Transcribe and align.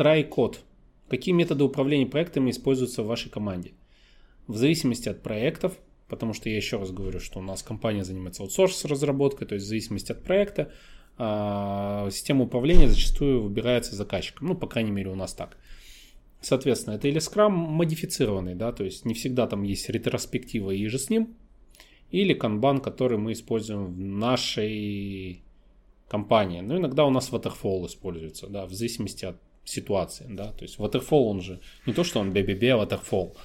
Трайкод. 0.00 0.64
Какие 1.10 1.34
методы 1.34 1.62
управления 1.62 2.06
проектами 2.06 2.50
используются 2.50 3.02
в 3.02 3.06
вашей 3.06 3.30
команде? 3.30 3.74
В 4.46 4.56
зависимости 4.56 5.10
от 5.10 5.22
проектов, 5.22 5.78
потому 6.08 6.32
что 6.32 6.48
я 6.48 6.56
еще 6.56 6.78
раз 6.78 6.90
говорю, 6.90 7.20
что 7.20 7.38
у 7.38 7.42
нас 7.42 7.62
компания 7.62 8.02
занимается 8.02 8.42
аутсорс 8.42 8.86
разработкой, 8.86 9.46
то 9.46 9.56
есть 9.56 9.66
в 9.66 9.68
зависимости 9.68 10.10
от 10.10 10.24
проекта, 10.24 10.72
а, 11.18 12.08
система 12.10 12.44
управления 12.44 12.88
зачастую 12.88 13.42
выбирается 13.42 13.94
заказчиком. 13.94 14.48
Ну, 14.48 14.54
по 14.54 14.66
крайней 14.66 14.90
мере, 14.90 15.10
у 15.10 15.14
нас 15.14 15.34
так. 15.34 15.58
Соответственно, 16.40 16.94
это 16.94 17.06
или 17.06 17.18
скрам 17.18 17.52
модифицированный, 17.52 18.54
да, 18.54 18.72
то 18.72 18.84
есть 18.84 19.04
не 19.04 19.12
всегда 19.12 19.46
там 19.46 19.64
есть 19.64 19.90
ретроспектива 19.90 20.70
и 20.70 20.86
же 20.86 20.98
с 20.98 21.10
ним, 21.10 21.36
или 22.10 22.32
канбан, 22.32 22.80
который 22.80 23.18
мы 23.18 23.32
используем 23.32 23.92
в 23.92 23.98
нашей 23.98 25.42
компании. 26.08 26.62
Но 26.62 26.78
иногда 26.78 27.04
у 27.04 27.10
нас 27.10 27.30
waterfall 27.30 27.86
используется, 27.86 28.46
да, 28.46 28.64
в 28.64 28.72
зависимости 28.72 29.26
от 29.26 29.36
ситуации, 29.70 30.26
да, 30.28 30.52
то 30.52 30.62
есть 30.62 30.78
waterfall 30.78 31.24
он 31.24 31.40
же 31.40 31.60
не 31.86 31.92
то, 31.92 32.04
что 32.04 32.20
он 32.20 32.32
BBB, 32.32 32.68
а 32.70 32.84
waterfall. 32.84 33.36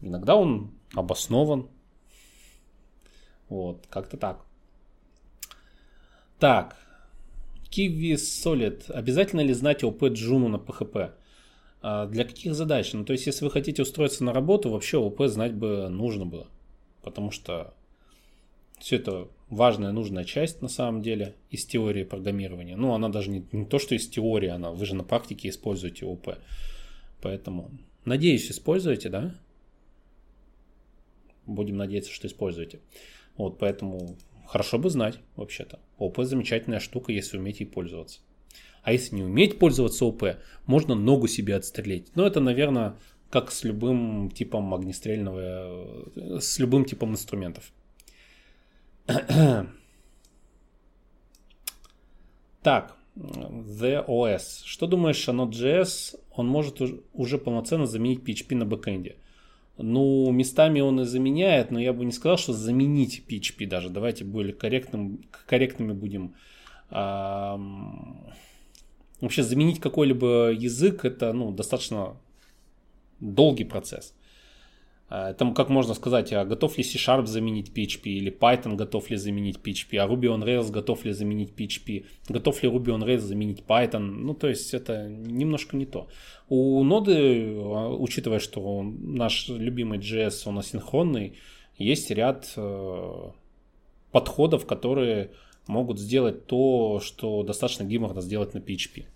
Иногда 0.00 0.36
он 0.36 0.72
обоснован, 0.94 1.68
вот, 3.48 3.86
как-то 3.88 4.16
так. 4.16 4.44
Так, 6.38 6.76
Kiwi 7.70 8.14
Solid. 8.14 8.90
Обязательно 8.90 9.40
ли 9.40 9.52
знать 9.52 9.84
ОП 9.84 10.04
Джуну 10.04 10.48
на 10.48 10.56
PHP? 10.56 11.12
А 11.82 12.06
для 12.06 12.24
каких 12.24 12.54
задач? 12.54 12.92
Ну, 12.92 13.04
то 13.04 13.12
есть, 13.12 13.26
если 13.26 13.44
вы 13.44 13.50
хотите 13.50 13.82
устроиться 13.82 14.24
на 14.24 14.32
работу, 14.32 14.70
вообще 14.70 14.98
ОП 14.98 15.22
знать 15.26 15.54
бы 15.54 15.88
нужно 15.88 16.26
было. 16.26 16.48
Потому 17.02 17.30
что 17.30 17.74
все 18.78 18.96
это 18.96 19.28
важная, 19.48 19.92
нужная 19.92 20.24
часть 20.24 20.62
на 20.62 20.68
самом 20.68 21.02
деле 21.02 21.34
из 21.50 21.64
теории 21.64 22.04
программирования. 22.04 22.76
Ну, 22.76 22.92
она 22.92 23.08
даже 23.08 23.30
не, 23.30 23.46
не 23.52 23.64
то, 23.64 23.78
что 23.78 23.94
из 23.94 24.08
теории, 24.08 24.48
она, 24.48 24.70
вы 24.70 24.86
же 24.86 24.94
на 24.94 25.04
практике 25.04 25.48
используете 25.48 26.06
ОП. 26.06 26.38
Поэтому, 27.22 27.70
надеюсь, 28.04 28.50
используете, 28.50 29.08
да? 29.08 29.34
Будем 31.46 31.76
надеяться, 31.76 32.12
что 32.12 32.26
используете. 32.26 32.80
Вот, 33.36 33.58
поэтому 33.58 34.16
хорошо 34.46 34.78
бы 34.78 34.90
знать, 34.90 35.18
вообще-то. 35.36 35.78
ОП 35.98 36.22
замечательная 36.22 36.80
штука, 36.80 37.12
если 37.12 37.38
умеете 37.38 37.64
ей 37.64 37.70
пользоваться. 37.70 38.20
А 38.82 38.92
если 38.92 39.16
не 39.16 39.22
уметь 39.22 39.58
пользоваться 39.58 40.04
ОП, 40.04 40.36
можно 40.66 40.94
ногу 40.94 41.26
себе 41.26 41.56
отстрелить. 41.56 42.14
Но 42.14 42.26
это, 42.26 42.40
наверное, 42.40 42.96
как 43.30 43.50
с 43.50 43.64
любым 43.64 44.30
типом 44.30 44.72
огнестрельного, 44.74 46.06
э, 46.14 46.38
с 46.40 46.58
любым 46.58 46.84
типом 46.84 47.12
инструментов. 47.12 47.72
Так, 52.62 52.96
The 53.16 54.04
OS. 54.06 54.62
Что 54.64 54.86
думаешь 54.86 55.28
о 55.28 55.32
Node.js? 55.32 56.18
Он 56.32 56.48
может 56.48 56.80
уже 57.12 57.38
полноценно 57.38 57.86
заменить 57.86 58.24
PHP 58.28 58.56
на 58.56 58.66
бэкэнде. 58.66 59.16
Ну, 59.78 60.30
местами 60.32 60.80
он 60.80 61.00
и 61.00 61.04
заменяет, 61.04 61.70
но 61.70 61.78
я 61.78 61.92
бы 61.92 62.04
не 62.04 62.12
сказал, 62.12 62.38
что 62.38 62.52
заменить 62.52 63.22
PHP 63.28 63.66
даже. 63.66 63.90
Давайте 63.90 64.24
более 64.24 64.52
корректным, 64.52 65.22
корректными 65.46 65.92
будем. 65.92 66.34
Вообще 69.20 69.42
заменить 69.42 69.80
какой-либо 69.80 70.50
язык 70.50 71.04
это 71.04 71.32
ну, 71.32 71.52
достаточно 71.52 72.16
долгий 73.20 73.64
процесс. 73.64 74.14
Это 75.08 75.52
как 75.52 75.68
можно 75.68 75.94
сказать, 75.94 76.32
а 76.32 76.44
готов 76.44 76.76
ли 76.78 76.82
C-Sharp 76.82 77.26
заменить 77.26 77.70
PHP, 77.70 78.02
или 78.06 78.36
Python 78.36 78.74
готов 78.74 79.08
ли 79.08 79.16
заменить 79.16 79.58
PHP, 79.58 79.98
а 79.98 80.08
Ruby 80.08 80.24
on 80.24 80.42
Rails 80.42 80.72
готов 80.72 81.04
ли 81.04 81.12
заменить 81.12 81.52
PHP, 81.52 82.06
готов 82.28 82.60
ли 82.64 82.68
Ruby 82.68 82.86
on 82.86 83.04
Rails 83.04 83.18
заменить 83.18 83.60
Python. 83.60 84.00
Ну, 84.00 84.34
то 84.34 84.48
есть 84.48 84.74
это 84.74 85.08
немножко 85.08 85.76
не 85.76 85.86
то. 85.86 86.08
У 86.48 86.82
ноды, 86.82 87.54
а, 87.56 87.88
учитывая, 87.88 88.40
что 88.40 88.82
наш 88.82 89.48
любимый 89.48 90.00
JS, 90.00 90.42
он 90.46 90.58
асинхронный, 90.58 91.38
есть 91.78 92.10
ряд 92.10 92.52
э, 92.56 93.30
подходов, 94.10 94.66
которые 94.66 95.30
могут 95.68 96.00
сделать 96.00 96.46
то, 96.46 97.00
что 97.00 97.44
достаточно 97.44 97.84
геморно 97.84 98.22
сделать 98.22 98.54
на 98.54 98.58
PHP, 98.58 99.06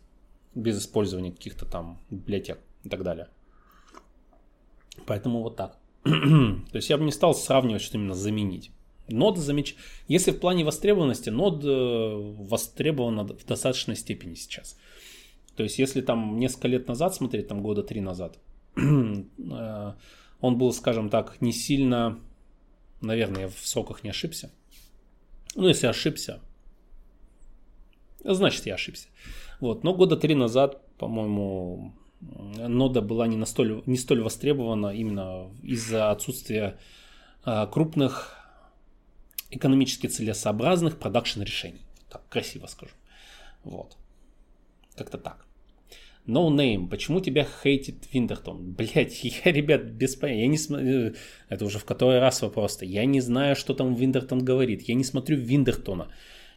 без 0.55 0.78
использования 0.78 1.33
каких-то 1.33 1.67
там 1.67 1.99
библиотек 2.11 2.61
и 2.84 2.89
так 2.89 3.03
далее. 3.03 3.28
Поэтому 5.07 5.43
вот 5.43 5.57
так. 5.57 5.80
То 6.03 6.75
есть 6.75 6.91
я 6.91 6.97
бы 6.97 7.05
не 7.05 7.12
стал 7.12 7.34
сравнивать, 7.34 7.83
что 7.83 7.99
именно 7.99 8.15
заменить. 8.15 8.71
Нод 9.09 9.38
замеч... 9.38 9.77
Если 10.09 10.31
в 10.31 10.38
плане 10.38 10.65
востребованности, 10.65 11.31
нод 11.31 11.65
э, 11.65 12.34
востребована 12.38 13.25
в 13.25 13.44
достаточной 13.44 13.97
степени 13.97 14.34
сейчас. 14.34 14.78
То 15.56 15.65
есть 15.65 15.78
если 15.78 16.00
там 16.00 16.39
несколько 16.39 16.69
лет 16.69 16.89
назад 16.89 17.15
смотреть, 17.15 17.49
там 17.49 17.62
года 17.62 17.83
три 17.83 18.00
назад, 18.00 18.39
э, 18.77 19.93
он 20.41 20.59
был, 20.59 20.72
скажем 20.72 21.10
так, 21.10 21.41
не 21.41 21.53
сильно, 21.53 22.19
наверное, 23.00 23.43
я 23.43 23.49
в 23.49 23.59
соках 23.59 24.05
не 24.05 24.10
ошибся. 24.10 24.50
Ну, 25.56 25.69
если 25.69 25.87
ошибся, 25.87 26.41
значит 28.25 28.66
я 28.66 28.75
ошибся. 28.75 29.09
Вот, 29.60 29.84
но 29.84 29.93
года 29.93 30.16
три 30.16 30.34
назад, 30.34 30.81
по-моему, 30.97 31.93
нода 32.21 33.01
была 33.01 33.27
не, 33.27 33.37
настоль, 33.37 33.83
не 33.87 33.97
столь 33.97 34.23
востребована 34.23 34.89
именно 34.89 35.51
из-за 35.63 36.11
отсутствия 36.11 36.79
а, 37.45 37.67
крупных 37.67 38.37
экономически 39.51 40.07
целесообразных 40.07 40.99
продакшн 40.99 41.43
решений. 41.43 41.83
Так, 42.09 42.29
красиво 42.29 42.67
скажу. 42.67 42.93
Вот. 43.65 43.97
Как-то 44.97 45.19
так. 45.19 45.47
No 46.27 46.49
name. 46.51 46.89
Почему 46.89 47.21
тебя 47.21 47.47
хейтит 47.63 48.13
Виндертон? 48.13 48.73
Блять, 48.79 49.25
я, 49.25 49.53
ребят, 49.53 49.85
без 49.85 50.17
понятия. 50.17 50.43
Я 50.43 50.47
не 50.49 50.59
см... 50.59 50.87
Э, 50.87 51.15
это 51.49 51.65
уже 51.65 51.79
в 51.79 51.85
который 51.85 52.21
раз 52.21 52.43
вопрос. 52.43 52.79
-то. 52.81 52.87
Я 52.87 53.07
не 53.07 53.21
знаю, 53.21 53.57
что 53.57 53.75
там 53.75 53.95
Виндертон 53.95 54.45
говорит. 54.45 54.83
Я 54.83 54.95
не 54.95 55.05
смотрю 55.05 55.39
Виндертона. 55.39 56.09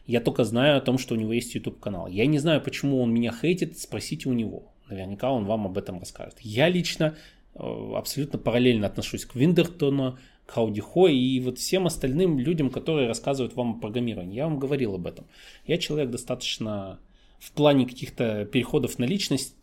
Я 0.06 0.20
только 0.20 0.44
знаю 0.44 0.76
о 0.76 0.80
том, 0.82 0.98
что 0.98 1.14
у 1.14 1.18
него 1.18 1.32
есть 1.32 1.54
YouTube 1.54 1.80
канал. 1.80 2.08
Я 2.08 2.26
не 2.26 2.38
знаю, 2.38 2.60
почему 2.60 3.00
он 3.00 3.12
меня 3.12 3.32
хейтит. 3.32 3.78
Спросите 3.78 4.28
у 4.28 4.34
него. 4.34 4.73
Наверняка 4.88 5.30
он 5.30 5.44
вам 5.44 5.66
об 5.66 5.78
этом 5.78 5.98
расскажет. 5.98 6.38
Я 6.40 6.68
лично 6.68 7.16
э, 7.54 7.92
абсолютно 7.96 8.38
параллельно 8.38 8.86
отношусь 8.86 9.24
к 9.24 9.34
Виндертону, 9.34 10.18
к 10.46 10.56
Аудихо 10.58 11.06
и 11.06 11.40
вот 11.40 11.58
всем 11.58 11.86
остальным 11.86 12.38
людям, 12.38 12.70
которые 12.70 13.08
рассказывают 13.08 13.54
вам 13.56 13.76
о 13.76 13.80
программировании. 13.80 14.36
Я 14.36 14.44
вам 14.44 14.58
говорил 14.58 14.94
об 14.94 15.06
этом. 15.06 15.26
Я 15.66 15.78
человек 15.78 16.10
достаточно 16.10 16.98
в 17.38 17.52
плане 17.52 17.86
каких-то 17.86 18.44
переходов 18.44 18.98
на 18.98 19.04
личности 19.04 19.54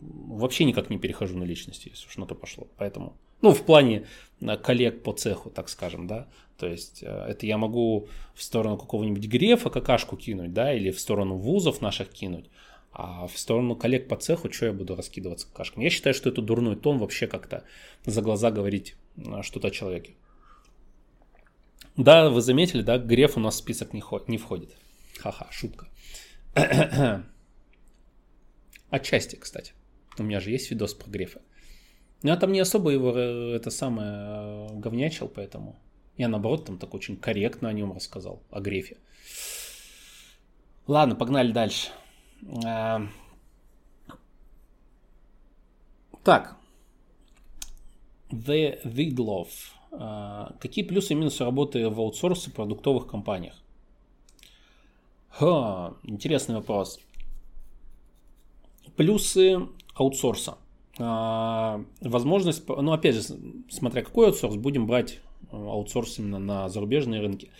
вообще 0.00 0.64
никак 0.64 0.90
не 0.90 0.98
перехожу 0.98 1.36
на 1.36 1.44
личности, 1.44 1.90
если 1.90 2.06
уж 2.06 2.16
на 2.16 2.26
то 2.26 2.34
пошло. 2.34 2.66
Поэтому, 2.78 3.14
ну, 3.42 3.52
в 3.52 3.62
плане 3.62 4.06
э, 4.40 4.56
коллег 4.56 5.02
по 5.02 5.12
цеху, 5.12 5.50
так 5.50 5.68
скажем, 5.68 6.06
да. 6.06 6.26
То 6.58 6.66
есть 6.66 7.02
э, 7.02 7.26
это 7.28 7.46
я 7.46 7.58
могу 7.58 8.08
в 8.34 8.42
сторону 8.42 8.76
какого-нибудь 8.76 9.26
Грефа 9.26 9.70
какашку 9.70 10.16
кинуть, 10.16 10.52
да, 10.52 10.72
или 10.72 10.90
в 10.90 11.00
сторону 11.00 11.36
вузов 11.36 11.80
наших 11.80 12.10
кинуть. 12.10 12.46
А 12.98 13.26
в 13.26 13.38
сторону 13.38 13.76
коллег 13.76 14.08
по 14.08 14.16
цеху, 14.16 14.50
что 14.50 14.66
я 14.66 14.72
буду 14.72 14.96
раскидываться 14.96 15.46
кашками? 15.52 15.84
Я 15.84 15.90
считаю, 15.90 16.14
что 16.14 16.30
это 16.30 16.40
дурной 16.40 16.76
тон 16.76 16.98
вообще 16.98 17.26
как-то 17.26 17.62
за 18.06 18.22
глаза 18.22 18.50
говорить 18.50 18.96
а, 19.26 19.42
что-то 19.42 19.68
о 19.68 19.70
человеке. 19.70 20.14
Да, 21.96 22.30
вы 22.30 22.40
заметили, 22.40 22.80
да, 22.80 22.96
Греф 22.96 23.36
у 23.36 23.40
нас 23.40 23.56
в 23.56 23.58
список 23.58 23.92
не, 23.92 24.02
не 24.28 24.38
входит. 24.38 24.70
Ха-ха, 25.18 25.46
шутка. 25.50 25.88
Отчасти, 28.90 29.36
кстати. 29.36 29.74
У 30.18 30.22
меня 30.22 30.40
же 30.40 30.50
есть 30.50 30.70
видос 30.70 30.94
про 30.94 31.10
Грефа. 31.10 31.42
Но 32.22 32.30
я 32.30 32.36
там 32.36 32.50
не 32.50 32.60
особо 32.60 32.92
его 32.92 33.12
э, 33.14 33.56
это 33.56 33.68
самое 33.70 34.08
э, 34.08 34.68
говнячил, 34.72 35.28
поэтому 35.28 35.78
я 36.16 36.28
наоборот 36.28 36.64
там 36.64 36.78
так 36.78 36.94
очень 36.94 37.18
корректно 37.18 37.68
о 37.68 37.74
нем 37.74 37.92
рассказал, 37.92 38.42
о 38.50 38.60
Грефе. 38.60 38.96
Ладно, 40.86 41.14
погнали 41.14 41.52
дальше. 41.52 41.90
Эм. 42.42 43.10
Так. 46.22 46.56
The 48.30 48.82
Wiglov. 48.84 49.48
Э, 49.92 50.48
какие 50.60 50.84
плюсы 50.84 51.12
и 51.12 51.16
минусы 51.16 51.44
работы 51.44 51.88
в 51.88 52.00
аутсорсе 52.00 52.50
продуктовых 52.50 53.06
компаниях? 53.06 53.54
Ха, 55.30 55.94
интересный 56.02 56.56
вопрос. 56.56 57.00
Плюсы 58.96 59.68
аутсорса. 59.94 60.58
Э, 60.98 61.84
возможность, 62.00 62.66
ну 62.68 62.92
опять 62.92 63.14
же, 63.14 63.22
смотря 63.70 64.02
какой 64.02 64.28
аутсорс, 64.28 64.56
будем 64.56 64.86
брать 64.86 65.20
э, 65.52 65.56
аутсорс 65.56 66.18
именно 66.18 66.38
на 66.38 66.68
зарубежные 66.68 67.20
рынки. 67.20 67.50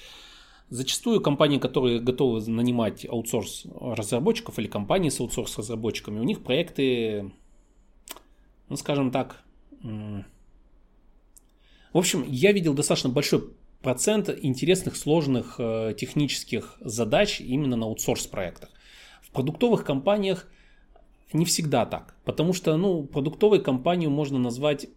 Зачастую 0.69 1.21
компании, 1.21 1.59
которые 1.59 2.01
готовы 2.01 2.41
нанимать 2.51 3.07
аутсорс 3.07 3.67
разработчиков 3.81 4.59
или 4.59 4.67
компании 4.67 5.11
с 5.11 5.21
аутсорс 5.21 5.59
разработчиками, 5.59 6.19
у 6.19 6.25
них 6.25 6.43
проекты, 6.43 7.33
ну 8.69 8.77
скажем 8.77 9.13
так, 9.13 9.45
в 9.83 10.25
общем, 11.99 12.25
я 12.29 12.53
видел 12.53 12.75
достаточно 12.75 13.11
большой 13.11 13.51
процент 13.81 14.29
интересных, 14.29 14.97
сложных 14.97 15.57
э, 15.59 15.95
технических 15.97 16.77
задач 16.81 17.41
именно 17.41 17.77
на 17.77 17.87
аутсорс 17.87 18.27
проектах. 18.27 18.71
В 19.23 19.31
продуктовых 19.31 19.85
компаниях 19.85 20.49
не 21.33 21.45
всегда 21.45 21.87
так. 21.87 22.17
Потому 22.25 22.53
что, 22.53 22.77
ну, 22.77 23.05
продуктовой 23.05 23.63
компанию 23.63 24.11
можно 24.11 24.39
назвать 24.39 24.89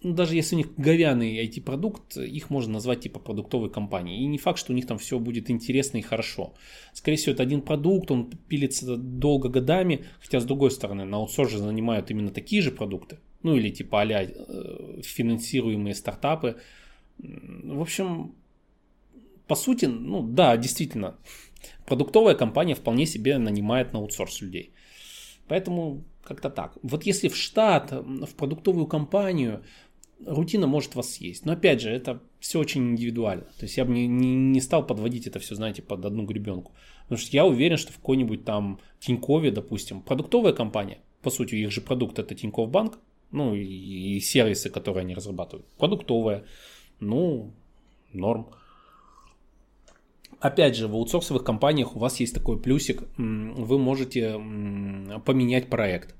ну, 0.00 0.14
даже 0.14 0.36
если 0.36 0.54
у 0.54 0.58
них 0.58 0.74
говяный 0.76 1.44
IT-продукт, 1.44 2.16
их 2.16 2.50
можно 2.50 2.74
назвать 2.74 3.00
типа 3.00 3.18
продуктовой 3.18 3.68
компанией. 3.68 4.22
И 4.22 4.26
не 4.26 4.38
факт, 4.38 4.58
что 4.58 4.72
у 4.72 4.76
них 4.76 4.86
там 4.86 4.98
все 4.98 5.18
будет 5.18 5.50
интересно 5.50 5.98
и 5.98 6.02
хорошо. 6.02 6.54
Скорее 6.92 7.16
всего, 7.16 7.32
это 7.32 7.42
один 7.42 7.62
продукт, 7.62 8.10
он 8.10 8.30
пилится 8.30 8.96
долго 8.96 9.48
годами, 9.48 10.04
хотя 10.20 10.38
с 10.38 10.44
другой 10.44 10.70
стороны, 10.70 11.04
на 11.04 11.16
аутсорсе 11.16 11.58
занимают 11.58 12.10
именно 12.10 12.30
такие 12.30 12.62
же 12.62 12.70
продукты. 12.70 13.18
Ну 13.42 13.56
или 13.56 13.70
типа 13.70 14.02
а 14.02 14.26
финансируемые 15.02 15.94
стартапы. 15.94 16.56
В 17.18 17.80
общем, 17.80 18.34
по 19.48 19.56
сути, 19.56 19.86
ну 19.86 20.22
да, 20.22 20.56
действительно, 20.56 21.16
продуктовая 21.86 22.36
компания 22.36 22.76
вполне 22.76 23.04
себе 23.04 23.38
нанимает 23.38 23.92
на 23.92 23.98
аутсорс 23.98 24.42
людей. 24.42 24.72
Поэтому 25.48 26.04
как-то 26.22 26.50
так. 26.50 26.76
Вот 26.82 27.04
если 27.04 27.28
в 27.28 27.36
штат, 27.36 27.90
в 27.90 28.34
продуктовую 28.36 28.86
компанию 28.86 29.64
рутина 30.24 30.66
может 30.66 30.94
вас 30.94 31.10
съесть. 31.10 31.44
Но 31.44 31.52
опять 31.52 31.80
же, 31.80 31.90
это 31.90 32.20
все 32.40 32.58
очень 32.58 32.90
индивидуально. 32.90 33.44
То 33.58 33.64
есть 33.64 33.76
я 33.76 33.84
бы 33.84 33.92
не, 33.92 34.06
не, 34.06 34.34
не 34.34 34.60
стал 34.60 34.86
подводить 34.86 35.26
это 35.26 35.38
все, 35.38 35.54
знаете, 35.54 35.82
под 35.82 36.04
одну 36.04 36.24
гребенку. 36.24 36.72
Потому 37.04 37.18
что 37.18 37.36
я 37.36 37.46
уверен, 37.46 37.76
что 37.76 37.92
в 37.92 37.96
какой-нибудь 37.96 38.44
там 38.44 38.80
Тинькове, 39.00 39.50
допустим, 39.50 40.02
продуктовая 40.02 40.52
компания, 40.52 40.98
по 41.22 41.30
сути, 41.30 41.54
их 41.54 41.70
же 41.70 41.80
продукт 41.80 42.18
это 42.18 42.34
Тиньков 42.34 42.70
Банк, 42.70 42.98
ну 43.30 43.54
и, 43.54 43.64
и 43.64 44.20
сервисы, 44.20 44.70
которые 44.70 45.02
они 45.02 45.14
разрабатывают. 45.14 45.66
Продуктовая, 45.78 46.44
ну, 47.00 47.52
норм. 48.12 48.48
Опять 50.40 50.76
же, 50.76 50.86
в 50.86 50.94
аутсорсовых 50.94 51.42
компаниях 51.42 51.96
у 51.96 51.98
вас 51.98 52.20
есть 52.20 52.34
такой 52.34 52.60
плюсик, 52.60 53.02
вы 53.16 53.78
можете 53.78 54.34
поменять 55.24 55.68
проект 55.68 56.14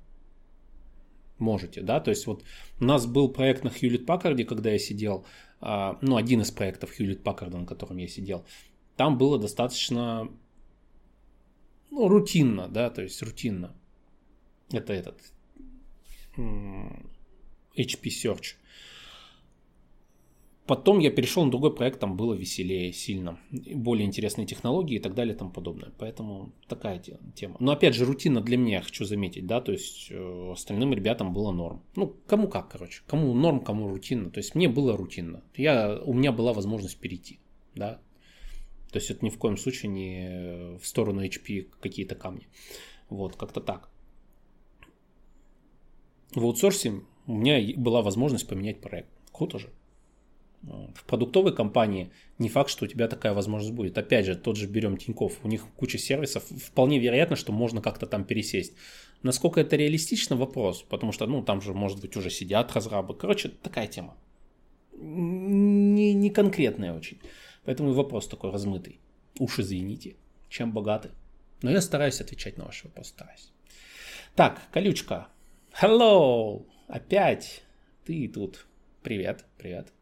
можете, 1.38 1.82
да, 1.82 2.00
то 2.00 2.10
есть 2.10 2.26
вот 2.26 2.44
у 2.80 2.84
нас 2.84 3.06
был 3.06 3.28
проект 3.28 3.64
на 3.64 3.68
Hewlett 3.68 4.04
Packard, 4.04 4.42
когда 4.44 4.70
я 4.70 4.78
сидел, 4.78 5.24
а, 5.60 5.98
ну, 6.02 6.16
один 6.16 6.40
из 6.40 6.50
проектов 6.50 6.98
Hewlett 6.98 7.22
Packard, 7.22 7.56
на 7.56 7.66
котором 7.66 7.96
я 7.96 8.08
сидел, 8.08 8.44
там 8.96 9.18
было 9.18 9.38
достаточно, 9.38 10.28
ну, 11.90 12.08
рутинно, 12.08 12.68
да, 12.68 12.90
то 12.90 13.02
есть 13.02 13.22
рутинно. 13.22 13.74
Это 14.70 14.92
этот 14.92 15.20
HP 16.36 18.10
Search. 18.10 18.56
Потом 20.68 20.98
я 20.98 21.10
перешел 21.10 21.46
на 21.46 21.50
другой 21.50 21.74
проект, 21.74 21.98
там 21.98 22.14
было 22.14 22.34
веселее 22.34 22.92
сильно, 22.92 23.40
более 23.50 24.06
интересные 24.06 24.46
технологии 24.46 24.96
и 24.96 24.98
так 24.98 25.14
далее 25.14 25.34
и 25.34 25.38
тому 25.38 25.50
подобное. 25.50 25.94
Поэтому 25.96 26.52
такая 26.68 27.02
тема. 27.34 27.56
Но 27.58 27.72
опять 27.72 27.94
же, 27.94 28.04
рутина 28.04 28.42
для 28.42 28.58
меня, 28.58 28.82
хочу 28.82 29.06
заметить, 29.06 29.46
да, 29.46 29.62
то 29.62 29.72
есть 29.72 30.08
э, 30.10 30.50
остальным 30.52 30.92
ребятам 30.92 31.32
было 31.32 31.52
норм. 31.52 31.82
Ну, 31.96 32.14
кому 32.26 32.48
как, 32.48 32.68
короче, 32.68 33.00
кому 33.06 33.32
норм, 33.32 33.60
кому 33.60 33.88
рутинно. 33.88 34.30
То 34.30 34.40
есть 34.40 34.54
мне 34.54 34.68
было 34.68 34.94
рутинно. 34.94 35.42
Я, 35.56 35.98
у 36.04 36.12
меня 36.12 36.32
была 36.32 36.52
возможность 36.52 36.98
перейти, 36.98 37.40
да. 37.74 38.02
То 38.92 38.98
есть 38.98 39.10
это 39.10 39.24
ни 39.24 39.30
в 39.30 39.38
коем 39.38 39.56
случае 39.56 39.90
не 39.90 40.76
в 40.76 40.86
сторону 40.86 41.24
HP 41.24 41.70
какие-то 41.80 42.14
камни. 42.14 42.46
Вот, 43.08 43.36
как-то 43.36 43.62
так. 43.62 43.88
В 46.34 46.44
аутсорсе 46.44 47.00
у 47.26 47.32
меня 47.32 47.58
была 47.78 48.02
возможность 48.02 48.46
поменять 48.46 48.82
проект. 48.82 49.08
Круто 49.32 49.58
же. 49.58 49.70
В 50.62 51.04
продуктовой 51.04 51.54
компании 51.54 52.10
не 52.38 52.48
факт, 52.48 52.70
что 52.70 52.84
у 52.84 52.88
тебя 52.88 53.06
такая 53.06 53.32
возможность 53.32 53.74
будет. 53.74 53.96
Опять 53.96 54.26
же, 54.26 54.34
тот 54.34 54.56
же 54.56 54.66
берем 54.66 54.96
Тиньков, 54.96 55.38
у 55.44 55.48
них 55.48 55.66
куча 55.76 55.98
сервисов, 55.98 56.44
вполне 56.44 56.98
вероятно, 56.98 57.36
что 57.36 57.52
можно 57.52 57.80
как-то 57.80 58.06
там 58.06 58.24
пересесть. 58.24 58.74
Насколько 59.22 59.60
это 59.60 59.76
реалистично, 59.76 60.36
вопрос, 60.36 60.82
потому 60.82 61.12
что, 61.12 61.26
ну, 61.26 61.42
там 61.42 61.60
же, 61.60 61.74
может 61.74 62.00
быть, 62.00 62.16
уже 62.16 62.30
сидят 62.30 62.72
разрабы. 62.72 63.14
Короче, 63.14 63.48
такая 63.48 63.86
тема. 63.86 64.16
Не, 64.92 66.12
не 66.12 66.30
конкретная 66.30 66.92
очень. 66.92 67.20
Поэтому 67.64 67.92
вопрос 67.92 68.26
такой 68.26 68.50
размытый. 68.50 69.00
Уж 69.38 69.60
извините, 69.60 70.16
чем 70.48 70.72
богаты. 70.72 71.10
Но 71.62 71.70
я 71.70 71.80
стараюсь 71.80 72.20
отвечать 72.20 72.56
на 72.58 72.64
ваши 72.64 72.86
вопросы, 72.86 73.10
стараюсь. 73.10 73.52
Так, 74.34 74.62
колючка. 74.72 75.28
Hello! 75.80 76.64
Опять 76.88 77.62
ты 78.04 78.28
тут. 78.28 78.66
Привет, 79.02 79.44
привет. 79.58 79.97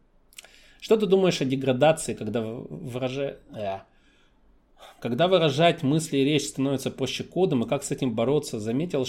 Что 0.79 0.97
ты 0.97 1.05
думаешь 1.05 1.41
о 1.41 1.45
деградации, 1.45 2.13
когда 2.13 2.41
выражать... 2.41 3.37
Э, 3.53 3.79
когда 4.99 5.27
выражать 5.27 5.83
мысли 5.83 6.17
и 6.17 6.23
речь 6.23 6.47
становится 6.47 6.89
проще 6.89 7.23
кодом, 7.23 7.63
и 7.63 7.67
как 7.67 7.83
с 7.83 7.91
этим 7.91 8.13
бороться? 8.13 8.59
Заметил, 8.59 9.05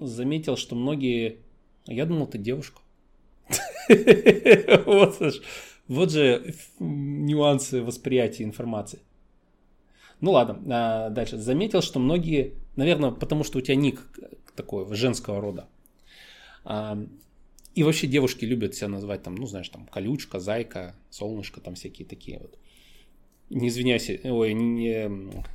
заметил 0.00 0.56
что 0.56 0.74
многие... 0.74 1.38
Я 1.86 2.06
думал, 2.06 2.26
ты 2.26 2.38
девушка. 2.38 2.80
Вот 5.88 6.10
же 6.10 6.54
нюансы 6.78 7.82
восприятия 7.82 8.44
информации. 8.44 9.00
Ну 10.20 10.32
ладно, 10.32 10.60
а, 10.68 11.10
дальше. 11.10 11.38
Заметил, 11.38 11.80
что 11.80 11.98
многие, 11.98 12.54
наверное, 12.76 13.10
потому 13.10 13.44
что 13.44 13.58
у 13.58 13.62
тебя 13.62 13.76
ник 13.76 14.02
такой 14.54 14.92
женского 14.94 15.40
рода. 15.40 15.66
И 17.78 17.84
вообще 17.84 18.08
девушки 18.08 18.44
любят 18.44 18.74
себя 18.74 18.88
назвать 18.88 19.22
там, 19.22 19.36
ну, 19.36 19.46
знаешь, 19.46 19.68
там, 19.68 19.86
колючка, 19.86 20.40
зайка, 20.40 20.96
солнышко, 21.10 21.60
там 21.60 21.76
всякие 21.76 22.08
такие 22.08 22.40
вот. 22.40 22.58
Не 23.50 23.68
извиняйся, 23.68 24.18
ой, 24.24 24.52
не, 24.52 25.08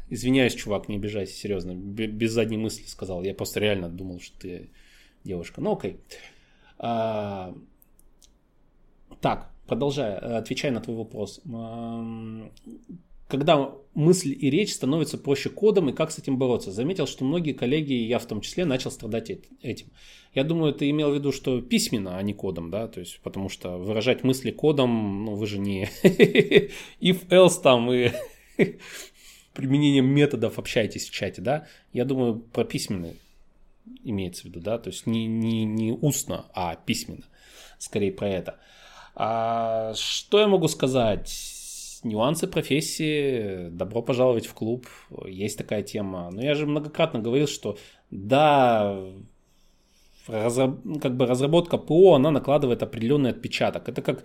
извиняюсь, 0.09 0.55
чувак, 0.55 0.87
не 0.87 0.95
обижайся, 0.95 1.33
серьезно, 1.33 1.75
без 1.75 2.31
задней 2.31 2.55
мысли 2.55 2.85
сказал. 2.85 3.23
Я 3.23 3.33
просто 3.33 3.59
реально 3.59 3.89
думал, 3.89 4.21
что 4.21 4.39
ты 4.39 4.69
девушка. 5.25 5.59
Ну, 5.59 5.73
окей. 5.73 5.97
А, 6.77 7.53
так, 9.19 9.51
продолжая, 9.67 10.37
отвечая 10.37 10.71
на 10.71 10.79
твой 10.79 10.95
вопрос 10.95 11.41
когда 13.33 13.73
мысль 13.95 14.37
и 14.39 14.51
речь 14.51 14.75
становятся 14.75 15.17
проще 15.17 15.49
кодом, 15.49 15.89
и 15.89 15.93
как 15.93 16.11
с 16.11 16.19
этим 16.19 16.37
бороться. 16.37 16.71
Заметил, 16.71 17.07
что 17.07 17.25
многие 17.25 17.53
коллеги, 17.53 17.93
я 17.93 18.19
в 18.19 18.27
том 18.27 18.41
числе, 18.41 18.63
начал 18.63 18.91
страдать 18.91 19.31
этим. 19.63 19.87
Я 20.35 20.43
думаю, 20.43 20.71
ты 20.71 20.87
имел 20.91 21.09
в 21.09 21.15
виду, 21.15 21.31
что 21.31 21.59
письменно, 21.59 22.15
а 22.15 22.21
не 22.21 22.35
кодом, 22.35 22.69
да, 22.69 22.87
то 22.87 22.99
есть, 22.99 23.19
потому 23.23 23.49
что 23.49 23.79
выражать 23.79 24.23
мысли 24.23 24.51
кодом, 24.51 25.25
ну, 25.25 25.33
вы 25.33 25.47
же 25.47 25.57
не 25.57 25.89
if 27.01 27.27
else 27.29 27.59
там 27.59 27.91
и 27.91 28.11
применением 29.53 30.05
методов 30.05 30.59
общаетесь 30.59 31.09
в 31.09 31.11
чате, 31.11 31.41
да. 31.41 31.65
Я 31.91 32.05
думаю, 32.05 32.35
про 32.35 32.65
письменное 32.65 33.15
имеется 34.03 34.43
в 34.43 34.45
виду, 34.45 34.59
да, 34.59 34.77
то 34.77 34.91
есть 34.91 35.07
не, 35.07 35.25
не, 35.25 35.65
не 35.65 35.91
устно, 35.91 36.45
а 36.53 36.75
письменно, 36.75 37.25
скорее 37.79 38.11
про 38.11 38.29
это. 38.29 38.59
А 39.15 39.95
что 39.95 40.39
я 40.39 40.47
могу 40.47 40.67
сказать? 40.67 41.52
Нюансы 42.03 42.47
профессии, 42.47 43.69
добро 43.69 44.01
пожаловать 44.01 44.45
в 44.45 44.53
клуб, 44.53 44.87
есть 45.25 45.57
такая 45.57 45.83
тема. 45.83 46.29
Но 46.31 46.41
я 46.41 46.55
же 46.55 46.65
многократно 46.65 47.19
говорил, 47.19 47.47
что 47.47 47.77
да, 48.11 48.97
разраб, 50.27 50.79
как 51.01 51.17
бы 51.17 51.25
разработка 51.25 51.77
ПО, 51.77 52.13
она 52.15 52.31
накладывает 52.31 52.83
определенный 52.83 53.31
отпечаток. 53.31 53.89
Это 53.89 54.01
как 54.01 54.23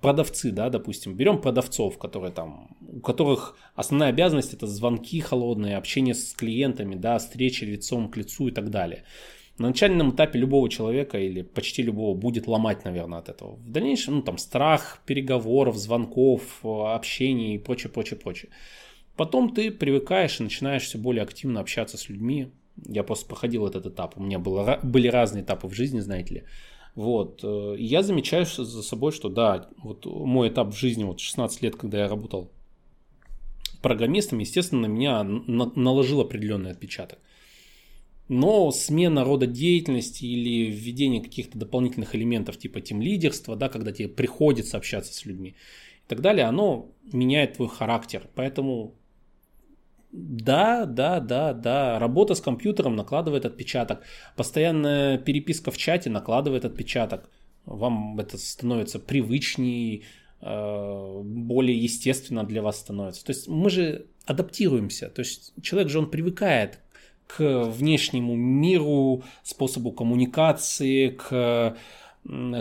продавцы, 0.00 0.50
да, 0.50 0.70
допустим. 0.70 1.14
Берем 1.14 1.40
продавцов, 1.40 1.98
которые 1.98 2.32
там, 2.32 2.76
у 2.80 3.00
которых 3.00 3.56
основная 3.74 4.08
обязанность 4.08 4.54
это 4.54 4.66
звонки 4.66 5.20
холодные, 5.20 5.76
общение 5.76 6.14
с 6.14 6.32
клиентами, 6.32 6.94
да, 6.94 7.18
встречи 7.18 7.64
лицом 7.64 8.10
к 8.10 8.16
лицу 8.16 8.48
и 8.48 8.52
так 8.52 8.70
далее 8.70 9.04
на 9.58 9.68
начальном 9.68 10.10
этапе 10.10 10.38
любого 10.38 10.68
человека 10.68 11.18
или 11.18 11.42
почти 11.42 11.82
любого 11.82 12.14
будет 12.14 12.46
ломать, 12.46 12.84
наверное, 12.84 13.18
от 13.18 13.28
этого. 13.28 13.56
В 13.56 13.70
дальнейшем, 13.70 14.16
ну, 14.16 14.22
там, 14.22 14.38
страх 14.38 15.00
переговоров, 15.06 15.76
звонков, 15.76 16.64
общения 16.64 17.54
и 17.54 17.58
прочее, 17.58 17.90
прочее, 17.90 18.18
прочее. 18.18 18.50
Потом 19.16 19.54
ты 19.54 19.70
привыкаешь 19.70 20.40
и 20.40 20.42
начинаешь 20.42 20.82
все 20.82 20.98
более 20.98 21.22
активно 21.22 21.60
общаться 21.60 21.96
с 21.96 22.10
людьми. 22.10 22.52
Я 22.86 23.02
просто 23.02 23.26
проходил 23.26 23.66
этот 23.66 23.86
этап. 23.86 24.18
У 24.18 24.22
меня 24.22 24.38
было, 24.38 24.78
были 24.82 25.08
разные 25.08 25.42
этапы 25.42 25.68
в 25.68 25.74
жизни, 25.74 26.00
знаете 26.00 26.34
ли. 26.34 26.42
Вот. 26.94 27.40
Э, 27.42 27.76
я 27.78 28.02
замечаю 28.02 28.44
за 28.44 28.82
собой, 28.82 29.12
что 29.12 29.30
да, 29.30 29.70
вот 29.82 30.04
мой 30.04 30.48
этап 30.48 30.68
в 30.68 30.76
жизни, 30.76 31.04
вот 31.04 31.20
16 31.20 31.62
лет, 31.62 31.76
когда 31.76 31.98
я 31.98 32.08
работал 32.08 32.50
программистом, 33.80 34.40
естественно, 34.40 34.82
на 34.82 34.92
меня 34.92 35.22
наложил 35.24 36.20
определенный 36.20 36.72
отпечаток. 36.72 37.18
Но 38.28 38.72
смена 38.72 39.24
рода 39.24 39.46
деятельности 39.46 40.24
или 40.24 40.70
введение 40.70 41.22
каких-то 41.22 41.58
дополнительных 41.58 42.14
элементов 42.16 42.58
типа 42.58 42.80
тем 42.80 43.00
лидерства, 43.00 43.54
да, 43.54 43.68
когда 43.68 43.92
тебе 43.92 44.08
приходится 44.08 44.76
общаться 44.76 45.14
с 45.14 45.24
людьми 45.24 45.50
и 45.50 46.08
так 46.08 46.20
далее, 46.20 46.46
оно 46.46 46.90
меняет 47.12 47.54
твой 47.54 47.68
характер. 47.68 48.28
Поэтому 48.34 48.94
да, 50.12 50.86
да, 50.86 51.20
да, 51.20 51.52
да, 51.52 51.98
работа 51.98 52.34
с 52.34 52.40
компьютером 52.40 52.96
накладывает 52.96 53.44
отпечаток, 53.44 54.02
постоянная 54.34 55.18
переписка 55.18 55.70
в 55.70 55.76
чате 55.76 56.08
накладывает 56.10 56.64
отпечаток. 56.64 57.28
Вам 57.66 58.18
это 58.18 58.38
становится 58.38 58.98
привычнее, 58.98 60.04
э, 60.40 61.20
более 61.22 61.76
естественно 61.76 62.44
для 62.44 62.62
вас 62.62 62.78
становится. 62.78 63.24
То 63.24 63.30
есть 63.30 63.46
мы 63.46 63.68
же 63.68 64.06
адаптируемся. 64.24 65.10
То 65.10 65.20
есть 65.20 65.52
человек 65.60 65.90
же 65.90 65.98
он 65.98 66.10
привыкает 66.10 66.80
к 67.26 67.64
внешнему 67.64 68.36
миру, 68.36 69.22
способу 69.42 69.92
коммуникации, 69.92 71.08
к 71.08 71.76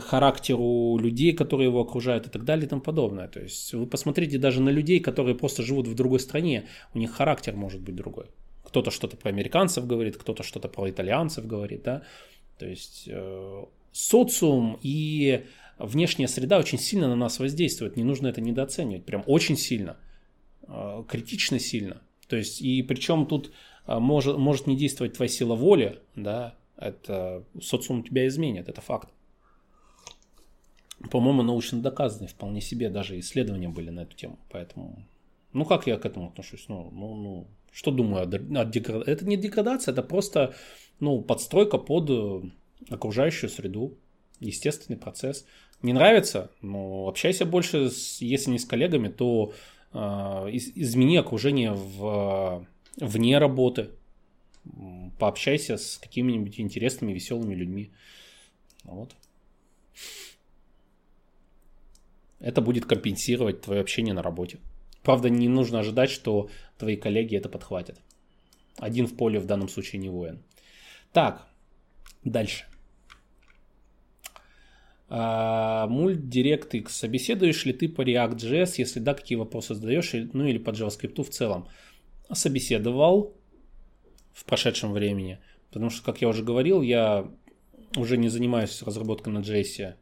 характеру 0.02 0.98
людей, 0.98 1.34
которые 1.34 1.70
его 1.70 1.82
окружают 1.82 2.28
и 2.28 2.30
так 2.30 2.44
далее 2.44 2.66
и 2.66 2.70
тому 2.70 2.82
подобное. 2.82 3.28
То 3.28 3.40
есть 3.40 3.74
вы 3.74 3.88
посмотрите 3.88 4.38
даже 4.38 4.62
на 4.62 4.70
людей, 4.70 5.00
которые 5.00 5.36
просто 5.36 5.64
живут 5.64 5.88
в 5.88 5.96
другой 5.96 6.20
стране, 6.20 6.68
у 6.94 7.00
них 7.00 7.12
характер 7.12 7.56
может 7.56 7.82
быть 7.82 7.96
другой. 7.96 8.26
Кто-то 8.64 8.92
что-то 8.92 9.18
про 9.18 9.30
американцев 9.30 9.88
говорит, 9.88 10.18
кто-то 10.18 10.44
что-то 10.44 10.68
про 10.68 10.90
итальянцев 10.90 11.46
говорит, 11.46 11.84
да. 11.84 12.04
То 12.60 12.68
есть 12.68 13.06
э, 13.08 13.64
социум 13.92 14.78
и 14.82 15.46
внешняя 15.78 16.28
среда 16.28 16.60
очень 16.60 16.80
сильно 16.80 17.08
на 17.08 17.16
нас 17.16 17.40
воздействуют. 17.40 17.98
Не 17.98 18.04
нужно 18.04 18.28
это 18.28 18.42
недооценивать, 18.42 19.06
прям 19.06 19.24
очень 19.26 19.58
сильно, 19.58 19.98
э, 20.68 21.04
критично 21.08 21.60
сильно. 21.60 22.02
То 22.28 22.36
есть 22.36 22.62
и 22.62 22.82
причем 22.84 23.26
тут 23.26 23.52
может, 23.88 24.38
может 24.38 24.68
не 24.68 24.76
действовать 24.76 25.14
твоя 25.14 25.30
сила 25.30 25.56
воли, 25.56 26.00
да, 26.16 26.56
это 26.78 27.44
социум 27.62 28.04
тебя 28.04 28.28
изменит, 28.28 28.70
это 28.70 28.82
факт 28.82 29.10
по-моему, 31.10 31.44
научно 31.44 31.82
доказанные 31.82 32.28
вполне 32.28 32.62
себе, 32.62 32.90
даже 32.90 33.20
исследования 33.20 33.70
были 33.70 33.90
на 33.90 34.02
эту 34.02 34.16
тему. 34.16 34.40
Поэтому, 34.50 35.06
ну 35.54 35.66
как 35.66 35.88
я 35.88 35.98
к 35.98 36.06
этому 36.06 36.28
отношусь? 36.28 36.66
Ну, 36.68 36.90
ну, 36.92 37.16
ну 37.16 37.48
что 37.72 37.92
думаю 37.92 38.24
о 38.24 38.66
деградации? 38.66 39.12
Это 39.12 39.26
не 39.26 39.38
деградация, 39.38 39.92
это 39.92 40.02
просто 40.02 40.56
ну, 41.00 41.22
подстройка 41.22 41.78
под 41.78 42.10
э, 42.10 42.42
окружающую 42.90 43.50
среду, 43.50 43.98
естественный 44.40 44.98
процесс. 44.98 45.46
Не 45.82 45.94
нравится? 45.94 46.52
Ну, 46.62 47.08
общайся 47.08 47.46
больше, 47.46 47.90
с, 47.90 48.22
если 48.22 48.52
не 48.52 48.60
с 48.60 48.66
коллегами, 48.66 49.10
то 49.10 49.54
э, 49.94 49.98
измени 49.98 51.18
окружение 51.18 51.74
в, 51.74 52.66
вне 52.98 53.38
работы. 53.38 53.90
Пообщайся 55.20 55.78
с 55.78 55.98
какими-нибудь 55.98 56.60
интересными, 56.60 57.14
веселыми 57.14 57.56
людьми. 57.56 57.92
Вот 58.84 59.16
это 62.46 62.62
будет 62.62 62.86
компенсировать 62.86 63.62
твое 63.62 63.82
общение 63.82 64.14
на 64.14 64.22
работе. 64.22 64.60
Правда, 65.04 65.30
не 65.30 65.50
нужно 65.50 65.80
ожидать, 65.80 66.10
что 66.10 66.50
твои 66.78 66.96
коллеги 66.96 67.36
это 67.36 67.50
подхватят. 67.50 68.00
Один 68.78 69.08
в 69.08 69.16
поле 69.16 69.40
в 69.40 69.46
данном 69.46 69.70
случае 69.70 70.00
не 70.00 70.10
воин. 70.10 70.44
Так, 71.12 71.48
дальше. 72.24 72.66
А, 75.08 75.88
мульт 75.88 76.20
DirectX. 76.20 76.90
Собеседуешь 76.90 77.66
ли 77.66 77.74
ты 77.74 77.88
по 77.88 78.02
React.js? 78.02 78.74
Если 78.78 79.00
да, 79.00 79.14
какие 79.14 79.38
вопросы 79.38 79.74
задаешь? 79.76 80.12
Ну 80.34 80.46
или 80.46 80.58
по 80.58 80.72
JavaScript 80.72 81.24
в 81.24 81.30
целом? 81.30 81.68
Собеседовал 82.32 83.34
в 84.34 84.46
прошедшем 84.46 84.94
времени. 84.94 85.40
Потому 85.70 85.90
что, 85.90 86.04
как 86.04 86.22
я 86.22 86.28
уже 86.28 86.44
говорил, 86.44 86.82
я 86.82 87.30
уже 87.96 88.18
не 88.18 88.30
занимаюсь 88.30 88.82
разработкой 88.82 89.34
на 89.34 89.40
JS 89.40 89.96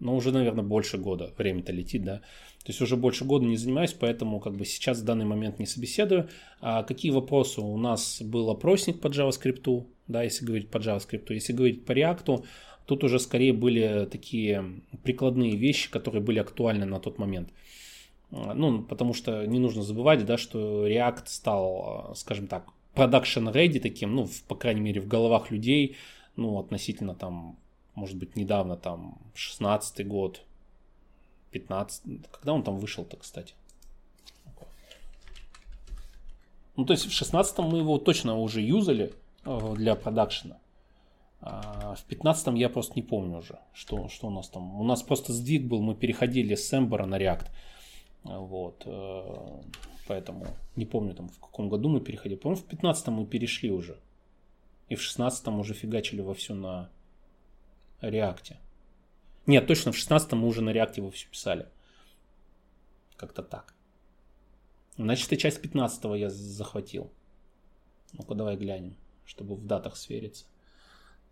но 0.00 0.16
уже, 0.16 0.32
наверное, 0.32 0.64
больше 0.64 0.98
года. 0.98 1.32
Время-то 1.36 1.72
летит, 1.72 2.04
да. 2.04 2.18
То 2.64 2.72
есть 2.72 2.80
уже 2.80 2.96
больше 2.96 3.24
года 3.24 3.46
не 3.46 3.56
занимаюсь, 3.56 3.94
поэтому 3.98 4.40
как 4.40 4.54
бы 4.54 4.64
сейчас 4.64 4.98
в 4.98 5.04
данный 5.04 5.24
момент 5.24 5.58
не 5.58 5.66
собеседую. 5.66 6.28
А 6.60 6.82
какие 6.82 7.12
вопросы? 7.12 7.60
У 7.60 7.76
нас 7.78 8.20
был 8.22 8.50
опросник 8.50 9.00
по 9.00 9.08
JavaScript, 9.08 9.86
да, 10.06 10.22
если 10.22 10.44
говорить 10.44 10.70
по 10.70 10.78
JavaScript. 10.78 11.32
Если 11.32 11.52
говорить 11.52 11.84
по 11.84 11.92
React, 11.92 12.44
тут 12.86 13.04
уже 13.04 13.18
скорее 13.18 13.52
были 13.52 14.08
такие 14.10 14.82
прикладные 15.02 15.56
вещи, 15.56 15.90
которые 15.90 16.22
были 16.22 16.38
актуальны 16.38 16.84
на 16.84 17.00
тот 17.00 17.18
момент. 17.18 17.50
Ну, 18.30 18.82
потому 18.82 19.14
что 19.14 19.46
не 19.46 19.58
нужно 19.58 19.82
забывать, 19.82 20.24
да, 20.24 20.36
что 20.36 20.86
React 20.86 21.22
стал, 21.26 22.12
скажем 22.14 22.46
так, 22.46 22.68
production 22.94 23.52
ready 23.52 23.80
таким, 23.80 24.14
ну, 24.14 24.26
в, 24.26 24.42
по 24.42 24.54
крайней 24.54 24.82
мере, 24.82 25.00
в 25.00 25.08
головах 25.08 25.50
людей, 25.50 25.96
ну, 26.36 26.58
относительно 26.58 27.14
там 27.14 27.56
может 27.98 28.16
быть, 28.16 28.36
недавно, 28.36 28.76
там, 28.76 29.18
16 29.34 30.06
год, 30.06 30.42
15, 31.50 32.30
когда 32.30 32.52
он 32.52 32.62
там 32.62 32.78
вышел-то, 32.78 33.16
кстати? 33.16 33.54
Ну, 36.76 36.84
то 36.84 36.92
есть 36.92 37.06
в 37.06 37.12
16 37.12 37.58
мы 37.58 37.78
его 37.78 37.98
точно 37.98 38.38
уже 38.38 38.60
юзали 38.60 39.12
э, 39.44 39.74
для 39.74 39.96
продакшена. 39.96 40.58
А 41.40 41.96
в 41.96 42.04
15 42.04 42.56
я 42.56 42.68
просто 42.68 42.92
не 42.94 43.02
помню 43.02 43.38
уже, 43.38 43.58
что, 43.72 44.08
что 44.08 44.28
у 44.28 44.30
нас 44.30 44.48
там. 44.48 44.80
У 44.80 44.84
нас 44.84 45.02
просто 45.02 45.32
сдвиг 45.32 45.64
был, 45.64 45.82
мы 45.82 45.96
переходили 45.96 46.54
с 46.54 46.72
Ember 46.72 47.04
на 47.04 47.18
React. 47.18 47.46
Вот. 48.24 48.82
Э, 48.86 49.62
поэтому 50.06 50.46
не 50.76 50.86
помню 50.86 51.14
там 51.14 51.28
в 51.28 51.38
каком 51.38 51.68
году 51.68 51.88
мы 51.88 52.00
переходили. 52.00 52.38
По-моему, 52.38 52.62
в 52.62 52.66
15 52.66 53.08
мы 53.08 53.26
перешли 53.26 53.70
уже. 53.70 53.98
И 54.88 54.94
в 54.94 55.02
16 55.02 55.48
уже 55.48 55.74
фигачили 55.74 56.20
во 56.20 56.34
все 56.34 56.54
на 56.54 56.90
Реакте. 58.00 58.58
Нет, 59.46 59.66
точно 59.66 59.92
в 59.92 59.96
16 59.96 60.32
мы 60.32 60.46
уже 60.46 60.60
на 60.60 60.70
реакте 60.70 61.00
его 61.00 61.10
все 61.10 61.26
писали. 61.26 61.66
Как-то 63.16 63.42
так. 63.42 63.74
Значит, 64.96 65.32
и 65.32 65.38
часть 65.38 65.60
15 65.62 66.04
я 66.16 66.30
захватил. 66.30 67.10
Ну-ка, 68.12 68.34
давай 68.34 68.56
глянем, 68.56 68.94
чтобы 69.24 69.54
в 69.56 69.66
датах 69.66 69.96
свериться. 69.96 70.44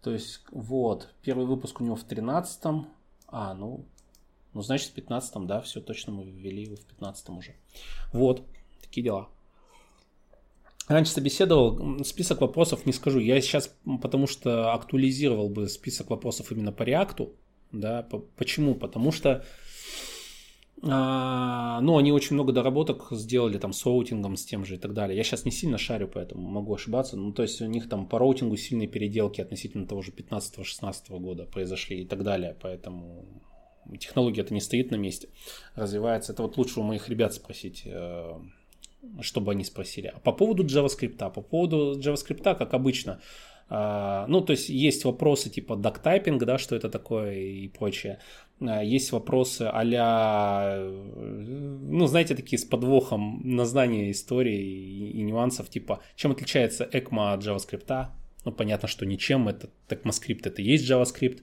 То 0.03 0.13
есть, 0.13 0.41
вот, 0.51 1.13
первый 1.23 1.47
выпуск 1.47 1.81
у 1.81 1.85
него 1.85 1.95
в 1.95 2.05
13 2.05 2.87
А, 3.29 3.55
ну, 3.55 3.85
ну, 4.57 4.63
значит, 4.63 4.89
в 4.89 4.93
15 4.95 5.47
да, 5.47 5.61
все 5.61 5.83
точно 5.83 6.13
мы 6.13 6.25
ввели 6.25 6.63
его 6.63 6.77
в 6.77 6.85
15 6.87 7.29
уже. 7.29 7.57
Вот, 8.13 8.43
такие 8.81 9.05
дела. 9.05 9.29
Раньше 10.89 11.13
собеседовал, 11.13 12.03
список 12.05 12.41
вопросов 12.41 12.87
не 12.87 12.93
скажу. 12.95 13.19
Я 13.19 13.39
сейчас, 13.43 13.77
потому 14.01 14.27
что 14.27 14.73
актуализировал 14.73 15.51
бы 15.51 15.69
список 15.69 16.09
вопросов 16.09 16.51
именно 16.53 16.73
по 16.73 16.85
реакту. 16.85 17.35
Да, 17.71 18.09
почему? 18.37 18.75
Потому 18.75 19.13
что 19.13 19.45
а, 20.83 21.81
ну, 21.81 21.97
они 21.97 22.13
очень 22.13 22.35
много 22.35 22.53
доработок 22.53 23.09
сделали 23.11 23.59
там 23.59 23.73
с 23.73 23.85
роутингом, 23.85 24.37
с 24.37 24.45
тем 24.45 24.65
же 24.65 24.77
и 24.77 24.79
так 24.79 24.95
далее. 24.95 25.17
Я 25.17 25.25
сейчас 25.25 25.45
не 25.45 25.51
сильно 25.51 25.79
шарю, 25.79 26.09
поэтому 26.13 26.49
могу 26.49 26.75
ошибаться. 26.75 27.17
Ну, 27.17 27.33
то 27.33 27.43
есть 27.43 27.61
у 27.61 27.67
них 27.67 27.89
там 27.89 28.07
по 28.07 28.19
роутингу 28.19 28.57
сильные 28.57 28.89
переделки 28.89 29.41
относительно 29.41 29.87
того 29.87 30.03
же 30.03 30.13
15-16 30.13 31.19
года 31.19 31.45
произошли 31.45 32.03
и 32.03 32.07
так 32.07 32.23
далее. 32.23 32.57
Поэтому 32.61 33.25
технология 33.99 34.43
это 34.43 34.55
не 34.55 34.61
стоит 34.61 34.91
на 34.91 34.97
месте, 34.97 35.29
развивается. 35.75 36.33
Это 36.33 36.43
вот 36.43 36.57
лучше 36.57 36.81
у 36.81 36.83
моих 36.83 37.09
ребят 37.09 37.35
спросить 37.35 37.83
э, 37.87 38.33
чтобы 39.21 39.53
они 39.53 39.65
спросили. 39.65 40.13
А 40.15 40.19
по 40.19 40.33
поводу 40.33 40.65
JavaScript, 40.65 41.17
по 41.33 41.41
поводу 41.41 41.99
JavaScript, 41.99 42.57
как 42.57 42.75
обычно, 42.75 43.21
Uh, 43.69 44.27
ну, 44.29 44.43
то 44.43 44.53
есть 44.53 44.69
есть 44.69 45.05
вопросы 45.05 45.51
типа 45.51 45.75
доктайпинг, 45.75 46.45
да, 46.45 46.57
что 46.57 46.77
это 46.77 46.89
такое 46.89 47.35
и 47.35 47.67
прочее. 47.67 48.21
Uh, 48.61 48.85
есть 48.87 49.11
вопросы 49.11 49.63
а 49.63 49.83
ну, 50.87 52.07
знаете, 52.07 52.37
такие 52.37 52.61
с 52.61 52.65
подвохом 52.65 53.41
на 53.43 53.67
знание 53.67 54.13
истории 54.13 54.57
и, 54.57 55.11
и 55.19 55.23
нюансов, 55.23 55.69
типа, 55.69 55.99
чем 56.15 56.31
отличается 56.31 56.85
ECMA 56.85 57.33
от 57.33 57.43
JavaScript? 57.43 58.07
Ну, 58.45 58.53
понятно, 58.53 58.87
что 58.87 59.05
ничем, 59.05 59.49
это 59.49 59.69
ECMAScript 59.89 60.43
это 60.45 60.63
есть 60.63 60.89
JavaScript. 60.89 61.43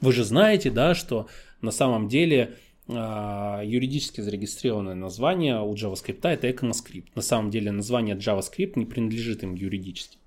Вы 0.00 0.12
же 0.12 0.22
знаете, 0.22 0.70
да, 0.70 0.94
что 0.94 1.26
на 1.64 1.70
самом 1.70 2.08
деле 2.08 2.56
а, 2.86 3.62
юридически 3.64 4.20
зарегистрированное 4.20 4.94
название 4.94 5.60
у 5.60 5.74
JavaScript 5.74 6.20
это 6.22 6.48
ECMAScript. 6.48 7.08
На 7.14 7.22
самом 7.22 7.50
деле 7.50 7.72
название 7.72 8.16
JavaScript 8.16 8.72
не 8.76 8.86
принадлежит 8.86 9.42
им 9.42 9.54
юридически. 9.54 10.18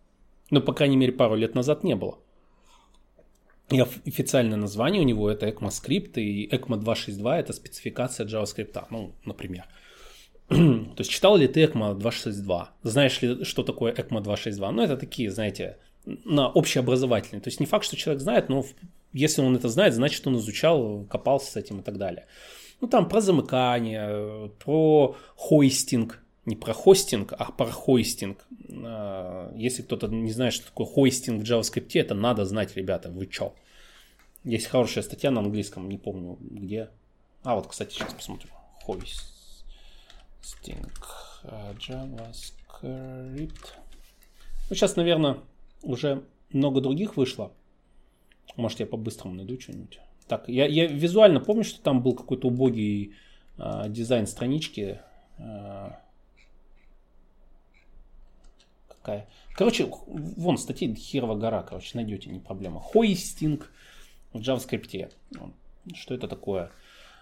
Но, 0.49 0.61
по 0.61 0.73
крайней 0.73 0.97
мере, 0.97 1.11
пару 1.11 1.35
лет 1.35 1.55
назад 1.55 1.83
не 1.83 1.95
было. 1.95 2.19
И 3.69 3.79
официальное 3.79 4.57
название 4.57 5.01
у 5.01 5.05
него 5.05 5.29
это 5.29 5.47
ECMAScript, 5.47 6.13
и 6.15 6.47
ECMA 6.47 6.77
262 6.77 7.39
это 7.39 7.53
спецификация 7.53 8.25
JavaScript, 8.25 8.85
ну, 8.89 9.13
например. 9.25 9.65
То 10.47 10.95
есть 10.97 11.11
читал 11.11 11.35
ли 11.37 11.47
ты 11.47 11.63
ECMA 11.63 11.95
262? 11.95 12.71
Знаешь 12.83 13.21
ли, 13.21 13.43
что 13.43 13.63
такое 13.63 13.93
ECMA 13.93 14.21
262? 14.21 14.71
Ну, 14.71 14.81
это 14.81 14.95
такие, 14.95 15.29
знаете, 15.29 15.77
на 16.05 16.49
общеобразовательные. 16.49 17.41
То 17.41 17.49
есть 17.49 17.59
не 17.59 17.65
факт, 17.65 17.85
что 17.85 17.97
человек 17.97 18.21
знает, 18.21 18.49
но 18.49 18.65
если 19.13 19.41
он 19.41 19.55
это 19.55 19.69
знает, 19.69 19.93
значит 19.93 20.25
он 20.27 20.37
изучал, 20.37 21.05
копался 21.09 21.51
с 21.51 21.55
этим 21.55 21.79
и 21.79 21.83
так 21.83 21.97
далее. 21.97 22.27
Ну 22.81 22.87
там 22.87 23.09
про 23.09 23.21
замыкание, 23.21 24.51
про 24.59 25.15
хойстинг, 25.35 26.21
не 26.45 26.55
про 26.55 26.73
хостинг, 26.73 27.33
а 27.37 27.51
про 27.51 27.71
хойстинг. 27.71 28.45
А, 28.69 29.51
если 29.55 29.81
кто-то 29.81 30.07
не 30.07 30.31
знает, 30.31 30.53
что 30.53 30.67
такое 30.67 30.87
хойстинг 30.87 31.43
в 31.43 31.45
JavaScript, 31.45 31.91
это 31.93 32.15
надо 32.15 32.45
знать, 32.45 32.75
ребята, 32.75 33.09
вы 33.09 33.27
чё? 33.27 33.53
Есть 34.43 34.67
хорошая 34.67 35.03
статья 35.03 35.31
на 35.31 35.41
английском, 35.41 35.89
не 35.89 35.97
помню 35.97 36.37
где. 36.39 36.89
А, 37.43 37.55
вот, 37.55 37.67
кстати, 37.67 37.93
сейчас 37.93 38.13
посмотрю. 38.13 38.49
Хойстинг 38.85 39.25
а, 41.43 41.73
JavaScript. 41.73 43.73
Ну, 44.69 44.75
сейчас, 44.75 44.95
наверное, 44.95 45.39
уже 45.81 46.23
много 46.51 46.81
других 46.81 47.17
вышло. 47.17 47.51
Может, 48.55 48.79
я 48.79 48.85
по-быстрому 48.85 49.35
найду 49.35 49.59
что-нибудь. 49.59 49.99
Так, 50.27 50.49
я, 50.49 50.65
я 50.65 50.87
визуально 50.87 51.39
помню, 51.39 51.63
что 51.63 51.81
там 51.81 52.01
был 52.01 52.13
какой-то 52.13 52.47
убогий 52.47 53.15
э, 53.57 53.85
дизайн 53.87 54.27
странички. 54.27 54.99
Э, 55.37 55.91
такая. 58.89 59.27
Короче, 59.53 59.89
вон 60.07 60.57
статьи 60.57 60.93
херова 60.93 61.35
гора, 61.35 61.63
короче, 61.63 61.91
найдете, 61.93 62.29
не 62.29 62.39
проблема. 62.39 62.79
Хойстинг 62.79 63.71
в 64.33 64.39
JavaScript. 64.39 65.11
Что 65.93 66.13
это 66.13 66.27
такое? 66.27 66.71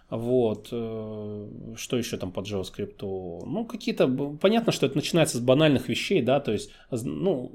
Вот. 0.10 0.70
Э, 0.72 1.48
что 1.75 1.98
еще 1.98 2.17
там 2.17 2.32
по 2.32 2.39
JavaScript? 2.39 3.01
Ну, 3.01 3.65
какие-то... 3.65 4.08
Понятно, 4.08 4.72
что 4.72 4.86
это 4.86 4.96
начинается 4.96 5.38
с 5.38 5.41
банальных 5.41 5.89
вещей, 5.89 6.22
да, 6.22 6.39
то 6.39 6.51
есть, 6.51 6.72
ну, 6.89 7.51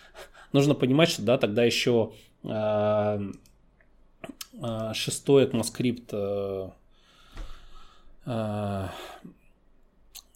нужно 0.52 0.74
понимать, 0.74 1.08
что, 1.08 1.22
да, 1.22 1.38
тогда 1.38 1.64
еще 1.64 2.12
шестой 4.94 5.46
ECMAScript 5.46 6.72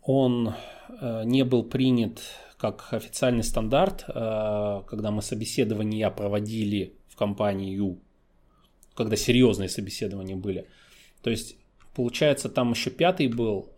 он 0.04 0.54
не 1.24 1.44
был 1.44 1.62
принят 1.64 2.20
как 2.58 2.92
официальный 2.92 3.42
стандарт, 3.42 4.04
когда 4.06 5.10
мы 5.10 5.22
собеседования 5.22 6.10
проводили 6.10 6.94
в 7.08 7.16
компанию, 7.16 7.98
когда 8.94 9.16
серьезные 9.16 9.68
собеседования 9.68 10.36
были. 10.36 10.66
То 11.22 11.30
есть, 11.30 11.56
получается, 11.94 12.48
там 12.48 12.70
еще 12.70 12.90
пятый 12.90 13.28
был, 13.28 13.70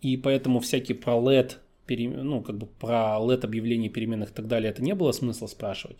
и 0.00 0.16
поэтому 0.16 0.60
всякие 0.60 0.96
про 0.96 1.14
LED, 1.14 1.58
ну, 2.22 2.42
как 2.42 2.56
бы 2.58 2.66
про 2.66 3.18
LED 3.20 3.44
объявление 3.44 3.90
переменных 3.90 4.30
и 4.30 4.34
так 4.34 4.46
далее, 4.48 4.70
это 4.70 4.82
не 4.82 4.94
было 4.94 5.12
смысла 5.12 5.46
спрашивать. 5.46 5.96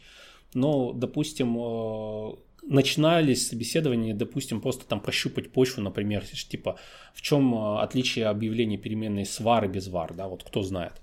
Но, 0.55 0.93
допустим, 0.93 1.57
э, 1.59 2.37
начинались 2.63 3.49
собеседования, 3.49 4.15
допустим, 4.15 4.61
просто 4.61 4.87
там 4.87 5.01
прощупать 5.01 5.53
почву, 5.53 5.83
например, 5.83 6.25
типа, 6.27 6.79
в 7.15 7.23
чем 7.23 7.55
э, 7.55 7.81
отличие 7.81 8.27
объявления 8.27 8.79
переменной 8.79 9.25
с 9.25 9.41
var 9.41 9.65
и 9.65 9.69
без 9.69 9.89
var, 9.89 10.15
да, 10.15 10.29
вот 10.29 10.45
кто 10.45 10.63
знает 10.63 11.01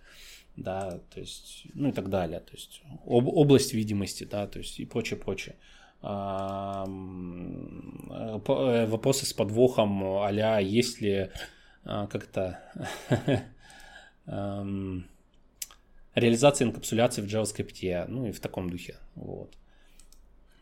да, 0.55 0.99
то 1.13 1.19
есть, 1.19 1.65
ну 1.73 1.89
и 1.89 1.91
так 1.91 2.09
далее, 2.09 2.39
то 2.39 2.53
есть 2.53 2.81
об, 3.05 3.27
область 3.27 3.73
видимости, 3.73 4.23
да, 4.23 4.47
то 4.47 4.59
есть 4.59 4.79
и 4.79 4.85
прочее, 4.85 5.19
прочее. 5.19 5.57
Э, 6.01 6.85
вопросы 8.85 9.25
с 9.25 9.33
подвохом 9.33 10.03
а 10.03 10.61
есть 10.61 11.01
ли 11.01 11.29
а, 11.85 12.07
как-то 12.07 12.59
реализация 16.15 16.67
инкапсуляции 16.67 17.21
в 17.21 17.25
JavaScript, 17.25 18.05
ну 18.07 18.27
и 18.27 18.31
в 18.31 18.39
таком 18.39 18.69
духе, 18.69 18.95
вот. 19.15 19.51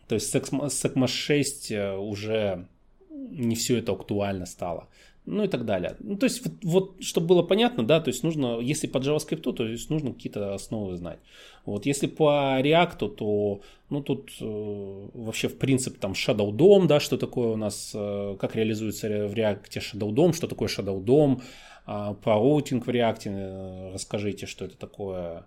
То 0.08 0.15
есть 0.15 0.29
с 0.29 0.36
ECMAScript 0.36 1.08
6 1.08 1.72
э, 1.72 1.96
уже 1.96 2.67
не 3.10 3.55
все 3.55 3.77
это 3.77 3.93
актуально 3.93 4.46
стало 4.46 4.88
ну 5.25 5.43
и 5.43 5.48
так 5.48 5.65
далее. 5.65 5.96
Ну, 6.00 6.17
то 6.17 6.25
есть, 6.25 6.43
вот, 6.46 6.53
вот, 6.63 7.03
чтобы 7.03 7.27
было 7.27 7.43
понятно, 7.43 7.84
да, 7.86 8.00
то 8.00 8.10
есть 8.10 8.24
нужно, 8.24 8.60
если 8.60 8.88
по 8.88 8.98
JavaScript, 8.98 9.53
то 9.53 9.67
есть 9.67 9.89
нужно 9.89 10.13
какие-то 10.13 10.53
основы 10.55 10.98
знать. 10.98 11.20
Вот, 11.65 11.86
если 11.86 12.08
по 12.08 12.60
React, 12.60 13.15
то, 13.15 13.62
ну, 13.89 14.01
тут 14.01 14.31
э, 14.41 15.08
вообще, 15.13 15.48
в 15.48 15.58
принципе, 15.58 16.00
там 16.00 16.13
Shadow 16.13 16.51
DOM, 16.51 16.88
да, 16.88 17.00
что 17.00 17.17
такое 17.17 17.50
у 17.50 17.55
нас, 17.55 17.91
э, 17.93 18.36
как 18.39 18.55
реализуется 18.55 19.08
в 19.08 19.34
React 19.34 19.70
Shadow 19.70 20.10
DOM, 20.10 20.34
что 20.34 20.48
такое 20.48 20.67
Shadow 20.67 21.03
DOM, 21.03 21.38
э, 21.38 21.41
по 21.86 22.34
роутинг 22.34 22.86
в 22.86 22.90
React 22.90 23.22
э, 23.26 23.94
расскажите, 23.94 24.46
что 24.46 24.66
это 24.66 24.78
такое, 24.78 25.46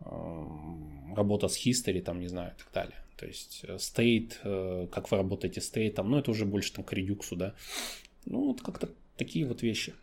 э, 0.00 0.44
работа 1.16 1.48
с 1.48 1.66
history, 1.66 2.00
там, 2.00 2.20
не 2.20 2.28
знаю, 2.28 2.52
и 2.56 2.58
так 2.58 2.72
далее. 2.72 2.96
То 3.16 3.26
есть 3.26 3.64
э, 3.64 3.76
state, 3.76 4.88
как 4.88 5.10
вы 5.10 5.16
работаете 5.16 5.60
с 5.60 5.72
state, 5.72 6.02
ну, 6.02 6.18
это 6.18 6.30
уже 6.30 6.44
больше 6.44 6.72
там 6.72 6.84
к 6.84 6.92
Redux, 6.92 7.34
да. 7.36 7.54
Ну, 8.26 8.46
вот 8.46 8.60
как-то 8.60 8.88
Такие 9.18 9.44
вот 9.46 9.62
вещи. 9.62 9.94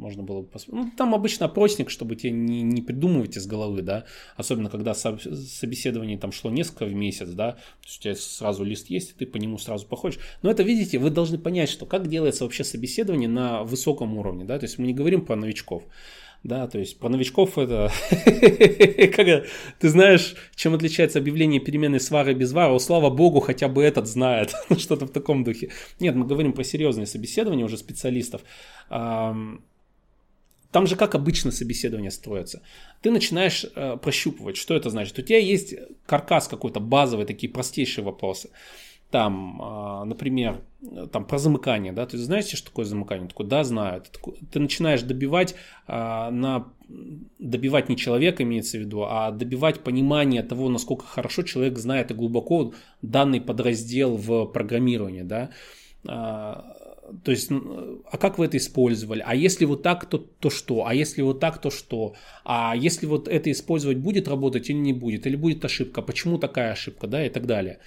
Можно 0.00 0.22
было 0.22 0.40
бы 0.40 0.46
посмотреть. 0.46 0.86
Ну, 0.86 0.92
там 0.96 1.14
обычно 1.14 1.44
опросник, 1.44 1.90
чтобы 1.90 2.16
тебе 2.16 2.32
не, 2.32 2.62
не 2.62 2.80
придумывать 2.80 3.36
из 3.36 3.46
головы, 3.46 3.82
да. 3.82 4.06
Особенно, 4.34 4.70
когда 4.70 4.94
собеседование 4.94 6.16
там 6.16 6.32
шло 6.32 6.50
несколько 6.50 6.86
в 6.86 6.94
месяц, 6.94 7.28
да. 7.28 7.52
То 7.52 7.86
есть 7.86 7.98
у 7.98 8.02
тебя 8.02 8.14
сразу 8.14 8.64
лист 8.64 8.88
есть, 8.88 9.10
и 9.10 9.12
ты 9.12 9.26
по 9.26 9.36
нему 9.36 9.58
сразу 9.58 9.86
походишь. 9.86 10.18
Но 10.40 10.50
это, 10.50 10.62
видите, 10.62 10.96
вы 10.96 11.10
должны 11.10 11.36
понять, 11.36 11.68
что 11.68 11.84
как 11.84 12.08
делается 12.08 12.44
вообще 12.44 12.64
собеседование 12.64 13.28
на 13.28 13.62
высоком 13.62 14.16
уровне, 14.16 14.46
да. 14.46 14.58
То 14.58 14.64
есть 14.64 14.78
мы 14.78 14.86
не 14.86 14.94
говорим 14.94 15.22
про 15.26 15.36
новичков. 15.36 15.84
Да, 16.42 16.66
то 16.66 16.78
есть 16.78 16.98
про 16.98 17.10
новичков 17.10 17.58
это... 17.58 17.92
ты 19.78 19.88
знаешь, 19.88 20.34
чем 20.54 20.74
отличается 20.74 21.18
объявление 21.18 21.60
переменной 21.60 22.00
свары 22.00 22.32
без 22.32 22.52
вара? 22.52 22.78
Слава 22.78 23.10
богу, 23.10 23.40
хотя 23.40 23.68
бы 23.68 23.82
этот 23.82 24.06
знает. 24.06 24.54
Что-то 24.78 25.04
в 25.06 25.10
таком 25.10 25.44
духе. 25.44 25.68
Нет, 25.98 26.14
мы 26.14 26.26
говорим 26.26 26.54
про 26.54 26.64
серьезные 26.64 27.06
собеседования 27.06 27.66
уже 27.66 27.76
специалистов. 27.76 28.40
Там 30.70 30.86
же 30.86 30.96
как 30.96 31.14
обычно 31.14 31.50
собеседование 31.50 32.10
строится. 32.10 32.62
Ты 33.02 33.10
начинаешь 33.10 33.64
э, 33.64 33.96
прощупывать, 33.96 34.56
что 34.56 34.74
это 34.74 34.90
значит. 34.90 35.18
У 35.18 35.22
тебя 35.22 35.38
есть 35.38 35.74
каркас 36.06 36.48
какой-то 36.48 36.80
базовый, 36.80 37.26
такие 37.26 37.52
простейшие 37.52 38.04
вопросы 38.04 38.50
там, 39.10 39.60
а, 39.60 40.04
например, 40.04 40.62
там 41.12 41.24
про 41.24 41.38
замыкание, 41.38 41.92
да, 41.92 42.06
ты 42.06 42.16
знаете, 42.16 42.56
что 42.56 42.68
такое 42.68 42.84
замыкание? 42.84 43.28
Такой, 43.28 43.46
да, 43.46 43.64
знаю. 43.64 44.02
Ты, 44.02 44.10
такой, 44.12 44.34
ты 44.50 44.60
начинаешь 44.60 45.02
добивать 45.02 45.54
а, 45.86 46.30
на 46.30 46.68
добивать 47.38 47.88
не 47.88 47.96
человека 47.96 48.42
имеется 48.42 48.76
в 48.76 48.80
виду, 48.80 49.04
а 49.04 49.30
добивать 49.30 49.80
понимание 49.80 50.42
того, 50.42 50.68
насколько 50.68 51.06
хорошо 51.06 51.42
человек 51.42 51.78
знает 51.78 52.10
и 52.10 52.14
глубоко 52.14 52.72
данный 53.00 53.40
подраздел 53.40 54.16
в 54.16 54.46
программировании, 54.46 55.22
да. 55.22 55.50
То 57.24 57.30
есть, 57.30 57.50
а 57.50 58.18
как 58.18 58.38
вы 58.38 58.46
это 58.46 58.56
использовали? 58.56 59.22
А 59.26 59.34
если 59.34 59.64
вот 59.64 59.82
так, 59.82 60.06
то, 60.06 60.18
то 60.18 60.50
что? 60.50 60.86
А 60.86 60.94
если 60.94 61.22
вот 61.22 61.40
так, 61.40 61.60
то 61.60 61.70
что? 61.70 62.14
А 62.44 62.74
если 62.76 63.06
вот 63.06 63.28
это 63.28 63.50
использовать 63.50 63.98
будет 63.98 64.28
работать 64.28 64.70
или 64.70 64.76
не 64.76 64.92
будет? 64.92 65.26
Или 65.26 65.36
будет 65.36 65.64
ошибка? 65.64 66.02
Почему 66.02 66.38
такая 66.38 66.72
ошибка? 66.72 67.06
Да, 67.06 67.24
и 67.24 67.30
так 67.30 67.46
далее 67.46 67.78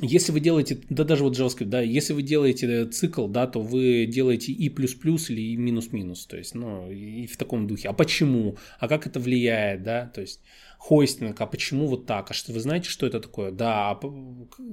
если 0.00 0.32
вы 0.32 0.40
делаете, 0.40 0.80
да 0.88 1.04
даже 1.04 1.24
вот 1.24 1.38
JavaScript, 1.38 1.66
да, 1.66 1.80
если 1.80 2.12
вы 2.12 2.22
делаете 2.22 2.86
цикл, 2.86 3.26
да, 3.26 3.46
то 3.46 3.60
вы 3.60 4.06
делаете 4.06 4.52
и 4.52 4.68
плюс-плюс 4.68 5.30
или 5.30 5.40
и 5.40 5.56
минус-минус, 5.56 6.26
то 6.26 6.36
есть, 6.36 6.54
ну, 6.54 6.90
и 6.90 7.26
в 7.26 7.36
таком 7.36 7.66
духе. 7.66 7.88
А 7.88 7.92
почему? 7.92 8.56
А 8.78 8.88
как 8.88 9.06
это 9.06 9.20
влияет, 9.20 9.82
да, 9.82 10.06
то 10.06 10.20
есть, 10.20 10.40
хостинг, 10.78 11.40
а 11.40 11.46
почему 11.46 11.86
вот 11.86 12.06
так? 12.06 12.30
А 12.30 12.34
что 12.34 12.52
вы 12.52 12.60
знаете, 12.60 12.88
что 12.88 13.06
это 13.06 13.20
такое? 13.20 13.52
Да, 13.52 13.90
а 13.90 14.00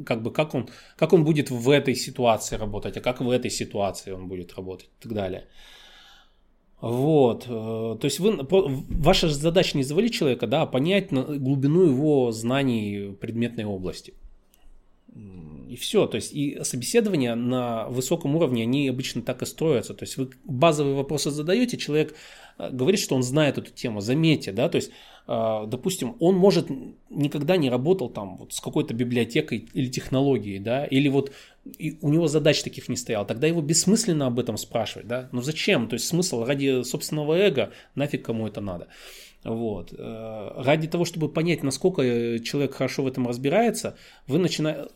как 0.06 0.24
бы 0.24 0.32
как 0.32 0.56
он, 0.56 0.70
как 0.96 1.14
он 1.14 1.26
будет 1.26 1.52
в 1.52 1.70
этой 1.70 1.96
ситуации 1.96 2.56
работать, 2.56 2.98
а 2.98 3.02
как 3.02 3.20
в 3.20 3.30
этой 3.30 3.52
ситуации 3.52 4.12
он 4.12 4.28
будет 4.28 4.56
работать 4.56 4.90
и 5.00 5.04
так 5.04 5.14
далее. 5.14 5.48
Вот, 6.80 7.46
э, 7.48 7.48
то 7.50 8.00
есть 8.04 8.20
вы, 8.20 8.38
ваша 8.40 9.30
задача 9.30 9.78
не 9.78 9.84
завалить 9.84 10.14
человека, 10.14 10.46
да, 10.48 10.62
а 10.62 10.68
понять 10.68 11.12
глубину 11.12 11.84
его 11.84 12.32
знаний 12.32 13.14
предметной 13.20 13.66
области. 13.66 14.14
И 15.70 15.76
все, 15.76 16.08
то 16.08 16.16
есть 16.16 16.34
и 16.34 16.64
собеседования 16.64 17.36
на 17.36 17.88
высоком 17.90 18.36
уровне, 18.36 18.64
они 18.64 18.88
обычно 18.88 19.22
так 19.22 19.42
и 19.42 19.46
строятся. 19.46 19.94
То 19.94 20.04
есть 20.04 20.18
вы 20.18 20.30
базовые 20.46 20.96
вопросы 20.96 21.30
задаете, 21.30 21.78
человек 21.78 22.16
э, 22.58 22.70
говорит, 22.72 23.02
что 23.02 23.16
он 23.16 23.24
знает 23.24 23.58
эту 23.58 23.72
тему, 23.72 24.00
заметьте, 24.00 24.54
да, 24.54 24.70
то 24.70 24.78
есть 24.78 24.92
а, 25.30 25.66
допустим, 25.66 26.16
он 26.20 26.36
может 26.36 26.70
никогда 27.10 27.58
не 27.58 27.70
работал 27.70 28.10
там 28.10 28.38
вот 28.38 28.54
с 28.54 28.62
какой-то 28.62 28.94
библиотекой 28.94 29.68
или 29.74 29.90
технологией, 29.90 30.60
да, 30.60 30.86
или 30.86 31.10
вот 31.10 31.34
у 32.02 32.10
него 32.10 32.30
задач 32.30 32.64
таких 32.64 32.88
не 32.88 32.96
стояло, 32.96 33.26
тогда 33.26 33.46
его 33.46 33.62
бессмысленно 33.62 34.28
об 34.28 34.40
этом 34.40 34.56
спрашивать, 34.56 35.08
да, 35.08 35.28
ну 35.34 35.42
зачем, 35.42 35.90
то 35.90 35.96
есть 35.96 36.08
смысл 36.08 36.46
ради 36.46 36.84
собственного 36.84 37.34
эго, 37.34 37.74
нафиг 37.94 38.26
кому 38.26 38.48
это 38.48 38.62
надо. 38.62 38.88
Вот. 39.44 39.94
Э, 39.98 40.52
ради 40.56 40.88
того, 40.88 41.04
чтобы 41.04 41.28
понять, 41.28 41.62
насколько 41.62 42.02
человек 42.40 42.74
хорошо 42.74 43.04
в 43.04 43.08
этом 43.08 43.28
разбирается, 43.28 43.98
вы 44.28 44.40
начинаете 44.40 44.90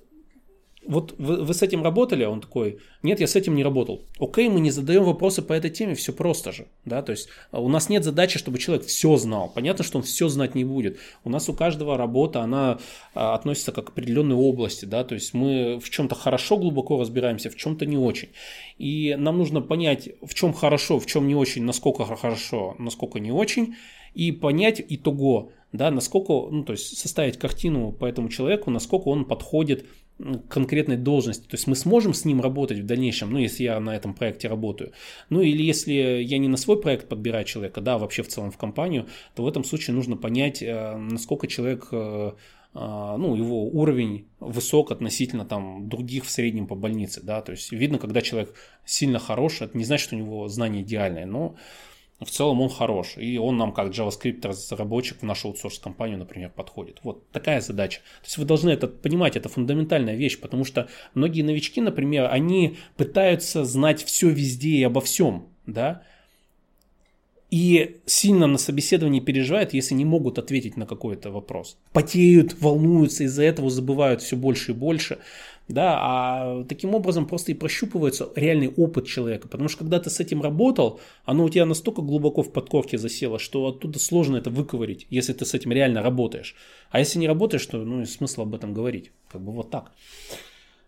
вот 0.87 1.13
вы, 1.19 1.43
вы 1.43 1.53
с 1.53 1.61
этим 1.61 1.83
работали? 1.83 2.23
Он 2.23 2.41
такой, 2.41 2.79
нет, 3.03 3.19
я 3.19 3.27
с 3.27 3.35
этим 3.35 3.55
не 3.55 3.63
работал. 3.63 4.03
Окей, 4.19 4.49
мы 4.49 4.59
не 4.59 4.71
задаем 4.71 5.03
вопросы 5.03 5.41
по 5.41 5.53
этой 5.53 5.69
теме, 5.69 5.93
все 5.93 6.11
просто 6.11 6.51
же. 6.51 6.67
Да? 6.85 7.01
То 7.01 7.11
есть 7.11 7.29
а, 7.51 7.61
у 7.61 7.69
нас 7.69 7.89
нет 7.89 8.03
задачи, 8.03 8.39
чтобы 8.39 8.57
человек 8.57 8.85
все 8.85 9.15
знал. 9.17 9.51
Понятно, 9.53 9.83
что 9.83 9.99
он 9.99 10.03
все 10.03 10.27
знать 10.27 10.55
не 10.55 10.65
будет. 10.65 10.97
У 11.23 11.29
нас 11.29 11.49
у 11.49 11.53
каждого 11.53 11.97
работа, 11.97 12.41
она 12.41 12.79
а, 13.13 13.35
относится 13.35 13.71
как 13.71 13.85
к 13.85 13.89
определенной 13.89 14.35
области. 14.35 14.85
Да? 14.85 15.03
То 15.03 15.15
есть 15.15 15.33
мы 15.33 15.79
в 15.79 15.89
чем-то 15.89 16.15
хорошо 16.15 16.57
глубоко 16.57 16.99
разбираемся, 16.99 17.49
в 17.49 17.55
чем-то 17.55 17.85
не 17.85 17.97
очень. 17.97 18.29
И 18.77 19.15
нам 19.17 19.37
нужно 19.37 19.61
понять, 19.61 20.09
в 20.21 20.33
чем 20.33 20.53
хорошо, 20.53 20.99
в 20.99 21.05
чем 21.05 21.27
не 21.27 21.35
очень, 21.35 21.63
насколько 21.63 22.05
хорошо, 22.05 22.75
насколько 22.79 23.19
не 23.19 23.31
очень. 23.31 23.75
И 24.13 24.31
понять 24.31 24.83
итого, 24.89 25.51
да, 25.71 25.89
насколько, 25.89 26.33
ну, 26.51 26.63
то 26.63 26.73
есть 26.73 26.97
составить 26.97 27.37
картину 27.37 27.91
по 27.93 28.05
этому 28.05 28.29
человеку, 28.29 28.69
насколько 28.71 29.07
он 29.07 29.25
подходит 29.25 29.85
конкретной 30.49 30.97
должности. 30.97 31.43
То 31.43 31.55
есть 31.55 31.67
мы 31.67 31.75
сможем 31.75 32.13
с 32.13 32.25
ним 32.25 32.41
работать 32.41 32.79
в 32.79 32.85
дальнейшем, 32.85 33.31
ну, 33.31 33.39
если 33.39 33.63
я 33.63 33.79
на 33.79 33.95
этом 33.95 34.13
проекте 34.13 34.47
работаю. 34.47 34.91
Ну, 35.29 35.41
или 35.41 35.63
если 35.63 35.93
я 35.93 36.37
не 36.37 36.47
на 36.47 36.57
свой 36.57 36.79
проект 36.79 37.07
подбираю 37.07 37.45
человека, 37.45 37.81
да, 37.81 37.97
вообще 37.97 38.23
в 38.23 38.27
целом 38.27 38.51
в 38.51 38.57
компанию, 38.57 39.07
то 39.35 39.43
в 39.43 39.47
этом 39.47 39.63
случае 39.63 39.95
нужно 39.95 40.17
понять, 40.17 40.61
э, 40.61 40.95
насколько 40.97 41.47
человек 41.47 41.87
э, 41.91 42.31
э, 42.73 42.79
ну, 43.17 43.35
его 43.35 43.67
уровень 43.67 44.27
высок 44.39 44.91
относительно 44.91 45.45
там 45.45 45.89
других 45.89 46.25
в 46.25 46.29
среднем 46.29 46.67
по 46.67 46.75
больнице, 46.75 47.21
да, 47.23 47.41
то 47.41 47.51
есть 47.51 47.71
видно, 47.71 47.97
когда 47.97 48.21
человек 48.21 48.53
сильно 48.85 49.19
хорош, 49.19 49.61
это 49.61 49.77
не 49.77 49.83
значит, 49.83 50.05
что 50.05 50.15
у 50.15 50.19
него 50.19 50.47
знание 50.47 50.83
идеальное, 50.83 51.25
но 51.25 51.55
в 52.21 52.29
целом 52.29 52.61
он 52.61 52.69
хорош, 52.69 53.13
и 53.17 53.37
он 53.37 53.57
нам 53.57 53.71
как 53.73 53.91
JavaScript 53.91 54.47
разработчик 54.47 55.21
в 55.21 55.23
нашу 55.23 55.49
аутсорс 55.49 55.79
компанию, 55.79 56.19
например, 56.19 56.51
подходит. 56.55 56.99
Вот 57.03 57.27
такая 57.31 57.61
задача. 57.61 57.99
То 58.21 58.25
есть 58.25 58.37
вы 58.37 58.45
должны 58.45 58.69
это 58.69 58.87
понимать, 58.87 59.35
это 59.35 59.49
фундаментальная 59.49 60.15
вещь, 60.15 60.39
потому 60.39 60.63
что 60.63 60.87
многие 61.13 61.41
новички, 61.41 61.81
например, 61.81 62.29
они 62.31 62.77
пытаются 62.95 63.65
знать 63.65 64.03
все 64.03 64.29
везде 64.29 64.69
и 64.69 64.83
обо 64.83 65.01
всем, 65.01 65.47
да, 65.65 66.03
и 67.51 67.97
сильно 68.05 68.47
на 68.47 68.57
собеседовании 68.57 69.19
переживают, 69.19 69.73
если 69.73 69.93
не 69.93 70.05
могут 70.05 70.39
ответить 70.39 70.77
на 70.77 70.85
какой-то 70.85 71.31
вопрос. 71.31 71.77
Потеют, 71.91 72.55
волнуются, 72.61 73.25
из-за 73.25 73.43
этого 73.43 73.69
забывают 73.69 74.21
все 74.21 74.37
больше 74.37 74.71
и 74.71 74.75
больше. 74.75 75.19
Да, 75.67 75.97
а 76.01 76.63
таким 76.65 76.95
образом 76.95 77.25
просто 77.27 77.51
и 77.51 77.55
прощупывается 77.55 78.29
реальный 78.35 78.67
опыт 78.67 79.07
человека. 79.07 79.47
Потому 79.47 79.69
что 79.69 79.79
когда 79.79 79.99
ты 79.99 80.09
с 80.09 80.19
этим 80.19 80.41
работал, 80.41 80.99
оно 81.23 81.45
у 81.45 81.49
тебя 81.49 81.65
настолько 81.65 82.01
глубоко 82.01 82.43
в 82.43 82.51
подкорке 82.51 82.97
засело, 82.97 83.39
что 83.39 83.67
оттуда 83.67 83.97
сложно 83.99 84.37
это 84.37 84.49
выковырить, 84.49 85.07
если 85.09 85.33
ты 85.33 85.45
с 85.45 85.53
этим 85.53 85.71
реально 85.71 86.01
работаешь. 86.01 86.55
А 86.89 86.99
если 86.99 87.19
не 87.19 87.27
работаешь, 87.27 87.65
то 87.65 87.77
ну, 87.77 88.05
смысл 88.05 88.41
об 88.41 88.53
этом 88.53 88.73
говорить. 88.73 89.11
Как 89.29 89.41
бы 89.41 89.53
вот 89.53 89.69
так. 89.69 89.91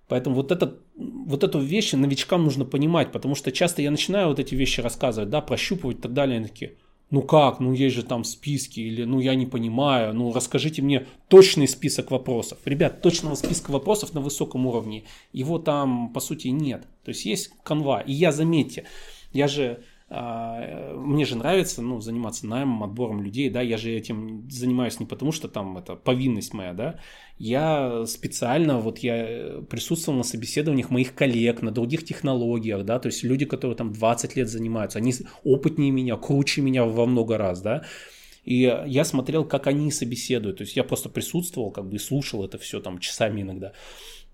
Поэтому 0.07 0.36
вот, 0.36 0.51
это, 0.51 0.77
вот 0.95 1.43
эту 1.43 1.59
вещь 1.59 1.93
новичкам 1.93 2.43
нужно 2.43 2.65
понимать, 2.65 3.12
потому 3.12 3.36
что 3.36 3.51
часто 3.51 3.81
я 3.81 3.89
начинаю 3.89 4.27
вот 4.27 4.39
эти 4.39 4.53
вещи 4.53 4.81
рассказывать, 4.81 5.29
да, 5.29 5.41
прощупывать 5.41 5.99
и 5.99 6.01
так 6.01 6.13
далее, 6.13 6.38
они 6.38 6.47
такие, 6.47 6.75
ну 7.09 7.21
как, 7.21 7.59
ну 7.59 7.73
есть 7.73 7.95
же 7.95 8.03
там 8.03 8.23
списки, 8.23 8.79
или 8.79 9.03
ну 9.03 9.19
я 9.19 9.35
не 9.35 9.45
понимаю, 9.45 10.13
ну 10.13 10.33
расскажите 10.33 10.81
мне 10.81 11.05
точный 11.27 11.67
список 11.67 12.11
вопросов. 12.11 12.59
Ребят, 12.65 13.01
точного 13.01 13.35
списка 13.35 13.71
вопросов 13.71 14.13
на 14.13 14.21
высоком 14.21 14.65
уровне, 14.65 15.03
его 15.31 15.59
там 15.59 16.11
по 16.11 16.19
сути 16.19 16.47
нет. 16.47 16.87
То 17.03 17.09
есть 17.09 17.25
есть 17.25 17.51
канва, 17.63 18.01
и 18.01 18.13
я, 18.13 18.31
заметьте, 18.31 18.85
я 19.31 19.47
же 19.47 19.83
мне 20.15 21.26
же 21.26 21.36
нравится 21.36 21.82
ну, 21.82 21.99
заниматься 21.99 22.45
наймом, 22.45 22.84
отбором 22.84 23.23
людей, 23.23 23.49
да, 23.49 23.62
я 23.62 23.78
же 23.78 23.91
этим 23.91 24.47
занимаюсь 24.49 24.99
не 24.99 25.08
потому, 25.08 25.32
что 25.32 25.47
там 25.47 25.78
это 25.78 25.95
повинность 25.95 26.54
моя, 26.54 26.73
да, 26.73 26.99
я 27.39 28.06
специально, 28.06 28.80
вот 28.80 28.99
я 28.99 29.62
присутствовал 29.69 30.17
на 30.17 30.23
собеседованиях 30.23 30.91
моих 30.91 31.15
коллег 31.15 31.63
на 31.63 31.71
других 31.71 32.06
технологиях, 32.06 32.86
да, 32.86 32.99
то 32.99 33.08
есть 33.08 33.23
люди, 33.23 33.45
которые 33.45 33.76
там 33.76 33.91
20 33.91 34.36
лет 34.36 34.49
занимаются, 34.49 34.99
они 34.99 35.13
опытнее 35.43 35.91
меня, 35.91 36.15
круче 36.15 36.62
меня 36.62 36.86
во 36.86 37.08
много 37.08 37.38
раз, 37.38 37.62
да, 37.62 37.84
и 38.45 38.60
я 38.86 39.06
смотрел, 39.06 39.45
как 39.45 39.67
они 39.67 39.89
собеседуют, 39.89 40.58
то 40.58 40.63
есть 40.63 40.76
я 40.76 40.84
просто 40.84 41.10
присутствовал, 41.10 41.71
как 41.71 41.89
бы 41.89 41.95
и 41.95 41.99
слушал 41.99 42.45
это 42.45 42.58
все 42.58 42.82
там 42.82 42.99
часами 42.99 43.41
иногда. 43.41 43.73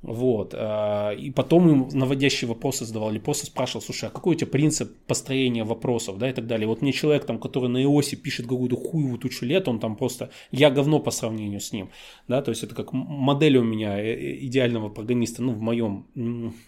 Вот. 0.01 0.53
А, 0.55 1.11
и 1.11 1.29
потом 1.29 1.69
им 1.69 1.89
наводящие 1.91 2.47
вопросы 2.47 2.85
задавал, 2.85 3.11
или 3.11 3.19
просто 3.19 3.47
спрашивал, 3.47 3.81
слушай, 3.81 4.05
а 4.05 4.09
какой 4.09 4.35
у 4.35 4.37
тебя 4.37 4.49
принцип 4.49 4.95
построения 5.07 5.65
вопросов, 5.65 6.17
да, 6.17 6.29
и 6.29 6.33
так 6.33 6.47
далее. 6.47 6.67
Вот 6.67 6.81
мне 6.81 6.93
человек, 6.93 7.25
там, 7.25 7.37
который 7.37 7.69
на 7.69 7.83
иосе 7.83 8.15
пишет 8.15 8.47
какую-то 8.47 8.77
хуевую 8.77 9.17
тучу 9.17 9.45
лет, 9.45 9.67
он 9.67 9.79
там 9.79 9.97
просто, 9.97 10.29
я 10.51 10.69
говно 10.71 10.99
по 10.99 11.11
сравнению 11.11 11.59
с 11.59 11.73
ним, 11.73 11.89
да, 12.29 12.41
то 12.41 12.49
есть 12.49 12.63
это 12.63 12.75
как 12.75 12.93
модель 12.93 13.57
у 13.57 13.63
меня 13.63 13.99
э, 13.99 14.13
э, 14.13 14.45
идеального 14.45 14.87
программиста, 14.87 15.43
ну, 15.43 15.51
в 15.51 15.59
моем 15.59 16.05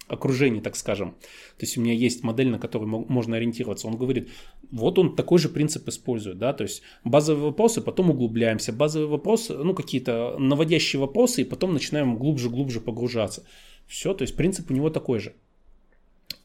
окружении, 0.08 0.60
так 0.60 0.76
скажем. 0.76 1.12
То 1.58 1.66
есть 1.66 1.78
у 1.78 1.82
меня 1.82 1.94
есть 1.94 2.24
модель, 2.24 2.50
на 2.50 2.60
которую 2.60 2.90
можно 3.08 3.38
ориентироваться. 3.38 3.88
Он 3.88 3.96
говорит, 3.96 4.30
вот 4.72 5.00
он 5.00 5.16
такой 5.16 5.40
же 5.40 5.48
принцип 5.48 5.88
использует, 5.88 6.38
да, 6.38 6.52
то 6.52 6.64
есть 6.64 6.82
базовые 7.06 7.46
вопросы, 7.46 7.80
потом 7.80 8.10
углубляемся, 8.10 8.74
базовые 8.74 9.10
вопросы, 9.10 9.54
ну, 9.54 9.74
какие-то 9.74 10.36
наводящие 10.38 11.00
вопросы, 11.00 11.42
и 11.42 11.46
потом 11.46 11.74
начинаем 11.74 12.18
глубже-глубже 12.18 12.82
погружаться 12.82 13.21
погружаться. 13.22 13.44
Все, 13.88 14.14
то 14.14 14.24
есть 14.24 14.36
принцип 14.36 14.72
у 14.72 14.74
него 14.74 14.90
такой 14.90 15.20
же. 15.20 15.34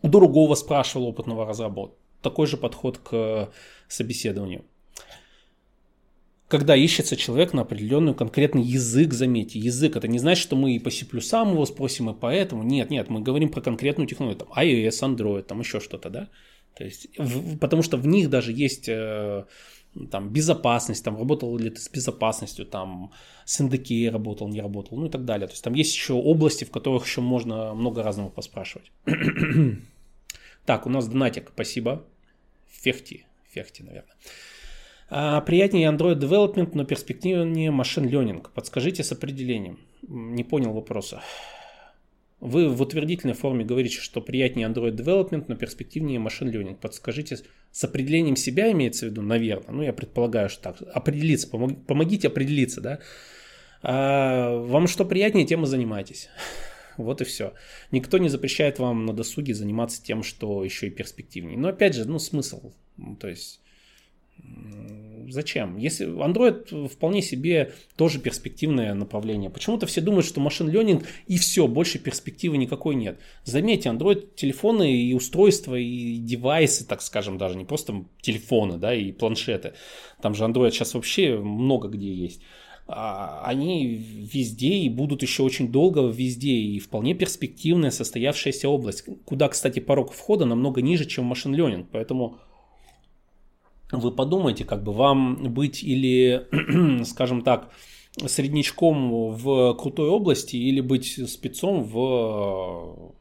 У 0.02 0.08
другого 0.08 0.54
спрашивал 0.54 1.06
опытного 1.06 1.46
разработчика. 1.46 2.00
Такой 2.22 2.46
же 2.46 2.56
подход 2.56 2.98
к 2.98 3.50
собеседованию. 3.88 4.64
Когда 6.48 6.76
ищется 6.76 7.16
человек 7.16 7.52
на 7.52 7.62
определенный 7.62 8.14
конкретный 8.14 8.62
язык, 8.62 9.12
заметьте, 9.12 9.58
язык, 9.58 9.96
это 9.96 10.08
не 10.08 10.18
значит, 10.18 10.42
что 10.42 10.56
мы 10.56 10.76
и 10.76 10.78
по 10.78 10.90
C++ 10.90 11.04
его 11.04 11.66
спросим, 11.66 12.10
и 12.10 12.14
поэтому. 12.14 12.62
Нет, 12.62 12.90
нет, 12.90 13.10
мы 13.10 13.20
говорим 13.20 13.48
про 13.48 13.60
конкретную 13.60 14.06
технологию, 14.06 14.38
там 14.38 14.48
iOS, 14.56 15.02
Android, 15.02 15.42
там 15.42 15.60
еще 15.60 15.80
что-то, 15.80 16.10
да. 16.10 16.28
То 16.76 16.84
есть, 16.84 17.08
в, 17.18 17.58
потому 17.58 17.82
что 17.82 17.96
в 17.96 18.06
них 18.06 18.28
даже 18.30 18.52
есть 18.52 18.88
э, 18.88 19.44
там, 20.10 20.28
безопасность, 20.28 21.04
там, 21.04 21.16
работал 21.16 21.56
ли 21.58 21.70
ты 21.70 21.80
с 21.80 21.88
безопасностью, 21.88 22.66
там, 22.66 23.12
с 23.44 23.60
NDK 23.60 24.10
работал, 24.10 24.48
не 24.48 24.60
работал, 24.60 24.98
ну 24.98 25.06
и 25.06 25.10
так 25.10 25.24
далее. 25.24 25.46
То 25.46 25.52
есть 25.52 25.64
там 25.64 25.74
есть 25.74 25.94
еще 25.94 26.14
области, 26.14 26.64
в 26.64 26.70
которых 26.70 27.06
еще 27.06 27.20
можно 27.20 27.74
много 27.74 28.02
разного 28.02 28.28
поспрашивать. 28.28 28.90
так, 30.66 30.86
у 30.86 30.90
нас 30.90 31.08
донатик, 31.08 31.50
спасибо. 31.54 32.04
Фехти, 32.68 33.26
фехти, 33.50 33.82
наверное. 33.82 34.14
А, 35.08 35.40
приятнее 35.40 35.88
Android 35.90 36.18
Development, 36.18 36.70
но 36.74 36.84
перспективнее 36.84 37.70
Machine 37.70 38.10
Learning. 38.10 38.46
Подскажите 38.54 39.02
с 39.02 39.12
определением. 39.12 39.78
Не 40.02 40.44
понял 40.44 40.72
вопроса. 40.72 41.22
Вы 42.40 42.68
в 42.68 42.82
утвердительной 42.82 43.34
форме 43.34 43.64
говорите, 43.64 43.98
что 43.98 44.20
приятнее 44.20 44.68
Android 44.68 44.94
Development, 44.94 45.46
но 45.48 45.56
перспективнее 45.56 46.20
Machine 46.20 46.52
Learning. 46.52 46.76
Подскажите, 46.76 47.38
с 47.70 47.84
определением 47.84 48.36
себя 48.36 48.70
имеется 48.72 49.06
в 49.06 49.10
виду, 49.10 49.22
наверное, 49.22 49.74
ну 49.74 49.82
я 49.82 49.92
предполагаю, 49.94 50.50
что 50.50 50.74
так, 50.74 50.82
определиться, 50.94 51.48
помогите 51.48 52.28
определиться, 52.28 52.80
да. 52.80 52.98
А 53.82 54.54
вам 54.58 54.86
что 54.86 55.04
приятнее, 55.04 55.46
тем 55.46 55.64
и 55.64 55.66
занимайтесь. 55.66 56.28
Вот 56.96 57.20
и 57.20 57.24
все. 57.24 57.52
Никто 57.90 58.16
не 58.16 58.30
запрещает 58.30 58.78
вам 58.78 59.04
на 59.04 59.12
досуге 59.12 59.52
заниматься 59.52 60.02
тем, 60.02 60.22
что 60.22 60.64
еще 60.64 60.86
и 60.86 60.90
перспективнее. 60.90 61.58
Но 61.58 61.68
опять 61.68 61.94
же, 61.94 62.06
ну 62.06 62.18
смысл. 62.18 62.72
То 63.20 63.28
есть 63.28 63.60
Зачем? 65.28 65.76
Если 65.76 66.06
Android 66.06 66.88
вполне 66.88 67.20
себе 67.20 67.72
тоже 67.96 68.20
перспективное 68.20 68.94
направление. 68.94 69.50
Почему-то 69.50 69.86
все 69.86 70.00
думают, 70.00 70.24
что 70.24 70.40
машин 70.40 70.68
ленинг 70.68 71.04
и 71.26 71.36
все, 71.36 71.66
больше 71.66 71.98
перспективы 71.98 72.56
никакой 72.56 72.94
нет. 72.94 73.18
Заметьте, 73.44 73.88
Android 73.88 74.34
телефоны 74.36 74.96
и 74.96 75.14
устройства, 75.14 75.74
и 75.74 76.18
девайсы, 76.18 76.86
так 76.86 77.02
скажем, 77.02 77.38
даже 77.38 77.56
не 77.56 77.64
просто 77.64 78.04
телефоны, 78.20 78.78
да, 78.78 78.94
и 78.94 79.12
планшеты. 79.12 79.74
Там 80.22 80.34
же 80.34 80.44
Android 80.44 80.70
сейчас 80.70 80.94
вообще 80.94 81.36
много 81.36 81.88
где 81.88 82.12
есть 82.12 82.40
а, 82.88 83.42
они 83.44 83.94
везде 84.32 84.74
и 84.74 84.88
будут 84.88 85.22
еще 85.22 85.42
очень 85.42 85.72
долго 85.72 86.02
везде, 86.06 86.52
и 86.52 86.78
вполне 86.78 87.14
перспективная 87.14 87.90
состоявшаяся 87.90 88.68
область, 88.68 89.04
куда, 89.24 89.48
кстати, 89.48 89.80
порог 89.80 90.12
входа 90.12 90.44
намного 90.44 90.82
ниже, 90.82 91.04
чем 91.04 91.24
машин 91.24 91.54
ленинг, 91.54 91.88
поэтому 91.90 92.38
вы 93.92 94.10
подумайте, 94.10 94.64
как 94.64 94.82
бы 94.82 94.92
вам 94.92 95.52
быть 95.52 95.82
или, 95.82 96.46
скажем 97.04 97.42
так, 97.42 97.70
среднячком 98.26 99.32
в 99.32 99.74
крутой 99.74 100.08
области 100.08 100.56
или 100.56 100.80
быть 100.80 101.30
спецом 101.30 101.84
в 101.84 103.14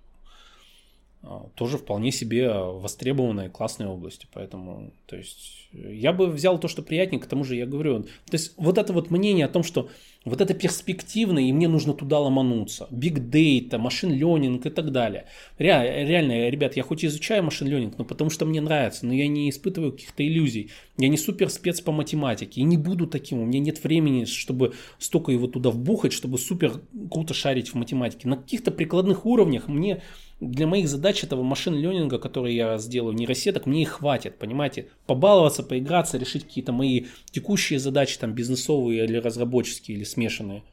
а, 1.28 1.50
тоже 1.56 1.78
вполне 1.78 2.12
себе 2.12 2.52
востребованной 2.52 3.50
классной 3.50 3.88
области. 3.88 4.28
Поэтому, 4.32 4.92
то 5.08 5.16
есть, 5.16 5.70
я 5.74 6.14
бы 6.14 6.28
взял 6.28 6.60
то, 6.60 6.68
что 6.68 6.84
приятнее, 6.84 7.20
к 7.20 7.26
тому 7.26 7.44
же 7.44 7.56
я 7.56 7.66
говорю. 7.66 8.04
То 8.04 8.34
есть, 8.34 8.54
вот 8.58 8.78
это 8.78 8.94
вот 8.94 9.10
мнение 9.10 9.46
о 9.46 9.50
том, 9.50 9.64
что 9.64 9.90
вот 10.26 10.42
это 10.42 10.54
перспективно, 10.56 11.40
и 11.40 11.54
мне 11.54 11.68
нужно 11.68 11.94
туда 11.94 12.20
ломануться. 12.20 12.88
Big 12.92 13.30
Data, 13.30 13.78
машин 13.78 14.12
ленинг 14.12 14.66
и 14.66 14.70
так 14.72 14.92
далее. 14.92 15.28
Реально, 15.60 16.08
реально, 16.08 16.50
ребят, 16.50 16.76
я 16.76 16.84
хоть 16.84 17.06
изучаю 17.06 17.44
машин 17.44 17.68
ленинг, 17.68 17.98
но 18.00 18.06
потому 18.06 18.32
что 18.32 18.46
мне 18.46 18.60
нравится, 18.60 19.06
но 19.06 19.14
я 19.14 19.28
не 19.28 19.50
испытываю 19.50 19.92
каких-то 19.92 20.28
иллюзий. 20.28 20.72
Я 20.98 21.10
не 21.10 21.18
супер 21.18 21.50
спец 21.50 21.80
по 21.80 21.92
математике 21.92 22.62
и 22.62 22.64
не 22.64 22.78
буду 22.78 23.06
таким. 23.06 23.40
У 23.40 23.46
меня 23.46 23.60
нет 23.60 23.84
времени, 23.84 24.26
чтобы 24.26 24.74
столько 24.98 25.32
его 25.32 25.48
туда 25.48 25.70
вбухать, 25.70 26.14
чтобы 26.14 26.40
супер 26.40 26.82
круто 27.12 27.34
шарить 27.34 27.70
в 27.70 27.76
математике. 27.76 28.28
На 28.28 28.38
каких-то 28.38 28.72
прикладных 28.72 29.26
уровнях 29.26 29.68
мне 29.68 30.02
для 30.40 30.68
моих 30.68 30.90
задач 30.90 31.24
этого 31.24 31.44
машин 31.44 31.76
ленинга, 31.76 32.20
которые 32.20 32.56
я 32.56 32.78
сделаю, 32.78 33.16
нейросеток, 33.16 33.66
мне 33.66 33.84
и 33.84 33.86
хватит, 33.86 34.38
понимаете? 34.38 34.90
Побаловаться, 35.06 35.64
поиграться, 35.64 36.18
решить 36.18 36.44
какие-то 36.44 36.74
мои 36.74 37.06
текущие 37.32 37.80
задачи, 37.80 38.20
там, 38.20 38.34
бизнесовые 38.34 39.06
или 39.06 39.18
разработческие, 39.18 39.98
или 39.98 40.04
смешанные. 40.04 40.64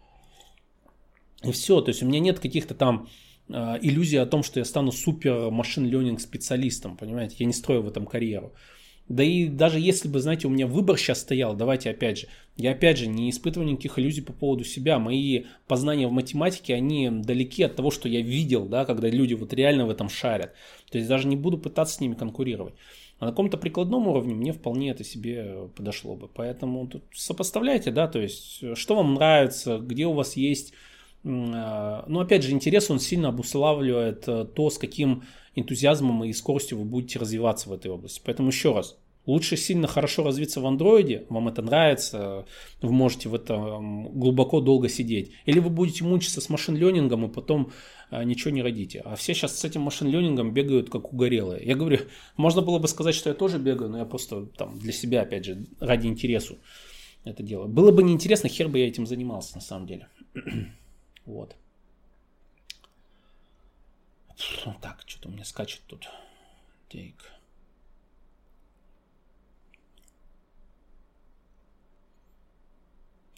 И 1.44 1.52
все, 1.52 1.80
то 1.80 1.90
есть 1.90 2.02
у 2.02 2.06
меня 2.06 2.20
нет 2.20 2.40
каких-то 2.40 2.74
там 2.74 3.08
э, 3.48 3.78
иллюзий 3.82 4.16
о 4.16 4.26
том, 4.26 4.42
что 4.42 4.58
я 4.58 4.64
стану 4.64 4.90
супер 4.92 5.50
машин 5.50 5.86
ленинг 5.86 6.20
специалистом, 6.20 6.96
понимаете? 6.96 7.36
Я 7.38 7.46
не 7.46 7.52
строю 7.52 7.82
в 7.82 7.88
этом 7.88 8.06
карьеру. 8.06 8.52
Да 9.08 9.22
и 9.22 9.46
даже 9.46 9.78
если 9.78 10.08
бы, 10.08 10.20
знаете, 10.20 10.46
у 10.46 10.50
меня 10.50 10.66
выбор 10.66 10.96
сейчас 10.96 11.20
стоял, 11.20 11.54
давайте 11.54 11.90
опять 11.90 12.20
же, 12.20 12.28
я 12.56 12.72
опять 12.72 12.98
же 12.98 13.06
не 13.06 13.30
испытываю 13.30 13.70
никаких 13.70 13.98
иллюзий 13.98 14.22
по 14.22 14.32
поводу 14.32 14.64
себя. 14.64 14.98
Мои 14.98 15.44
познания 15.66 16.06
в 16.08 16.12
математике, 16.12 16.74
они 16.74 17.10
далеки 17.10 17.62
от 17.62 17.76
того, 17.76 17.90
что 17.90 18.08
я 18.08 18.20
видел, 18.20 18.66
да, 18.66 18.84
когда 18.84 19.08
люди 19.08 19.34
вот 19.34 19.52
реально 19.52 19.86
в 19.86 19.90
этом 19.90 20.08
шарят. 20.08 20.54
То 20.90 20.98
есть 20.98 21.08
даже 21.08 21.28
не 21.28 21.36
буду 21.36 21.58
пытаться 21.58 21.96
с 21.96 22.00
ними 22.00 22.14
конкурировать. 22.14 22.74
А 23.18 23.26
на 23.26 23.30
каком-то 23.32 23.56
прикладном 23.58 24.08
уровне 24.08 24.34
мне 24.34 24.52
вполне 24.52 24.90
это 24.90 25.04
себе 25.04 25.68
подошло 25.76 26.16
бы. 26.16 26.28
Поэтому 26.28 26.86
тут 26.86 27.02
сопоставляйте, 27.12 27.90
да, 27.90 28.08
то 28.08 28.20
есть 28.20 28.76
что 28.76 28.96
вам 28.96 29.14
нравится, 29.14 29.78
где 29.78 30.06
у 30.06 30.12
вас 30.12 30.36
есть... 30.36 30.72
А, 31.24 32.04
ну, 32.08 32.20
опять 32.20 32.42
же, 32.42 32.50
интерес, 32.50 32.90
он 32.90 33.00
сильно 33.00 33.28
обуславливает 33.28 34.26
э, 34.26 34.44
то, 34.44 34.70
с 34.70 34.78
каким 34.78 35.22
энтузиазмом 35.54 36.24
и 36.24 36.32
скоростью 36.32 36.78
вы 36.78 36.84
будете 36.84 37.18
развиваться 37.18 37.68
в 37.68 37.72
этой 37.72 37.90
области. 37.90 38.20
Поэтому 38.24 38.48
еще 38.48 38.74
раз, 38.74 38.96
Лучше 39.24 39.56
сильно 39.56 39.86
хорошо 39.86 40.24
развиться 40.24 40.60
в 40.60 40.66
андроиде, 40.66 41.26
вам 41.28 41.46
это 41.46 41.62
нравится, 41.62 42.44
вы 42.80 42.92
можете 42.92 43.28
в 43.28 43.36
этом 43.36 44.08
глубоко 44.18 44.60
долго 44.60 44.88
сидеть. 44.88 45.30
Или 45.46 45.60
вы 45.60 45.70
будете 45.70 46.02
мучиться 46.02 46.40
с 46.40 46.48
машин-ленингом 46.48 47.26
и 47.26 47.32
потом 47.32 47.70
ничего 48.10 48.50
не 48.50 48.62
родите. 48.62 49.00
А 49.04 49.14
все 49.14 49.32
сейчас 49.32 49.56
с 49.56 49.64
этим 49.64 49.82
машин-ленингом 49.82 50.52
бегают 50.52 50.90
как 50.90 51.12
угорелые. 51.12 51.64
Я 51.64 51.76
говорю, 51.76 52.00
можно 52.36 52.62
было 52.62 52.80
бы 52.80 52.88
сказать, 52.88 53.14
что 53.14 53.30
я 53.30 53.34
тоже 53.34 53.58
бегаю, 53.58 53.90
но 53.90 53.98
я 53.98 54.04
просто 54.04 54.46
там 54.46 54.76
для 54.80 54.92
себя, 54.92 55.22
опять 55.22 55.44
же, 55.44 55.66
ради 55.78 56.08
интересу 56.08 56.58
это 57.22 57.44
делаю. 57.44 57.68
Было 57.68 57.92
бы 57.92 58.02
неинтересно, 58.02 58.48
хер 58.48 58.68
бы 58.68 58.80
я 58.80 58.88
этим 58.88 59.06
занимался 59.06 59.54
на 59.54 59.60
самом 59.60 59.86
деле. 59.86 60.08
вот. 61.26 61.56
Так, 64.80 65.02
что-то 65.06 65.28
у 65.28 65.32
меня 65.32 65.44
скачет 65.44 65.82
тут. 65.86 66.08
Так. 66.88 67.32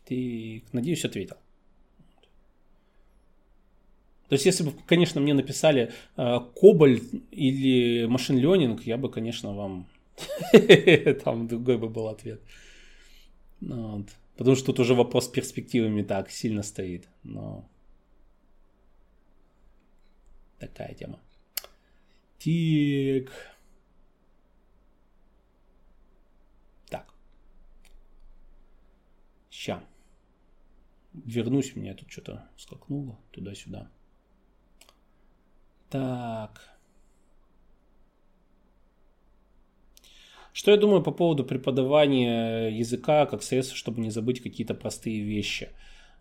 Ты, 0.06 0.62
надеюсь, 0.72 1.04
ответил. 1.04 1.36
То 4.28 4.34
есть, 4.34 4.46
если 4.46 4.64
бы, 4.64 4.72
конечно, 4.86 5.20
мне 5.20 5.34
написали 5.34 5.92
э, 6.16 6.38
или 7.30 8.06
машин 8.06 8.38
ленинг, 8.38 8.82
я 8.82 8.96
бы, 8.96 9.10
конечно, 9.10 9.54
вам... 9.54 9.86
Там 11.24 11.48
другой 11.48 11.78
бы 11.78 11.88
был 11.88 12.08
ответ. 12.08 12.40
Ну 13.60 13.98
вот. 13.98 14.06
Потому 14.36 14.56
что 14.56 14.66
тут 14.66 14.80
уже 14.80 14.94
вопрос 14.94 15.26
с 15.26 15.28
перспективами 15.28 16.02
так 16.02 16.30
сильно 16.30 16.62
стоит. 16.62 17.08
Но... 17.22 17.68
Такая 20.68 20.94
тема. 20.94 21.20
Тик. 22.38 23.32
Так. 26.88 27.12
Ща 29.50 29.82
вернусь, 31.14 31.76
меня 31.76 31.94
тут 31.94 32.10
что-то 32.10 32.48
скакнуло 32.56 33.18
туда-сюда. 33.30 33.88
Так. 35.90 36.70
Что 40.52 40.70
я 40.70 40.76
думаю 40.76 41.02
по 41.02 41.10
поводу 41.10 41.44
преподавания 41.44 42.68
языка 42.68 43.26
как 43.26 43.42
средство, 43.42 43.76
чтобы 43.76 44.00
не 44.00 44.10
забыть 44.10 44.42
какие-то 44.42 44.74
простые 44.74 45.22
вещи? 45.22 45.70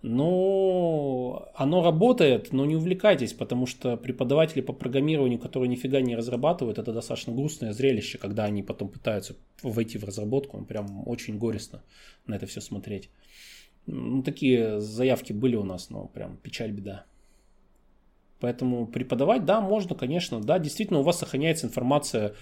Ну, 0.05 1.45
оно 1.55 1.81
работает, 1.81 2.51
но 2.51 2.65
не 2.65 2.75
увлекайтесь, 2.75 3.31
потому 3.31 3.65
что 3.65 3.95
преподаватели 3.95 4.59
по 4.59 4.73
программированию, 4.73 5.39
которые 5.39 5.69
нифига 5.69 6.01
не 6.01 6.17
разрабатывают, 6.17 6.77
это 6.77 6.91
достаточно 6.91 7.31
грустное 7.33 7.71
зрелище, 7.71 8.17
когда 8.17 8.43
они 8.43 8.63
потом 8.63 8.89
пытаются 8.89 9.37
войти 9.61 9.97
в 9.97 10.03
разработку, 10.03 10.61
прям 10.65 11.07
очень 11.07 11.37
горестно 11.37 11.83
на 12.27 12.35
это 12.35 12.45
все 12.47 12.59
смотреть. 12.59 13.09
Ну, 13.85 14.21
такие 14.23 14.81
заявки 14.81 15.31
были 15.31 15.55
у 15.55 15.63
нас, 15.63 15.89
но 15.89 16.07
прям 16.07 16.35
печаль, 16.35 16.71
беда. 16.71 17.05
Поэтому 18.41 18.87
преподавать, 18.87 19.45
да, 19.45 19.61
можно, 19.61 19.95
конечно, 19.95 20.41
да, 20.41 20.59
действительно 20.59 20.99
у 20.99 21.03
вас 21.03 21.19
сохраняется 21.19 21.67
информация 21.67 22.35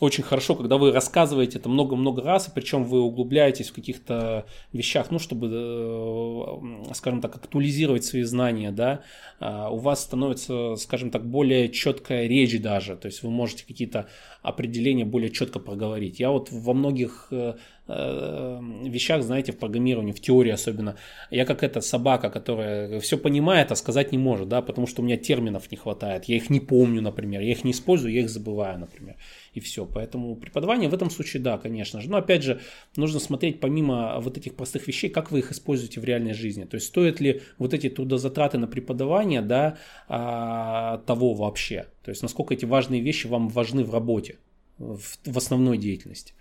очень 0.00 0.24
хорошо, 0.24 0.56
когда 0.56 0.78
вы 0.78 0.90
рассказываете 0.90 1.58
это 1.58 1.68
много-много 1.68 2.22
раз, 2.22 2.48
и 2.48 2.50
причем 2.52 2.84
вы 2.84 3.00
углубляетесь 3.00 3.70
в 3.70 3.72
каких-то 3.72 4.46
вещах, 4.72 5.12
ну, 5.12 5.20
чтобы, 5.20 5.48
э, 5.52 6.94
скажем 6.94 7.20
так, 7.20 7.36
актуализировать 7.36 8.04
свои 8.04 8.22
знания, 8.22 8.72
да, 8.72 9.02
а, 9.38 9.70
у 9.70 9.76
вас 9.76 10.02
становится, 10.02 10.74
скажем 10.76 11.10
так, 11.10 11.24
более 11.24 11.68
четкая 11.68 12.26
речь 12.26 12.60
даже, 12.60 12.96
то 12.96 13.06
есть 13.06 13.22
вы 13.22 13.30
можете 13.30 13.64
какие-то 13.64 14.08
определения 14.42 15.04
более 15.04 15.30
четко 15.30 15.60
проговорить. 15.60 16.18
Я 16.18 16.30
вот 16.30 16.48
во 16.50 16.74
многих 16.74 17.28
э, 17.30 17.54
э, 17.86 18.60
вещах, 18.84 19.22
знаете, 19.22 19.52
в 19.52 19.58
программировании, 19.58 20.12
в 20.12 20.20
теории 20.20 20.50
особенно, 20.50 20.96
я 21.30 21.44
как 21.44 21.62
эта 21.62 21.80
собака, 21.80 22.28
которая 22.28 22.98
все 22.98 23.16
понимает, 23.16 23.70
а 23.70 23.76
сказать 23.76 24.10
не 24.10 24.18
может, 24.18 24.48
да, 24.48 24.62
потому 24.62 24.88
что 24.88 25.02
у 25.02 25.04
меня 25.04 25.16
терминов 25.16 25.70
не 25.70 25.76
хватает, 25.76 26.24
я 26.24 26.36
их 26.36 26.50
не 26.50 26.58
помню, 26.58 27.02
например, 27.02 27.40
я 27.40 27.52
их 27.52 27.62
не 27.62 27.70
использую, 27.70 28.12
я 28.12 28.22
их 28.22 28.30
забываю, 28.30 28.80
например 28.80 29.14
и 29.52 29.60
все. 29.60 29.86
Поэтому 29.86 30.36
преподавание 30.36 30.88
в 30.88 30.94
этом 30.94 31.10
случае, 31.10 31.42
да, 31.42 31.58
конечно 31.58 32.00
же. 32.00 32.10
Но 32.10 32.16
опять 32.16 32.42
же, 32.42 32.60
нужно 32.96 33.20
смотреть 33.20 33.60
помимо 33.60 34.18
вот 34.20 34.38
этих 34.38 34.54
простых 34.54 34.86
вещей, 34.86 35.10
как 35.10 35.30
вы 35.30 35.40
их 35.40 35.52
используете 35.52 36.00
в 36.00 36.04
реальной 36.04 36.34
жизни. 36.34 36.64
То 36.64 36.76
есть 36.76 36.86
стоят 36.86 37.20
ли 37.20 37.42
вот 37.58 37.74
эти 37.74 37.88
трудозатраты 37.88 38.58
на 38.58 38.66
преподавание, 38.66 39.42
да, 39.42 39.78
а, 40.08 40.98
того 41.06 41.34
вообще. 41.34 41.86
То 42.02 42.10
есть 42.10 42.22
насколько 42.22 42.54
эти 42.54 42.64
важные 42.64 43.00
вещи 43.00 43.26
вам 43.26 43.48
важны 43.48 43.84
в 43.84 43.92
работе, 43.92 44.38
в, 44.78 45.00
в 45.24 45.36
основной 45.36 45.78
деятельности. 45.78 46.34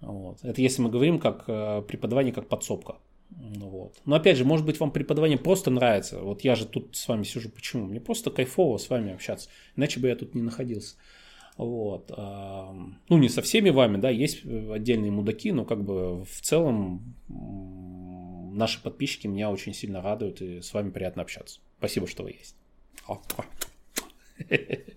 Вот. 0.00 0.38
Это 0.42 0.60
если 0.60 0.82
мы 0.82 0.90
говорим 0.90 1.18
как 1.18 1.44
э, 1.46 1.82
преподавание, 1.88 2.32
как 2.32 2.48
подсобка. 2.48 2.96
Вот. 3.30 4.00
Но 4.04 4.16
опять 4.16 4.36
же, 4.36 4.44
может 4.44 4.64
быть, 4.66 4.78
вам 4.78 4.90
преподавание 4.90 5.38
просто 5.38 5.70
нравится. 5.70 6.20
Вот 6.20 6.42
я 6.42 6.54
же 6.54 6.66
тут 6.66 6.94
с 6.94 7.08
вами 7.08 7.24
сижу. 7.24 7.48
Почему? 7.48 7.86
Мне 7.86 8.00
просто 8.00 8.30
кайфово 8.30 8.78
с 8.78 8.90
вами 8.90 9.12
общаться. 9.12 9.48
Иначе 9.76 9.98
бы 10.00 10.08
я 10.08 10.16
тут 10.16 10.34
не 10.34 10.42
находился. 10.42 10.96
Вот. 11.56 12.10
Ну, 12.10 13.18
не 13.18 13.28
со 13.28 13.40
всеми 13.40 13.70
вами, 13.70 13.98
да, 13.98 14.10
есть 14.10 14.44
отдельные 14.44 15.12
мудаки, 15.12 15.52
но 15.52 15.64
как 15.64 15.84
бы 15.84 16.24
в 16.24 16.40
целом 16.40 17.14
наши 17.28 18.82
подписчики 18.82 19.26
меня 19.26 19.50
очень 19.50 19.74
сильно 19.74 20.00
радуют, 20.02 20.40
и 20.40 20.60
с 20.60 20.72
вами 20.74 20.90
приятно 20.90 21.22
общаться. 21.22 21.60
Спасибо, 21.78 22.06
что 22.06 22.24
вы 22.24 22.30
есть. 22.30 22.56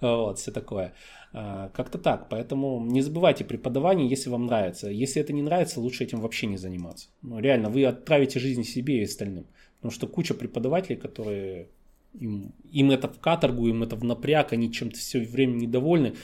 Вот, 0.00 0.38
все 0.38 0.50
такое. 0.50 0.92
А, 1.32 1.70
как-то 1.70 1.98
так. 1.98 2.28
Поэтому 2.28 2.84
не 2.84 3.00
забывайте 3.00 3.44
преподавание, 3.44 4.08
если 4.08 4.28
вам 4.28 4.46
нравится. 4.46 4.88
Если 4.88 5.22
это 5.22 5.32
не 5.32 5.40
нравится, 5.40 5.80
лучше 5.80 6.04
этим 6.04 6.20
вообще 6.20 6.46
не 6.46 6.58
заниматься. 6.58 7.08
Ну, 7.22 7.38
реально, 7.38 7.70
вы 7.70 7.84
отправите 7.84 8.38
жизнь 8.38 8.64
себе 8.64 9.00
и 9.00 9.04
остальным. 9.04 9.46
Потому 9.76 9.92
что 9.92 10.06
куча 10.06 10.34
преподавателей, 10.34 10.96
которые 10.96 11.70
им, 12.14 12.52
им 12.70 12.90
это 12.90 13.08
в 13.08 13.18
каторгу, 13.18 13.68
им 13.68 13.82
это 13.82 13.96
в 13.96 14.04
напряг, 14.04 14.52
они 14.52 14.72
чем-то 14.72 14.98
все 14.98 15.20
время 15.20 15.54
недовольны. 15.54 16.14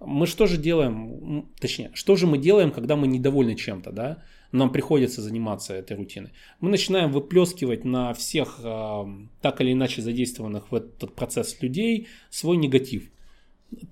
Мы 0.00 0.26
что 0.26 0.46
же 0.46 0.58
делаем, 0.58 1.48
точнее, 1.60 1.90
что 1.94 2.16
же 2.16 2.26
мы 2.26 2.38
делаем, 2.38 2.70
когда 2.70 2.96
мы 2.96 3.06
недовольны 3.06 3.54
чем-то, 3.54 3.92
да? 3.92 4.22
Нам 4.52 4.70
приходится 4.70 5.20
заниматься 5.20 5.74
этой 5.74 5.96
рутиной. 5.96 6.30
Мы 6.60 6.70
начинаем 6.70 7.10
выплескивать 7.10 7.84
на 7.84 8.12
всех 8.12 8.60
э, 8.62 9.04
так 9.40 9.60
или 9.60 9.72
иначе 9.72 10.00
задействованных 10.00 10.70
в 10.70 10.74
этот 10.74 11.14
процесс 11.14 11.60
людей 11.60 12.06
свой 12.30 12.56
негатив 12.56 13.10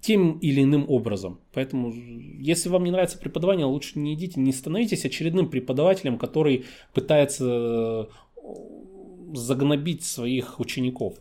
тем 0.01 0.38
или 0.38 0.62
иным 0.62 0.88
образом. 0.88 1.41
Поэтому, 1.53 1.93
если 1.93 2.69
вам 2.69 2.85
не 2.85 2.91
нравится 2.91 3.19
преподавание, 3.19 3.67
лучше 3.67 3.99
не 3.99 4.15
идите, 4.15 4.41
не 4.41 4.53
становитесь 4.53 5.05
очередным 5.05 5.49
преподавателем, 5.49 6.19
который 6.19 6.65
пытается 6.93 8.09
загнобить 9.35 10.05
своих 10.05 10.61
учеников. 10.61 11.15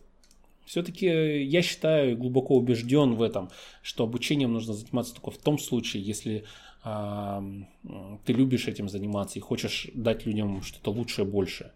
Все-таки 0.65 1.05
я 1.43 1.61
считаю, 1.61 2.17
глубоко 2.17 2.55
убежден 2.55 3.15
в 3.15 3.21
этом, 3.21 3.49
что 3.81 4.03
обучением 4.03 4.53
нужно 4.53 4.73
заниматься 4.73 5.13
только 5.13 5.31
в 5.31 5.37
том 5.37 5.59
случае, 5.59 6.03
если 6.03 6.45
э, 6.83 7.41
ты 8.25 8.33
любишь 8.33 8.67
этим 8.67 8.89
заниматься 8.89 9.39
и 9.39 9.41
хочешь 9.41 9.89
дать 9.93 10.25
людям 10.25 10.61
что-то 10.61 10.91
лучшее, 10.91 11.25
большее. 11.25 11.71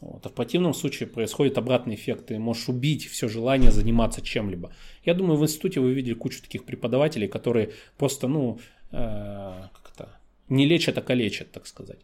Вот. 0.00 0.26
А 0.26 0.28
в 0.28 0.32
противном 0.32 0.74
случае 0.74 1.08
происходит 1.08 1.56
обратный 1.56 1.94
эффект. 1.94 2.26
Ты 2.26 2.38
можешь 2.38 2.68
убить 2.68 3.06
все 3.06 3.28
желание 3.28 3.70
заниматься 3.70 4.20
чем-либо. 4.20 4.72
Я 5.04 5.14
думаю, 5.14 5.38
в 5.38 5.42
институте 5.42 5.80
вы 5.80 5.94
видели 5.94 6.14
кучу 6.14 6.42
таких 6.42 6.64
преподавателей, 6.64 7.28
которые 7.28 7.72
просто, 7.96 8.28
ну, 8.28 8.58
э, 8.90 9.68
как 9.72 9.92
это, 9.94 10.20
не 10.48 10.66
лечат, 10.66 10.98
а 10.98 11.02
калечат, 11.02 11.50
так 11.50 11.66
сказать. 11.66 12.00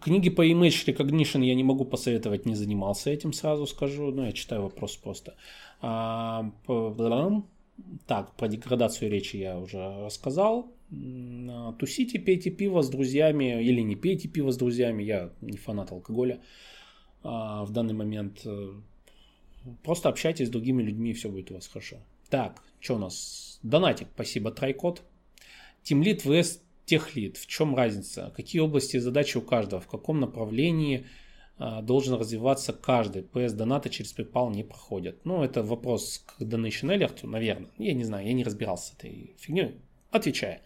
Книги 0.00 0.30
по 0.30 0.46
Image 0.46 0.86
Recognition 0.86 1.44
я 1.44 1.54
не 1.54 1.64
могу 1.64 1.84
посоветовать, 1.84 2.46
не 2.46 2.54
занимался 2.54 3.10
этим, 3.10 3.32
сразу 3.32 3.66
скажу. 3.66 4.10
Но 4.10 4.26
я 4.26 4.32
читаю 4.32 4.62
вопрос 4.62 4.96
просто. 4.96 5.34
А, 5.80 6.50
так, 8.06 8.34
про 8.36 8.48
деградацию 8.48 9.10
речи 9.10 9.36
я 9.36 9.58
уже 9.58 10.04
рассказал. 10.04 10.72
Тусите, 11.78 12.18
пейте 12.18 12.50
пиво 12.50 12.82
с 12.82 12.88
друзьями 12.88 13.62
или 13.62 13.80
не 13.82 13.96
пейте 13.96 14.28
пиво 14.28 14.52
с 14.52 14.56
друзьями. 14.56 15.02
Я 15.02 15.30
не 15.40 15.58
фанат 15.58 15.92
алкоголя 15.92 16.40
а, 17.22 17.64
в 17.64 17.70
данный 17.70 17.94
момент. 17.94 18.42
Э, 18.46 18.72
просто 19.82 20.08
общайтесь 20.08 20.46
с 20.46 20.50
другими 20.50 20.82
людьми, 20.82 21.10
и 21.10 21.14
все 21.14 21.28
будет 21.28 21.50
у 21.50 21.54
вас 21.54 21.66
хорошо. 21.66 21.96
Так, 22.30 22.62
что 22.80 22.94
у 22.94 22.98
нас? 22.98 23.58
Донатик, 23.62 24.08
спасибо, 24.14 24.50
Трайкод. 24.50 25.02
Тимлит 25.82 26.24
vs 26.24 26.60
техлит, 26.84 27.36
в 27.36 27.46
чем 27.46 27.74
разница, 27.74 28.32
какие 28.36 28.60
области 28.60 28.96
задачи 28.98 29.36
у 29.36 29.42
каждого, 29.42 29.80
в 29.80 29.86
каком 29.86 30.20
направлении 30.20 31.06
а, 31.56 31.82
должен 31.82 32.14
развиваться 32.14 32.72
каждый. 32.72 33.22
PS 33.22 33.54
донаты 33.54 33.88
через 33.88 34.16
PayPal 34.16 34.50
не 34.52 34.64
проходят. 34.64 35.24
Ну, 35.24 35.42
это 35.42 35.62
вопрос 35.62 36.24
к 36.26 36.42
Donation 36.42 36.96
Alert, 36.96 37.26
наверное. 37.26 37.70
Я 37.78 37.94
не 37.94 38.04
знаю, 38.04 38.26
я 38.26 38.32
не 38.32 38.44
разбирался 38.44 38.90
с 38.90 38.94
этой 38.94 39.34
фигней. 39.38 39.76
Отвечая. 40.10 40.62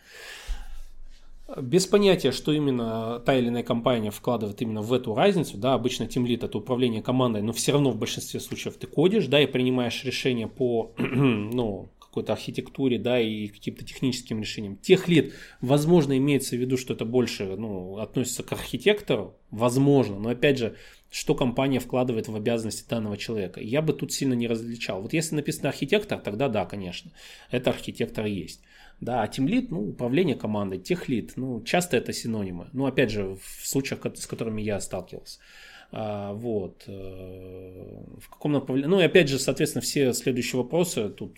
Без 1.57 1.87
понятия, 1.87 2.31
что 2.31 2.52
именно 2.52 3.20
та 3.20 3.35
или 3.35 3.48
иная 3.48 3.62
компания 3.62 4.11
вкладывает 4.11 4.61
именно 4.61 4.83
в 4.83 4.92
эту 4.92 5.14
разницу, 5.14 5.57
да, 5.57 5.72
обычно 5.72 6.07
тимлит 6.07 6.44
это 6.44 6.59
управление 6.59 7.02
командой, 7.02 7.40
но 7.40 7.54
все 7.54 7.72
равно 7.72 7.90
в 7.90 7.96
большинстве 7.96 8.38
случаев 8.38 8.76
ты 8.76 8.87
кодишь, 8.87 9.28
да, 9.28 9.40
и 9.40 9.46
принимаешь 9.46 10.04
решение 10.04 10.46
по, 10.46 10.92
ну, 10.98 11.88
какой-то 12.18 12.33
архитектуре, 12.33 12.98
да, 12.98 13.20
и 13.20 13.46
каким-то 13.46 13.85
техническим 13.85 14.40
решениям. 14.40 14.76
Техлит, 14.76 15.35
возможно, 15.61 16.16
имеется 16.18 16.57
в 16.57 16.61
виду, 16.61 16.76
что 16.76 16.94
это 16.94 17.04
больше, 17.04 17.44
ну, 17.57 17.98
относится 17.98 18.42
к 18.42 18.52
архитектору, 18.52 19.37
возможно, 19.50 20.18
но 20.18 20.31
опять 20.31 20.59
же, 20.59 20.76
что 21.11 21.35
компания 21.35 21.78
вкладывает 21.78 22.28
в 22.28 22.35
обязанности 22.35 22.88
данного 22.88 23.16
человека. 23.16 23.61
Я 23.61 23.83
бы 23.83 23.92
тут 23.92 24.12
сильно 24.12 24.35
не 24.35 24.48
различал. 24.48 25.00
Вот 25.00 25.12
если 25.12 25.37
написано 25.37 25.68
архитектор, 25.68 26.18
тогда 26.18 26.48
да, 26.48 26.66
конечно, 26.66 27.12
это 27.50 27.70
архитектор 27.70 28.26
есть. 28.26 28.61
Да, 29.00 29.22
а 29.22 29.28
тимлит, 29.28 29.70
ну, 29.70 29.90
управление 29.90 30.35
командой, 30.35 30.78
техлит, 30.78 31.35
ну, 31.37 31.62
часто 31.62 31.96
это 31.96 32.12
синонимы. 32.12 32.68
Ну, 32.72 32.87
опять 32.87 33.11
же, 33.11 33.37
в 33.37 33.68
случаях, 33.68 34.00
с 34.16 34.26
которыми 34.26 34.61
я 34.61 34.81
сталкивался. 34.81 35.38
А, 35.90 36.33
вот. 36.33 36.85
Э, 36.87 38.04
в 38.20 38.28
каком 38.28 38.52
направлении? 38.52 38.90
Ну, 38.90 39.00
и 39.00 39.04
опять 39.04 39.28
же, 39.28 39.38
соответственно, 39.38 39.83
все 39.83 40.12
следующие 40.12 40.61
вопросы 40.61 41.09
тут. 41.09 41.37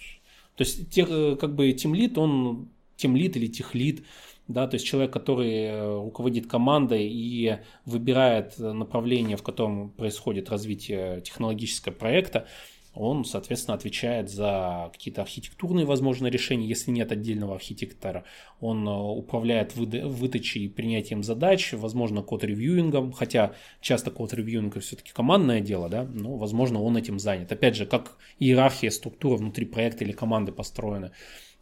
То 0.61 0.65
есть, 0.65 0.91
тех, 0.91 1.09
э, 1.11 1.37
как 1.41 1.55
бы 1.55 1.73
тимлит, 1.73 2.19
он 2.19 2.69
тимлит 2.97 3.35
или 3.35 3.47
техлит, 3.47 4.05
да, 4.47 4.67
то 4.67 4.75
есть 4.75 4.85
человек, 4.85 5.11
который 5.11 5.53
э, 5.55 5.95
руководит 6.03 6.49
командой 6.49 7.09
и 7.11 7.57
выбирает 7.87 8.59
направление, 8.59 9.39
в 9.39 9.43
котором 9.43 9.89
происходит 9.89 10.51
развитие 10.51 11.23
технологического 11.23 11.95
проекта, 11.95 12.47
он, 12.95 13.25
соответственно, 13.25 13.77
отвечает 13.77 14.31
за 14.31 14.91
какие-то 14.93 15.23
архитектурные, 15.23 15.87
возможно, 15.87 16.27
решения, 16.27 16.67
если 16.67 16.91
нет 16.91 17.13
отдельного 17.13 17.55
архитектора. 17.55 18.25
Он 18.61 18.87
э, 18.87 18.93
управляет 18.93 19.77
выдачей 19.77 20.65
и 20.65 20.69
принятием 20.69 21.23
задач, 21.23 21.73
возможно, 21.73 22.23
код-ревьюингом, 22.23 23.13
хотя 23.13 23.55
часто 23.81 24.11
код-ревьюинг 24.11 24.81
все-таки 24.81 25.13
командное 25.13 25.61
дело, 25.61 25.89
да, 25.89 26.05
но, 26.05 26.37
возможно, 26.37 26.83
он 26.83 26.97
этим 26.97 27.21
занят. 27.21 27.53
Опять 27.53 27.77
же, 27.77 27.87
как 27.87 28.17
иерархия, 28.41 28.91
структура 28.91 29.37
внутри 29.37 29.67
проекта 29.67 30.05
или 30.05 30.13
команды 30.13 30.51
построена. 30.51 31.13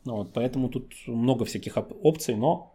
Ну, 0.07 0.17
вот, 0.17 0.33
поэтому 0.33 0.71
тут 0.71 0.95
много 1.07 1.45
всяких 1.45 1.77
опций, 1.77 2.37
но 2.37 2.75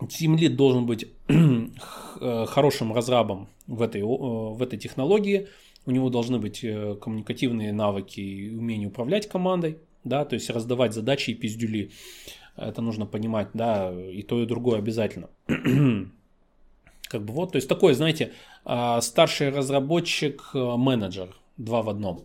Team 0.00 0.48
должен 0.48 0.86
быть 0.86 1.06
э, 1.28 2.46
хорошим 2.46 2.92
разрабом 2.92 3.48
в 3.68 3.80
этой, 3.80 4.02
в 4.02 4.60
этой 4.60 4.76
технологии– 4.76 5.46
у 5.86 5.90
него 5.90 6.10
должны 6.10 6.38
быть 6.38 6.62
э, 6.62 6.96
коммуникативные 7.00 7.72
навыки 7.72 8.20
и 8.20 8.54
умение 8.54 8.88
управлять 8.88 9.28
командой, 9.28 9.78
да, 10.04 10.24
то 10.24 10.34
есть 10.34 10.50
раздавать 10.50 10.92
задачи 10.92 11.30
и 11.30 11.34
пиздюли. 11.34 11.90
Это 12.56 12.82
нужно 12.82 13.06
понимать, 13.06 13.48
да, 13.54 13.92
и 13.92 14.22
то, 14.22 14.42
и 14.42 14.46
другое 14.46 14.78
обязательно. 14.78 15.28
как 17.08 17.24
бы 17.24 17.32
вот, 17.32 17.52
то 17.52 17.56
есть 17.56 17.68
такой, 17.68 17.94
знаете, 17.94 18.32
а, 18.64 19.00
старший 19.00 19.50
разработчик, 19.50 20.50
э, 20.54 20.76
менеджер, 20.76 21.36
два 21.56 21.82
в 21.82 21.88
одном. 21.88 22.24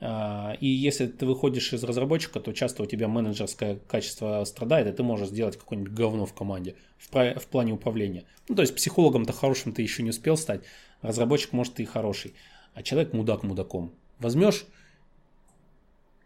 А, 0.00 0.56
и 0.60 0.66
если 0.66 1.06
ты 1.06 1.26
выходишь 1.26 1.72
из 1.72 1.82
разработчика, 1.84 2.40
то 2.40 2.52
часто 2.52 2.82
у 2.82 2.86
тебя 2.86 3.08
менеджерское 3.08 3.76
качество 3.76 4.44
страдает, 4.44 4.86
и 4.86 4.92
ты 4.92 5.02
можешь 5.02 5.28
сделать 5.28 5.56
какое-нибудь 5.56 5.92
говно 5.92 6.26
в 6.26 6.34
команде 6.34 6.76
в, 6.98 7.10
в 7.12 7.46
плане 7.46 7.72
управления. 7.72 8.24
Ну, 8.48 8.54
то 8.54 8.62
есть 8.62 8.74
психологом-то 8.74 9.32
хорошим 9.32 9.72
ты 9.72 9.82
еще 9.82 10.02
не 10.02 10.10
успел 10.10 10.36
стать, 10.36 10.62
разработчик 11.02 11.52
может 11.52 11.78
и 11.80 11.84
хороший 11.84 12.34
а 12.76 12.82
человек 12.82 13.14
мудак 13.14 13.42
мудаком. 13.42 13.94
Возьмешь 14.18 14.66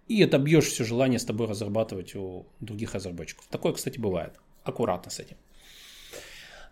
и 0.08 0.20
отобьешь 0.24 0.66
все 0.66 0.84
желание 0.84 1.20
с 1.20 1.24
тобой 1.24 1.46
разрабатывать 1.46 2.16
у 2.16 2.44
других 2.58 2.94
разработчиков. 2.94 3.46
Такое, 3.46 3.72
кстати, 3.72 4.00
бывает. 4.00 4.34
Аккуратно 4.64 5.12
с 5.12 5.20
этим. 5.20 5.36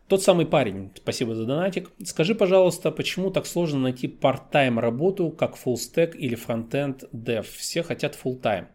Тот 0.08 0.22
самый 0.22 0.46
парень, 0.46 0.90
спасибо 0.96 1.36
за 1.36 1.46
донатик. 1.46 1.92
Скажи, 2.04 2.34
пожалуйста, 2.34 2.90
почему 2.90 3.30
так 3.30 3.46
сложно 3.46 3.78
найти 3.78 4.08
part-time 4.08 4.80
работу, 4.80 5.30
как 5.30 5.54
full 5.54 5.74
stack 5.74 6.16
или 6.16 6.36
frontend 6.36 7.08
dev? 7.12 7.46
Все 7.56 7.84
хотят 7.84 8.18
full-time. 8.20 8.66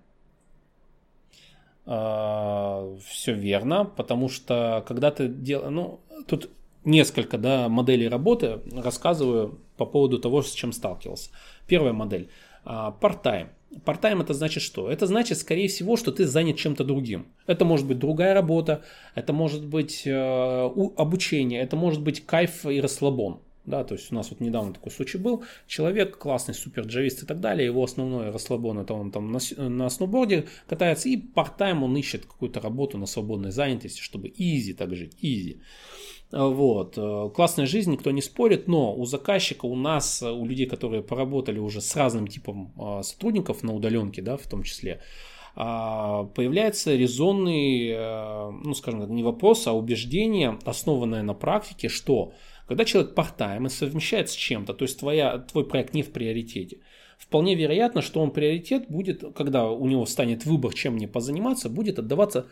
А, 1.86 2.96
все 3.06 3.34
верно, 3.34 3.84
потому 3.84 4.30
что 4.30 4.86
когда 4.88 5.12
ты 5.12 5.28
делаешь... 5.28 5.72
Ну, 5.72 6.00
тут 6.28 6.50
несколько 6.86 7.38
да, 7.38 7.70
моделей 7.70 8.08
работы 8.08 8.60
рассказываю 8.72 9.60
по 9.78 9.86
поводу 9.86 10.20
того, 10.20 10.42
с 10.42 10.52
чем 10.52 10.72
сталкивался. 10.72 11.32
Первая 11.68 11.94
модель. 11.94 12.30
А, 12.66 12.96
part-time. 13.00 13.50
Part-time 13.86 14.22
это 14.22 14.34
значит 14.34 14.62
что? 14.62 14.90
Это 14.90 15.08
значит, 15.08 15.38
скорее 15.38 15.68
всего, 15.68 15.98
что 15.98 16.12
ты 16.12 16.28
занят 16.28 16.58
чем-то 16.58 16.84
другим. 16.84 17.28
Это 17.48 17.66
может 17.66 17.88
быть 17.88 18.00
другая 18.00 18.34
работа, 18.34 18.84
это 19.16 19.34
может 19.34 19.66
быть 19.66 20.04
э, 20.06 20.70
обучение, 20.96 21.62
это 21.62 21.76
может 21.76 22.02
быть 22.04 22.24
кайф 22.26 22.66
и 22.66 22.80
расслабон. 22.80 23.40
Да, 23.66 23.86
то 23.86 23.96
есть 23.96 24.12
у 24.12 24.16
нас 24.16 24.30
вот 24.30 24.42
недавно 24.42 24.74
такой 24.74 24.92
случай 24.92 25.18
был. 25.18 25.44
Человек 25.68 26.18
классный, 26.18 26.54
супер 26.54 26.84
джавист 26.84 27.24
и 27.24 27.26
так 27.26 27.40
далее. 27.40 27.66
Его 27.66 27.82
основной 27.84 28.30
расслабон 28.30 28.80
это 28.80 28.94
он 28.94 29.10
там 29.10 29.32
на, 29.32 29.40
на 29.58 29.90
сноуборде 29.90 30.48
катается 30.68 31.08
и 31.08 31.16
part-time 31.16 31.82
он 31.82 31.96
ищет 31.96 32.26
какую-то 32.26 32.60
работу 32.60 32.98
на 32.98 33.06
свободной 33.06 33.52
занятости, 33.52 34.02
чтобы 34.02 34.28
easy 34.28 34.74
так 34.74 34.94
жить, 34.94 35.16
easy. 35.22 35.62
Вот. 36.34 36.98
Э, 36.98 37.30
классная 37.34 37.68
жизнь, 37.68 37.92
никто 37.92 38.10
не 38.10 38.22
спорит, 38.22 38.68
но 38.68 38.96
у 38.96 39.06
заказчика, 39.06 39.68
у 39.68 39.76
нас, 39.76 40.24
э, 40.24 40.32
у 40.32 40.46
людей, 40.46 40.66
которые 40.66 41.04
поработали 41.04 41.60
уже 41.60 41.80
с 41.80 41.96
разным 41.96 42.28
типом 42.28 42.74
э, 42.76 43.04
сотрудников 43.04 43.62
на 43.62 43.72
удаленке, 43.72 44.24
да, 44.24 44.36
в 44.38 44.48
том 44.48 44.64
числе, 44.64 45.02
а, 45.56 46.24
появляется 46.24 46.96
резонный, 46.96 47.96
ну, 48.64 48.74
скажем 48.74 49.02
так, 49.02 49.10
не 49.12 49.22
вопрос, 49.22 49.68
а 49.68 49.74
убеждение, 49.74 50.58
основанное 50.66 51.22
на 51.22 51.36
практике, 51.36 51.90
что 51.90 52.34
когда 52.68 52.86
человек 52.86 53.14
part-time 53.16 53.68
и 53.68 53.70
совмещает 53.70 54.32
с 54.32 54.34
чем-то, 54.34 54.74
то 54.74 54.82
есть 54.82 54.98
твоя, 54.98 55.38
твой 55.38 55.68
проект 55.68 55.94
не 55.94 56.02
в 56.02 56.12
приоритете, 56.12 56.80
вполне 57.20 57.54
вероятно, 57.54 58.02
что 58.02 58.20
он 58.20 58.32
приоритет 58.32 58.90
будет, 58.90 59.24
когда 59.36 59.70
у 59.70 59.86
него 59.86 60.08
станет 60.08 60.44
выбор, 60.44 60.74
чем 60.74 60.96
мне 60.96 61.08
позаниматься, 61.08 61.70
будет 61.70 62.00
отдаваться 62.00 62.48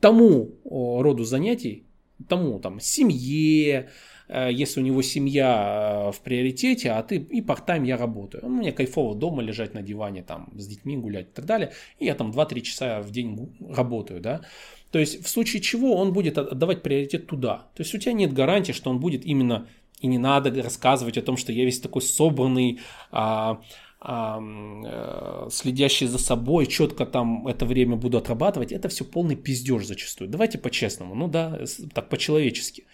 тому 0.00 0.52
роду 0.64 1.24
занятий, 1.24 1.84
тому 2.28 2.58
там 2.58 2.80
семье, 2.80 3.90
э, 4.28 4.48
если 4.52 4.80
у 4.80 4.82
него 4.82 5.02
семья 5.02 6.08
э, 6.08 6.12
в 6.12 6.20
приоритете, 6.20 6.90
а 6.92 7.02
ты 7.02 7.16
и 7.16 7.40
part-time 7.40 7.86
я 7.86 7.96
работаю. 7.96 8.44
Ну, 8.46 8.56
мне 8.56 8.72
кайфово 8.72 9.14
дома 9.14 9.42
лежать 9.42 9.74
на 9.74 9.82
диване, 9.82 10.22
там, 10.22 10.52
с 10.56 10.66
детьми 10.66 10.96
гулять 10.96 11.28
и 11.28 11.32
так 11.34 11.44
далее. 11.44 11.72
И 11.98 12.06
я 12.06 12.14
там 12.14 12.30
2-3 12.30 12.60
часа 12.60 13.00
в 13.00 13.10
день 13.10 13.52
работаю, 13.68 14.20
да. 14.20 14.42
То 14.90 15.00
есть 15.00 15.24
в 15.24 15.28
случае 15.28 15.60
чего 15.60 15.96
он 15.96 16.12
будет 16.12 16.38
отдавать 16.38 16.82
приоритет 16.82 17.26
туда. 17.26 17.66
То 17.74 17.82
есть 17.82 17.94
у 17.94 17.98
тебя 17.98 18.12
нет 18.12 18.32
гарантии, 18.32 18.72
что 18.72 18.90
он 18.90 19.00
будет 19.00 19.24
именно 19.24 19.66
и 20.00 20.06
не 20.06 20.18
надо 20.18 20.62
рассказывать 20.62 21.16
о 21.18 21.22
том, 21.22 21.36
что 21.36 21.50
я 21.50 21.64
весь 21.64 21.80
такой 21.80 22.02
собранный, 22.02 22.80
а, 23.10 23.62
Э, 24.06 25.48
следящий 25.50 26.06
за 26.06 26.18
собой, 26.18 26.66
четко 26.66 27.06
там 27.06 27.46
это 27.48 27.64
время 27.64 27.96
буду 27.96 28.18
отрабатывать, 28.18 28.70
это 28.70 28.90
все 28.90 29.02
полный 29.02 29.34
пиздеж 29.34 29.86
зачастую. 29.86 30.28
Давайте 30.28 30.58
по-честному, 30.58 31.14
ну 31.14 31.26
да, 31.26 31.60
так 31.94 32.10
по-человечески. 32.10 32.84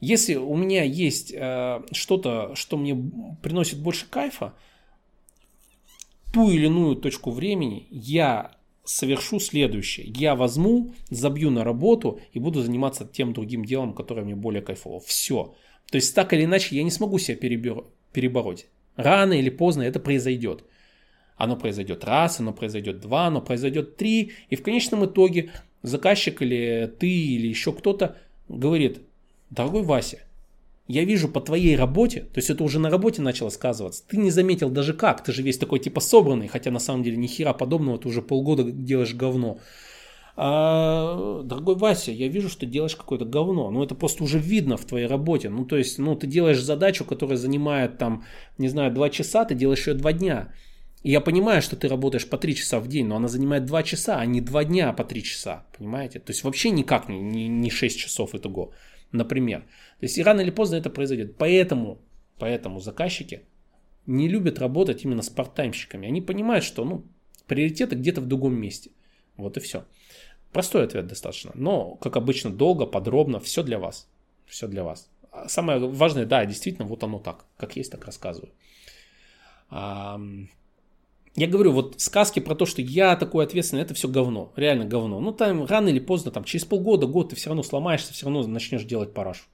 Если 0.00 0.34
у 0.34 0.56
меня 0.56 0.82
есть 0.82 1.32
э, 1.32 1.82
что-то, 1.92 2.56
что 2.56 2.76
мне 2.78 2.96
приносит 3.42 3.78
больше 3.78 4.06
кайфа, 4.10 4.54
ту 6.32 6.50
или 6.50 6.66
иную 6.66 6.96
точку 6.96 7.30
времени 7.30 7.86
я 7.90 8.56
совершу 8.82 9.38
следующее. 9.38 10.12
Я 10.16 10.34
возьму, 10.34 10.94
забью 11.10 11.52
на 11.52 11.62
работу 11.62 12.18
и 12.32 12.40
буду 12.40 12.60
заниматься 12.60 13.04
тем 13.04 13.34
другим 13.34 13.64
делом, 13.64 13.94
которое 13.94 14.24
мне 14.24 14.34
более 14.34 14.62
кайфово. 14.62 14.98
Все. 14.98 15.54
То 15.92 15.96
есть 15.96 16.12
так 16.12 16.32
или 16.32 16.44
иначе 16.44 16.74
я 16.74 16.82
не 16.82 16.90
смогу 16.90 17.18
себя 17.18 17.36
перебороть. 17.36 18.66
Рано 19.02 19.32
или 19.34 19.50
поздно 19.50 19.82
это 19.82 20.00
произойдет. 20.00 20.64
Оно 21.36 21.56
произойдет 21.56 22.04
раз, 22.04 22.40
оно 22.40 22.52
произойдет 22.52 23.00
два, 23.00 23.26
оно 23.26 23.40
произойдет 23.40 23.96
три. 23.96 24.32
И 24.50 24.56
в 24.56 24.62
конечном 24.62 25.06
итоге 25.06 25.50
заказчик 25.82 26.42
или 26.42 26.92
ты, 26.98 27.08
или 27.08 27.46
еще 27.46 27.72
кто-то 27.72 28.16
говорит, 28.48 29.00
дорогой 29.48 29.82
Вася, 29.82 30.18
я 30.86 31.04
вижу 31.04 31.28
по 31.28 31.40
твоей 31.40 31.76
работе, 31.76 32.22
то 32.22 32.38
есть 32.38 32.50
это 32.50 32.64
уже 32.64 32.80
на 32.80 32.90
работе 32.90 33.22
начало 33.22 33.50
сказываться, 33.50 34.02
ты 34.08 34.16
не 34.16 34.30
заметил 34.30 34.70
даже 34.70 34.92
как, 34.92 35.22
ты 35.22 35.32
же 35.32 35.42
весь 35.42 35.56
такой 35.56 35.78
типа 35.78 36.00
собранный, 36.00 36.48
хотя 36.48 36.72
на 36.72 36.80
самом 36.80 37.04
деле 37.04 37.16
ни 37.16 37.28
хера 37.28 37.52
подобного, 37.52 37.98
ты 37.98 38.08
уже 38.08 38.22
полгода 38.22 38.64
делаешь 38.64 39.14
говно. 39.14 39.60
А, 40.42 41.42
дорогой 41.42 41.74
Вася, 41.74 42.12
я 42.12 42.28
вижу, 42.28 42.48
что 42.48 42.64
делаешь 42.64 42.96
какое-то 42.96 43.26
говно. 43.26 43.70
Ну, 43.70 43.82
это 43.82 43.94
просто 43.94 44.24
уже 44.24 44.38
видно 44.38 44.78
в 44.78 44.86
твоей 44.86 45.06
работе. 45.06 45.50
Ну, 45.50 45.66
то 45.66 45.76
есть, 45.76 45.98
ну, 45.98 46.16
ты 46.16 46.26
делаешь 46.26 46.62
задачу, 46.62 47.04
которая 47.04 47.36
занимает 47.36 47.98
там, 47.98 48.24
не 48.56 48.68
знаю, 48.68 48.90
два 48.90 49.10
часа, 49.10 49.44
ты 49.44 49.54
делаешь 49.54 49.86
ее 49.86 49.92
два 49.92 50.14
дня. 50.14 50.54
И 51.02 51.10
я 51.10 51.20
понимаю, 51.20 51.60
что 51.60 51.76
ты 51.76 51.88
работаешь 51.88 52.26
по 52.26 52.38
три 52.38 52.54
часа 52.54 52.80
в 52.80 52.88
день, 52.88 53.06
но 53.06 53.16
она 53.16 53.28
занимает 53.28 53.66
два 53.66 53.82
часа, 53.82 54.18
а 54.18 54.24
не 54.24 54.40
два 54.40 54.64
дня 54.64 54.94
по 54.94 55.04
три 55.04 55.22
часа. 55.22 55.66
Понимаете? 55.76 56.20
То 56.20 56.32
есть, 56.32 56.42
вообще 56.42 56.70
никак 56.70 57.10
не, 57.10 57.20
не, 57.20 57.48
не 57.48 57.70
6 57.70 57.98
часов 57.98 58.34
итого, 58.34 58.72
например. 59.12 59.60
То 60.00 60.06
есть, 60.06 60.16
и 60.16 60.22
рано 60.22 60.40
или 60.40 60.50
поздно 60.50 60.76
это 60.76 60.88
произойдет. 60.88 61.36
Поэтому, 61.36 61.98
поэтому 62.38 62.80
заказчики 62.80 63.42
не 64.06 64.26
любят 64.26 64.58
работать 64.58 65.04
именно 65.04 65.20
с 65.20 65.28
партаймщиками. 65.28 66.08
Они 66.08 66.22
понимают, 66.22 66.64
что, 66.64 66.86
ну, 66.86 67.04
приоритеты 67.46 67.94
где-то 67.94 68.22
в 68.22 68.26
другом 68.26 68.54
месте. 68.54 68.90
Вот 69.36 69.58
и 69.58 69.60
все. 69.60 69.84
Простой 70.52 70.84
ответ 70.84 71.06
достаточно. 71.06 71.52
Но, 71.54 71.94
как 71.96 72.16
обычно, 72.16 72.50
долго, 72.50 72.86
подробно, 72.86 73.38
все 73.40 73.62
для 73.62 73.78
вас. 73.78 74.08
Все 74.46 74.66
для 74.66 74.82
вас. 74.82 75.08
А 75.30 75.48
самое 75.48 75.78
важное, 75.78 76.26
да, 76.26 76.44
действительно, 76.44 76.86
вот 76.86 77.04
оно 77.04 77.20
так. 77.20 77.44
Как 77.56 77.76
есть, 77.76 77.92
так 77.92 78.04
рассказываю. 78.04 78.52
я 79.70 81.46
говорю, 81.46 81.72
вот 81.72 82.00
сказки 82.00 82.40
про 82.40 82.56
то, 82.56 82.66
что 82.66 82.82
я 82.82 83.14
такой 83.14 83.44
ответственный, 83.44 83.82
это 83.82 83.94
все 83.94 84.08
говно, 84.08 84.52
реально 84.56 84.86
говно. 84.86 85.20
Ну, 85.20 85.32
там 85.32 85.66
рано 85.66 85.88
или 85.88 86.00
поздно, 86.00 86.32
там, 86.32 86.42
через 86.42 86.64
полгода, 86.64 87.06
год 87.06 87.30
ты 87.30 87.36
все 87.36 87.50
равно 87.50 87.62
сломаешься, 87.62 88.12
все 88.12 88.26
равно 88.26 88.44
начнешь 88.46 88.84
делать 88.84 89.14
парашу. 89.14 89.44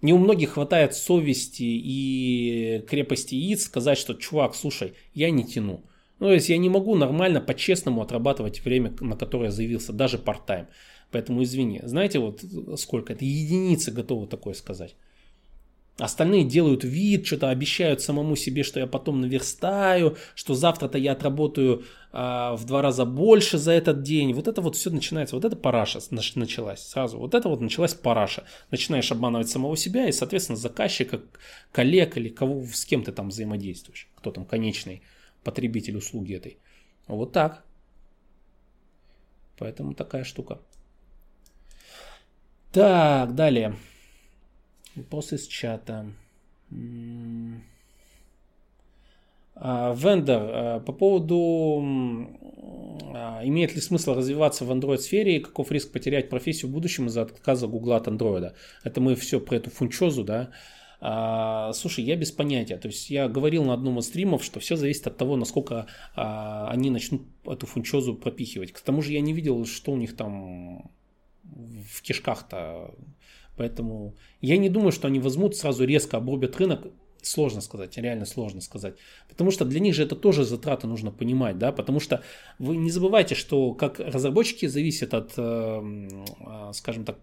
Не 0.00 0.14
у 0.14 0.18
многих 0.18 0.54
хватает 0.54 0.94
совести 0.94 1.62
и 1.62 2.84
крепости 2.88 3.34
яиц 3.34 3.64
сказать, 3.64 3.98
что, 3.98 4.14
чувак, 4.14 4.54
слушай, 4.54 4.94
я 5.14 5.30
не 5.30 5.44
тяну. 5.44 5.84
Ну, 6.22 6.28
то 6.28 6.34
есть 6.34 6.50
я 6.50 6.58
не 6.58 6.68
могу 6.68 6.94
нормально, 6.94 7.40
по-честному 7.40 8.00
отрабатывать 8.00 8.64
время, 8.64 8.92
на 9.00 9.16
которое 9.16 9.46
я 9.46 9.50
заявился, 9.50 9.92
даже 9.92 10.18
part-time. 10.18 10.66
Поэтому 11.10 11.42
извини. 11.42 11.80
Знаете, 11.82 12.20
вот 12.20 12.44
сколько? 12.76 13.12
Это 13.12 13.24
единицы 13.24 13.90
готовы 13.90 14.28
такое 14.28 14.54
сказать. 14.54 14.94
Остальные 15.98 16.44
делают 16.44 16.84
вид, 16.84 17.26
что-то 17.26 17.50
обещают 17.50 18.00
самому 18.00 18.36
себе, 18.36 18.62
что 18.62 18.78
я 18.78 18.86
потом 18.86 19.20
наверстаю, 19.20 20.16
что 20.36 20.54
завтра-то 20.54 20.96
я 20.96 21.12
отработаю 21.12 21.82
а, 22.12 22.54
в 22.54 22.66
два 22.66 22.82
раза 22.82 23.04
больше 23.04 23.58
за 23.58 23.72
этот 23.72 24.02
день. 24.02 24.32
Вот 24.32 24.46
это 24.46 24.60
вот 24.60 24.76
все 24.76 24.90
начинается, 24.90 25.34
вот 25.34 25.44
это 25.44 25.56
параша 25.56 25.98
началась 26.10 26.86
сразу. 26.86 27.18
Вот 27.18 27.34
это 27.34 27.48
вот 27.48 27.60
началась 27.60 27.94
параша. 27.94 28.44
Начинаешь 28.70 29.10
обманывать 29.10 29.48
самого 29.48 29.76
себя 29.76 30.06
и, 30.06 30.12
соответственно, 30.12 30.56
заказчика, 30.56 31.20
коллег 31.72 32.16
или 32.16 32.28
кого, 32.28 32.64
с 32.72 32.84
кем 32.84 33.02
ты 33.02 33.10
там 33.10 33.30
взаимодействуешь. 33.30 34.08
Кто 34.14 34.30
там 34.30 34.44
конечный 34.44 35.02
потребитель 35.44 35.96
услуги 35.96 36.34
этой. 36.34 36.58
Вот 37.06 37.32
так. 37.32 37.64
Поэтому 39.58 39.94
такая 39.94 40.24
штука. 40.24 40.60
Так, 42.72 43.34
далее. 43.34 43.76
Вопрос 44.94 45.32
из 45.32 45.46
чата. 45.46 46.06
А, 49.54 49.94
вендор, 49.94 50.42
а, 50.42 50.80
по 50.80 50.92
поводу 50.92 51.82
а, 53.14 53.42
имеет 53.44 53.74
ли 53.74 53.80
смысл 53.80 54.14
развиваться 54.14 54.64
в 54.64 54.72
Android-сфере 54.72 55.36
и 55.36 55.40
каков 55.40 55.70
риск 55.70 55.92
потерять 55.92 56.30
профессию 56.30 56.70
в 56.70 56.74
будущем 56.74 57.06
из-за 57.06 57.22
отказа 57.22 57.66
Google 57.66 57.92
от 57.92 58.08
Android. 58.08 58.54
Это 58.84 59.00
мы 59.00 59.14
все 59.14 59.38
про 59.38 59.56
эту 59.56 59.70
фунчозу, 59.70 60.24
да. 60.24 60.50
А, 61.04 61.72
слушай, 61.72 62.04
я 62.04 62.14
без 62.14 62.30
понятия. 62.30 62.76
То 62.76 62.86
есть 62.86 63.10
я 63.10 63.28
говорил 63.28 63.64
на 63.64 63.74
одном 63.74 63.98
из 63.98 64.06
стримов, 64.06 64.44
что 64.44 64.60
все 64.60 64.76
зависит 64.76 65.06
от 65.08 65.16
того, 65.16 65.36
насколько 65.36 65.86
а, 66.14 66.68
они 66.70 66.90
начнут 66.90 67.22
эту 67.44 67.66
фунчозу 67.66 68.14
пропихивать. 68.14 68.72
К 68.72 68.80
тому 68.80 69.02
же 69.02 69.12
я 69.12 69.20
не 69.20 69.32
видел, 69.32 69.66
что 69.66 69.90
у 69.92 69.96
них 69.96 70.16
там 70.16 70.90
в 71.42 72.02
кишках-то 72.02 72.94
Поэтому 73.56 74.14
я 74.40 74.56
не 74.56 74.68
думаю, 74.68 74.92
что 74.92 75.08
они 75.08 75.20
возьмут, 75.20 75.56
сразу 75.56 75.84
резко 75.84 76.16
обрубят 76.16 76.56
рынок. 76.56 76.86
Сложно 77.24 77.60
сказать, 77.60 77.96
реально 77.98 78.24
сложно 78.24 78.60
сказать. 78.60 78.96
Потому 79.28 79.52
что 79.52 79.64
для 79.64 79.78
них 79.78 79.94
же 79.94 80.02
это 80.02 80.16
тоже 80.16 80.44
затраты 80.44 80.88
нужно 80.88 81.12
понимать, 81.12 81.56
да, 81.56 81.70
потому 81.70 82.00
что 82.00 82.22
вы 82.58 82.76
не 82.76 82.90
забывайте, 82.90 83.36
что 83.36 83.74
как 83.74 84.00
разработчики 84.00 84.66
зависят 84.66 85.14
от, 85.14 85.34
э, 85.36 86.08
э, 86.40 86.70
скажем 86.72 87.04
так, 87.04 87.22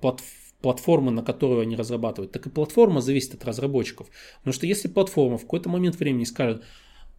платформы, 0.62 1.12
на 1.12 1.24
которую 1.24 1.62
они 1.62 1.76
разрабатывают, 1.76 2.32
так 2.32 2.46
и 2.46 2.50
платформа 2.50 3.02
зависит 3.02 3.34
от 3.34 3.46
разработчиков. 3.46 4.08
Потому 4.40 4.54
что 4.54 4.66
если 4.66 4.88
платформа 4.88 5.38
в 5.38 5.42
какой-то 5.42 5.70
момент 5.70 6.00
времени 6.00 6.26
скажет, 6.26 6.64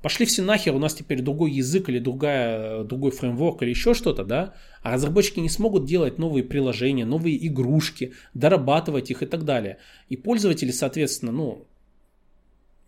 Пошли 0.02 0.24
все 0.24 0.42
нахер, 0.42 0.74
у 0.74 0.78
нас 0.78 0.94
теперь 0.94 1.20
другой 1.20 1.50
язык 1.50 1.90
или 1.90 1.98
другая, 1.98 2.84
другой 2.84 3.10
фреймворк 3.10 3.62
или 3.62 3.70
еще 3.70 3.92
что-то, 3.92 4.24
да? 4.24 4.54
А 4.82 4.92
разработчики 4.92 5.40
не 5.40 5.50
смогут 5.50 5.84
делать 5.84 6.18
новые 6.18 6.42
приложения, 6.42 7.04
новые 7.04 7.46
игрушки, 7.46 8.14
дорабатывать 8.32 9.10
их 9.10 9.22
и 9.22 9.26
так 9.26 9.44
далее. 9.44 9.76
И 10.08 10.16
пользователи, 10.16 10.70
соответственно, 10.70 11.32
ну, 11.32 11.66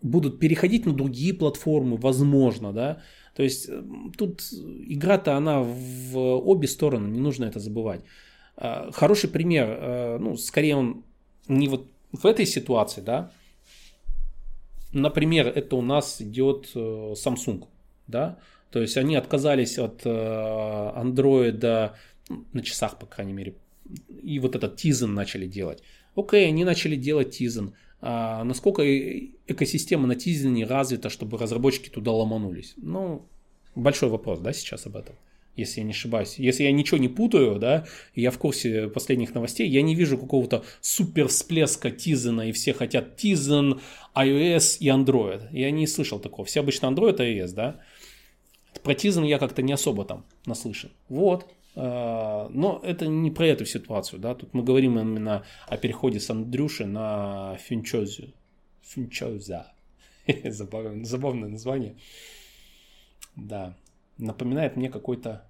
будут 0.01 0.39
переходить 0.39 0.87
на 0.87 0.93
другие 0.93 1.35
платформы, 1.35 1.97
возможно, 1.97 2.73
да? 2.73 3.03
То 3.35 3.43
есть 3.43 3.69
тут 4.17 4.41
игра-то 4.87 5.37
она 5.37 5.61
в 5.61 6.17
обе 6.17 6.67
стороны, 6.67 7.09
не 7.09 7.19
нужно 7.19 7.45
это 7.45 7.59
забывать. 7.59 8.01
А, 8.55 8.91
хороший 8.91 9.29
пример, 9.29 9.67
э, 9.69 10.17
ну, 10.19 10.37
скорее 10.37 10.75
он 10.75 11.03
не 11.47 11.67
вот 11.67 11.87
в 12.11 12.25
этой 12.25 12.45
ситуации, 12.45 13.01
да, 13.01 13.31
Например, 14.93 15.47
это 15.47 15.75
у 15.75 15.81
нас 15.81 16.21
идет 16.21 16.71
э, 16.75 16.79
Samsung, 16.79 17.65
да, 18.07 18.37
то 18.69 18.79
есть 18.79 18.95
они 18.95 19.15
отказались 19.15 19.79
от 19.79 20.01
э, 20.05 20.09
Android 20.09 21.91
ну, 22.29 22.45
на 22.53 22.61
часах, 22.61 22.99
по 22.99 23.07
крайней 23.07 23.33
мере, 23.33 23.55
и 24.21 24.39
вот 24.39 24.55
этот 24.55 24.79
Tizen 24.79 25.07
начали 25.07 25.47
делать. 25.47 25.81
Окей, 26.15 26.47
они 26.47 26.63
начали 26.63 26.95
делать 26.95 27.41
Tizen. 27.41 27.73
А 28.01 28.43
насколько 28.43 28.83
экосистема 29.47 30.05
на 30.05 30.13
Tizen 30.13 30.63
развита, 30.63 31.09
чтобы 31.09 31.39
разработчики 31.39 31.89
туда 31.89 32.11
ломанулись? 32.11 32.73
Ну, 32.77 33.25
большой 33.73 34.09
вопрос, 34.09 34.39
да, 34.39 34.53
сейчас 34.53 34.85
об 34.85 34.95
этом 34.95 35.15
если 35.55 35.81
я 35.81 35.85
не 35.85 35.91
ошибаюсь. 35.91 36.35
Если 36.39 36.63
я 36.63 36.71
ничего 36.71 36.97
не 36.97 37.07
путаю, 37.07 37.59
да, 37.59 37.85
я 38.15 38.31
в 38.31 38.37
курсе 38.37 38.87
последних 38.87 39.33
новостей, 39.35 39.69
я 39.69 39.81
не 39.81 39.95
вижу 39.95 40.17
какого-то 40.17 40.63
супер 40.81 41.27
всплеска 41.27 41.91
Тизена, 41.91 42.49
и 42.49 42.51
все 42.51 42.73
хотят 42.73 43.17
Тизен, 43.17 43.79
iOS 44.15 44.77
и 44.79 44.87
Android. 44.87 45.47
Я 45.51 45.71
не 45.71 45.87
слышал 45.87 46.19
такого. 46.19 46.45
Все 46.45 46.61
обычно 46.61 46.87
Android 46.87 47.17
и 47.17 47.39
iOS, 47.39 47.53
да. 47.53 47.79
Про 48.83 48.95
Тизен 48.95 49.23
я 49.23 49.37
как-то 49.37 49.61
не 49.61 49.73
особо 49.73 50.05
там 50.05 50.25
наслышан. 50.45 50.91
Вот. 51.07 51.45
А, 51.75 52.49
но 52.49 52.81
это 52.83 53.07
не 53.07 53.29
про 53.29 53.45
эту 53.47 53.65
ситуацию, 53.65 54.19
да. 54.19 54.33
Тут 54.33 54.53
мы 54.53 54.63
говорим 54.63 54.99
именно 54.99 55.43
о 55.67 55.77
переходе 55.77 56.19
с 56.19 56.29
Андрюши 56.29 56.85
на 56.85 57.57
Финчозю. 57.57 58.33
Финчоза. 58.81 59.71
Забавное 60.43 61.49
название. 61.49 61.95
Да 63.35 63.75
напоминает 64.17 64.75
мне 64.75 64.89
какое-то 64.89 65.45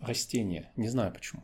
растение. 0.00 0.70
Не 0.76 0.88
знаю 0.88 1.12
почему. 1.12 1.42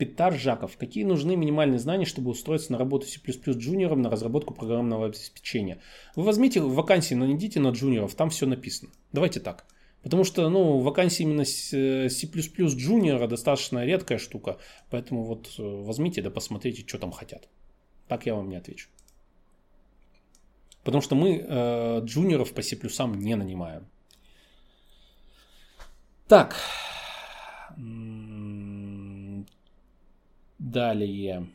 Петар 0.00 0.34
Жаков. 0.34 0.78
Какие 0.78 1.04
нужны 1.04 1.36
минимальные 1.36 1.78
знания, 1.78 2.06
чтобы 2.06 2.30
устроиться 2.30 2.72
на 2.72 2.78
работу 2.78 3.06
C++ 3.06 3.20
джуниором 3.20 4.00
на 4.00 4.08
разработку 4.08 4.54
программного 4.54 5.04
обеспечения? 5.06 5.78
Вы 6.16 6.22
возьмите 6.22 6.62
вакансии, 6.62 7.14
найдите 7.14 7.60
на 7.60 7.68
джуниоров, 7.68 8.14
там 8.14 8.30
все 8.30 8.46
написано. 8.46 8.90
Давайте 9.12 9.40
так. 9.40 9.66
Потому 10.02 10.24
что, 10.24 10.48
ну, 10.48 10.78
вакансии 10.78 11.24
именно 11.24 11.44
C++ 11.44 12.08
джуниора 12.08 13.26
достаточно 13.26 13.84
редкая 13.84 14.16
штука. 14.16 14.56
Поэтому 14.88 15.22
вот 15.24 15.50
э, 15.58 15.62
возьмите 15.62 16.22
да 16.22 16.30
посмотрите, 16.30 16.82
что 16.86 16.96
там 16.96 17.12
хотят. 17.12 17.48
Так 18.08 18.24
я 18.24 18.34
вам 18.34 18.48
не 18.48 18.56
отвечу. 18.56 18.88
Потому 20.84 21.02
что 21.02 21.14
мы 21.14 21.36
э, 21.36 22.00
джуниоров 22.04 22.52
по 22.52 22.62
C 22.62 22.76
не 22.76 23.34
нанимаем. 23.36 23.86
Так. 26.26 26.56
Далее. 30.58 31.46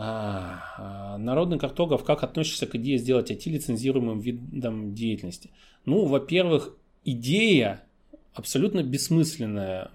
А, 0.00 0.62
а, 0.78 1.18
народный 1.18 1.58
картограф, 1.58 2.04
как 2.04 2.22
относишься 2.22 2.68
к 2.68 2.76
идее 2.76 2.98
сделать 2.98 3.32
IT 3.32 3.50
лицензируемым 3.50 4.20
видом 4.20 4.94
деятельности? 4.94 5.50
Ну, 5.84 6.06
во-первых, 6.06 6.76
идея 7.04 7.84
абсолютно 8.32 8.84
бессмысленная 8.84 9.90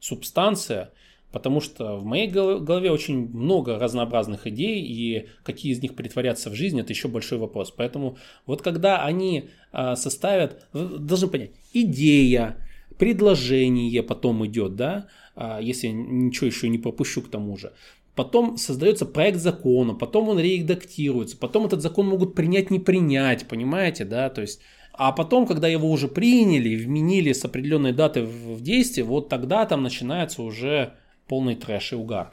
субстанция, 0.00 0.92
потому 1.30 1.60
что 1.60 1.96
в 1.96 2.04
моей 2.04 2.28
голове 2.28 2.90
очень 2.90 3.28
много 3.28 3.78
разнообразных 3.78 4.46
идей, 4.46 4.82
и 4.82 5.28
какие 5.44 5.72
из 5.72 5.80
них 5.80 5.94
притворятся 5.94 6.50
в 6.50 6.54
жизнь, 6.54 6.80
это 6.80 6.92
еще 6.92 7.08
большой 7.08 7.38
вопрос. 7.38 7.70
Поэтому 7.70 8.16
вот 8.46 8.62
когда 8.62 9.04
они 9.04 9.50
а, 9.72 9.94
составят, 9.94 10.66
должны 10.72 11.28
понять, 11.28 11.52
идея, 11.72 12.56
предложение 12.98 14.02
потом 14.02 14.44
идет, 14.46 14.74
да, 14.74 15.06
а, 15.36 15.60
если 15.60 15.88
ничего 15.88 16.48
еще 16.48 16.68
не 16.68 16.78
пропущу 16.78 17.22
к 17.22 17.30
тому 17.30 17.56
же. 17.56 17.72
Потом 18.16 18.56
создается 18.56 19.06
проект 19.06 19.38
закона, 19.38 19.94
потом 19.94 20.28
он 20.28 20.40
редактируется, 20.40 21.36
потом 21.36 21.66
этот 21.66 21.80
закон 21.80 22.08
могут 22.08 22.34
принять, 22.34 22.70
не 22.70 22.80
принять, 22.80 23.46
понимаете, 23.46 24.04
да, 24.04 24.28
то 24.28 24.40
есть 24.40 24.60
а 24.92 25.12
потом, 25.12 25.46
когда 25.46 25.68
его 25.68 25.90
уже 25.90 26.08
приняли, 26.08 26.76
вменили 26.76 27.32
с 27.32 27.44
определенной 27.44 27.92
даты 27.92 28.22
в 28.22 28.60
действие, 28.62 29.04
вот 29.04 29.28
тогда 29.28 29.66
там 29.66 29.82
начинается 29.82 30.42
уже 30.42 30.94
полный 31.26 31.54
трэш 31.54 31.92
и 31.92 31.96
угар. 31.96 32.32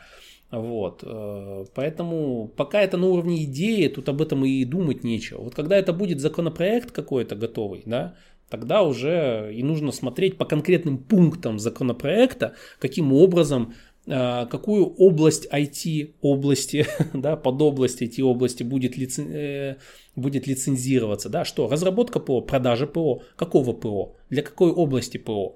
Вот, 0.50 1.04
э, 1.04 1.66
поэтому 1.76 2.50
пока 2.56 2.82
это 2.82 2.96
на 2.96 3.08
уровне 3.08 3.44
идеи, 3.44 3.88
тут 3.88 4.08
об 4.08 4.22
этом 4.22 4.46
и 4.46 4.64
думать 4.64 5.04
нечего. 5.04 5.42
Вот 5.42 5.56
когда 5.56 5.78
это 5.78 5.92
будет 5.92 6.22
законопроект 6.22 6.92
какой-то 6.92 7.36
готовый, 7.36 7.84
да, 7.86 8.16
тогда 8.50 8.84
уже 8.84 9.52
и 9.54 9.62
нужно 9.62 9.92
смотреть 9.92 10.38
по 10.38 10.46
конкретным 10.46 10.98
пунктам 10.98 11.60
законопроекта, 11.60 12.54
каким 12.80 13.12
образом 13.12 13.74
какую 14.08 14.86
область 14.96 15.48
IT 15.52 16.14
области, 16.22 16.88
да, 17.14 17.36
под 17.36 17.62
область 17.62 18.02
IT 18.02 18.22
области 18.22 18.64
будет, 18.64 18.98
лицен, 18.98 19.28
э, 19.30 19.78
будет 20.16 20.48
лицензироваться, 20.48 21.30
да, 21.30 21.44
что 21.44 21.68
разработка 21.68 22.20
ПО, 22.20 22.42
продажа 22.42 22.88
ПО, 22.88 23.24
какого 23.36 23.74
ПО, 23.74 24.16
для 24.30 24.44
какой 24.44 24.72
области 24.72 25.18
ПО, 25.18 25.56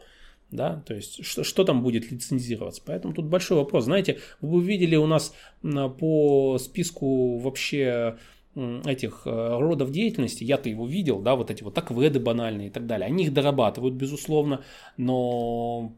да, 0.51 0.83
то 0.85 0.93
есть 0.93 1.23
что, 1.25 1.43
что 1.45 1.63
там 1.63 1.81
будет 1.81 2.11
лицензироваться. 2.11 2.81
Поэтому 2.85 3.13
тут 3.13 3.25
большой 3.25 3.57
вопрос. 3.57 3.85
Знаете, 3.85 4.19
вы 4.41 4.61
видели 4.61 4.97
у 4.97 5.07
нас 5.07 5.33
по 5.61 6.57
списку 6.59 7.37
вообще 7.37 8.17
этих 8.55 9.21
э, 9.25 9.57
родов 9.59 9.91
деятельности, 9.91 10.43
я-то 10.43 10.67
его 10.67 10.85
видел, 10.85 11.21
да, 11.21 11.35
вот 11.35 11.49
эти 11.49 11.63
вот 11.63 11.77
акведы 11.77 12.19
банальные 12.19 12.67
и 12.67 12.69
так 12.69 12.85
далее, 12.85 13.07
они 13.07 13.23
их 13.23 13.33
дорабатывают, 13.33 13.95
безусловно, 13.95 14.61
но 14.97 15.95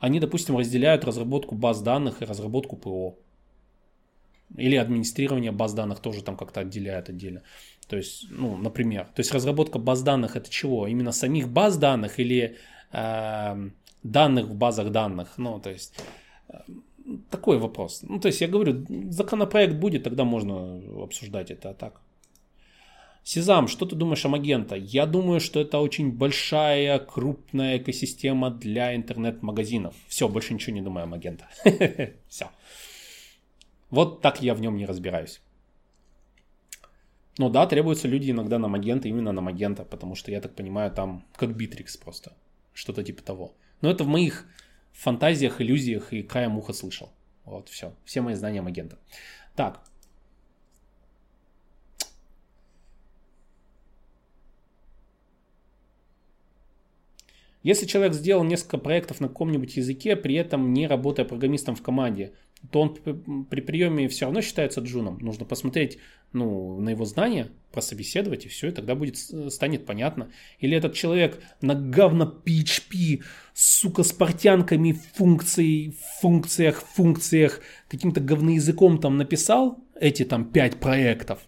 они, 0.00 0.18
допустим, 0.20 0.56
разделяют 0.56 1.04
разработку 1.04 1.54
баз 1.54 1.82
данных 1.82 2.22
и 2.22 2.24
разработку 2.24 2.76
ПО. 2.76 3.16
Или 4.56 4.76
администрирование 4.76 5.52
баз 5.52 5.74
данных 5.74 6.00
тоже 6.00 6.24
там 6.24 6.36
как-то 6.36 6.60
отделяют 6.60 7.08
отдельно. 7.08 7.42
То 7.86 7.96
есть, 7.96 8.26
ну, 8.30 8.56
например, 8.56 9.04
то 9.14 9.20
есть 9.20 9.32
разработка 9.32 9.78
баз 9.78 10.02
данных 10.02 10.36
это 10.36 10.50
чего? 10.50 10.86
Именно 10.86 11.12
самих 11.12 11.48
баз 11.48 11.76
данных 11.76 12.18
или 12.18 12.56
э, 12.92 13.70
данных 14.02 14.46
в 14.46 14.54
базах 14.54 14.90
данных? 14.90 15.38
Ну, 15.38 15.60
то 15.60 15.70
есть 15.70 15.94
э, 16.48 16.54
такой 17.30 17.58
вопрос. 17.58 18.02
Ну, 18.02 18.18
то 18.18 18.28
есть 18.28 18.40
я 18.40 18.48
говорю, 18.48 18.86
законопроект 19.10 19.74
будет, 19.74 20.02
тогда 20.04 20.24
можно 20.24 20.80
обсуждать 21.02 21.50
это, 21.50 21.70
а 21.70 21.74
так. 21.74 22.00
Сезам, 23.22 23.68
что 23.68 23.86
ты 23.86 23.94
думаешь 23.96 24.24
о 24.24 24.28
Magento? 24.28 24.74
Я 24.74 25.06
думаю, 25.06 25.40
что 25.40 25.60
это 25.60 25.78
очень 25.78 26.10
большая, 26.10 26.98
крупная 26.98 27.78
экосистема 27.78 28.50
для 28.50 28.96
интернет-магазинов. 28.96 29.94
Все, 30.08 30.28
больше 30.28 30.54
ничего 30.54 30.74
не 30.74 30.82
думаю 30.82 31.04
о 31.04 31.06
Magento. 31.06 31.48
Все. 32.28 32.50
Вот 33.90 34.20
так 34.20 34.42
я 34.42 34.54
в 34.54 34.60
нем 34.60 34.76
не 34.76 34.86
разбираюсь. 34.86 35.40
Ну 37.38 37.48
да, 37.48 37.66
требуются 37.66 38.08
люди 38.08 38.30
иногда 38.30 38.58
на 38.58 38.68
Magento, 38.68 39.08
именно 39.08 39.32
на 39.32 39.40
Magento, 39.40 39.84
потому 39.84 40.14
что, 40.14 40.30
я 40.30 40.40
так 40.40 40.54
понимаю, 40.54 40.90
там 40.90 41.24
как 41.36 41.56
Битрикс 41.56 41.96
просто. 41.96 42.32
Что-то 42.72 43.02
типа 43.02 43.22
того. 43.22 43.54
Но 43.80 43.90
это 43.90 44.04
в 44.04 44.08
моих 44.08 44.46
фантазиях, 44.92 45.60
иллюзиях 45.60 46.12
и 46.12 46.22
краем 46.22 46.58
уха 46.58 46.72
слышал. 46.72 47.10
Вот, 47.44 47.68
все. 47.68 47.94
Все 48.04 48.20
мои 48.20 48.34
знания 48.34 48.62
Магента. 48.62 48.98
Так. 49.56 49.82
Если 57.62 57.86
человек 57.86 58.14
сделал 58.14 58.44
несколько 58.44 58.78
проектов 58.78 59.20
на 59.20 59.28
каком-нибудь 59.28 59.76
языке, 59.76 60.16
при 60.16 60.34
этом 60.34 60.72
не 60.72 60.86
работая 60.86 61.24
программистом 61.26 61.76
в 61.76 61.82
команде, 61.82 62.32
то 62.70 62.80
он 62.80 63.46
при 63.46 63.60
приеме 63.60 64.08
все 64.08 64.26
равно 64.26 64.42
считается 64.42 64.80
джуном. 64.80 65.18
Нужно 65.20 65.44
посмотреть 65.44 65.98
ну, 66.32 66.78
на 66.80 66.90
его 66.90 67.04
знания, 67.04 67.50
прособеседовать, 67.72 68.46
и 68.46 68.48
все, 68.48 68.68
и 68.68 68.72
тогда 68.72 68.94
будет, 68.94 69.16
станет 69.52 69.86
понятно. 69.86 70.30
Или 70.58 70.76
этот 70.76 70.94
человек 70.94 71.42
на 71.60 71.74
говно 71.74 72.42
PHP, 72.44 73.22
сука, 73.54 74.02
с 74.02 74.12
портянками 74.12 74.92
функций, 75.14 75.96
функциях, 76.20 76.82
функциях, 76.82 77.60
каким-то 77.88 78.20
говноязыком 78.20 78.98
там 79.00 79.16
написал 79.16 79.82
эти 79.98 80.24
там 80.24 80.44
пять 80.44 80.78
проектов, 80.80 81.40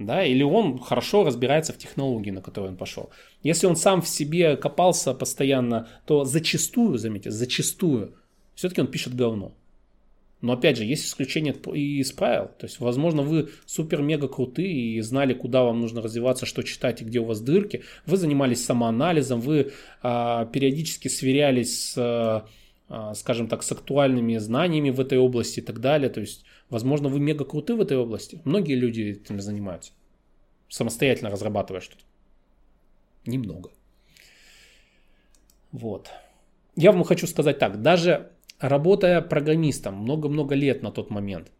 да, 0.00 0.24
или 0.24 0.42
он 0.42 0.78
хорошо 0.78 1.24
разбирается 1.24 1.72
в 1.72 1.78
технологии, 1.78 2.30
на 2.30 2.40
которую 2.40 2.72
он 2.72 2.76
пошел. 2.76 3.10
Если 3.42 3.66
он 3.66 3.76
сам 3.76 4.00
в 4.00 4.08
себе 4.08 4.56
копался 4.56 5.12
постоянно, 5.14 5.88
то 6.06 6.24
зачастую, 6.24 6.98
заметьте, 6.98 7.30
зачастую, 7.30 8.14
все-таки 8.54 8.80
он 8.80 8.86
пишет 8.86 9.14
говно. 9.14 9.52
Но 10.40 10.54
опять 10.54 10.78
же, 10.78 10.84
есть 10.84 11.06
исключения 11.06 11.52
из 11.52 12.12
правил. 12.12 12.50
То 12.58 12.64
есть, 12.64 12.80
возможно, 12.80 13.20
вы 13.20 13.50
супер-мега 13.66 14.26
крутые 14.26 14.96
и 14.96 15.00
знали, 15.02 15.34
куда 15.34 15.64
вам 15.64 15.80
нужно 15.80 16.00
развиваться, 16.00 16.46
что 16.46 16.62
читать 16.62 17.02
и 17.02 17.04
где 17.04 17.20
у 17.20 17.24
вас 17.24 17.42
дырки. 17.42 17.82
Вы 18.06 18.16
занимались 18.16 18.64
самоанализом, 18.64 19.40
вы 19.40 19.72
а, 20.02 20.46
периодически 20.46 21.08
сверялись 21.08 21.90
с, 21.90 21.94
а, 21.98 22.46
скажем 23.14 23.48
так, 23.48 23.62
с 23.62 23.72
актуальными 23.72 24.36
знаниями 24.38 24.90
в 24.90 25.00
этой 25.00 25.18
области 25.18 25.60
и 25.60 25.62
так 25.62 25.80
далее. 25.80 26.10
То 26.10 26.20
есть, 26.20 26.44
возможно, 26.70 27.08
вы 27.08 27.20
мега 27.20 27.44
круты 27.44 27.74
в 27.74 27.80
этой 27.80 27.96
области. 27.96 28.40
Многие 28.44 28.74
люди 28.74 29.02
этим 29.02 29.40
занимаются, 29.40 29.92
самостоятельно 30.68 31.30
разрабатывая 31.30 31.80
что-то. 31.80 32.02
Немного. 33.26 33.70
Вот. 35.72 36.10
Я 36.76 36.92
вам 36.92 37.04
хочу 37.04 37.26
сказать 37.26 37.58
так, 37.58 37.82
даже 37.82 38.32
работая 38.58 39.20
программистом 39.20 39.94
много-много 39.94 40.54
лет 40.54 40.82
на 40.82 40.90
тот 40.90 41.10
момент, 41.10 41.52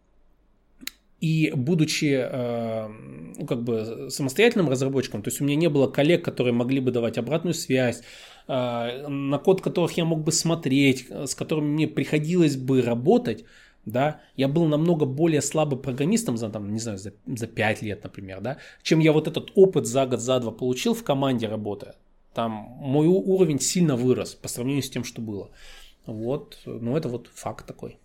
и 1.20 1.52
будучи 1.54 2.18
э, 2.18 2.88
ну, 2.88 3.46
как 3.46 3.62
бы 3.62 4.08
самостоятельным 4.10 4.70
разработчиком, 4.70 5.22
то 5.22 5.28
есть 5.28 5.40
у 5.40 5.44
меня 5.44 5.56
не 5.56 5.68
было 5.68 5.86
коллег, 5.86 6.24
которые 6.24 6.54
могли 6.54 6.80
бы 6.80 6.90
давать 6.90 7.18
обратную 7.18 7.52
связь, 7.52 8.02
на 8.50 9.38
код 9.38 9.60
которых 9.60 9.92
я 9.92 10.04
мог 10.04 10.24
бы 10.24 10.32
смотреть, 10.32 11.06
с 11.08 11.34
которыми 11.34 11.68
мне 11.68 11.86
приходилось 11.86 12.56
бы 12.56 12.82
работать, 12.82 13.44
да, 13.86 14.20
я 14.36 14.48
был 14.48 14.66
намного 14.66 15.06
более 15.06 15.40
слабым 15.40 15.80
программистом 15.80 16.36
за, 16.36 16.50
там, 16.50 16.72
не 16.72 16.80
знаю, 16.80 16.98
за, 16.98 17.12
за 17.26 17.46
5 17.46 17.82
лет, 17.82 18.02
например, 18.02 18.40
да, 18.40 18.58
чем 18.82 18.98
я 18.98 19.12
вот 19.12 19.28
этот 19.28 19.52
опыт 19.54 19.86
за 19.86 20.06
год, 20.06 20.20
за 20.20 20.40
два 20.40 20.52
получил 20.52 20.94
в 20.94 21.04
команде 21.04 21.48
работая. 21.48 21.94
Там 22.34 22.52
мой 22.80 23.06
уровень 23.06 23.60
сильно 23.60 23.96
вырос 23.96 24.34
по 24.34 24.48
сравнению 24.48 24.82
с 24.82 24.90
тем, 24.90 25.04
что 25.04 25.20
было. 25.20 25.50
Вот, 26.06 26.58
ну 26.64 26.96
это 26.96 27.08
вот 27.08 27.30
факт 27.34 27.66
такой. 27.66 27.98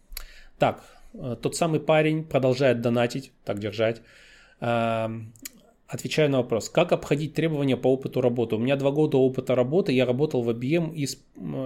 Так, 0.57 0.83
э, 1.13 1.35
тот 1.41 1.55
самый 1.55 1.79
парень 1.79 2.23
продолжает 2.23 2.81
донатить, 2.81 3.31
так 3.43 3.59
держать. 3.59 4.01
Отвечаю 5.87 6.31
на 6.31 6.37
вопрос. 6.37 6.69
Как 6.69 6.91
обходить 6.91 7.33
требования 7.35 7.77
по 7.77 7.93
опыту 7.93 8.21
работы? 8.21 8.55
У 8.55 8.59
меня 8.59 8.75
два 8.75 8.91
года 8.91 9.17
опыта 9.17 9.55
работы, 9.55 9.91
я 9.91 10.05
работал 10.05 10.41
в 10.41 10.49
IBM 10.49 10.95
и 10.95 11.05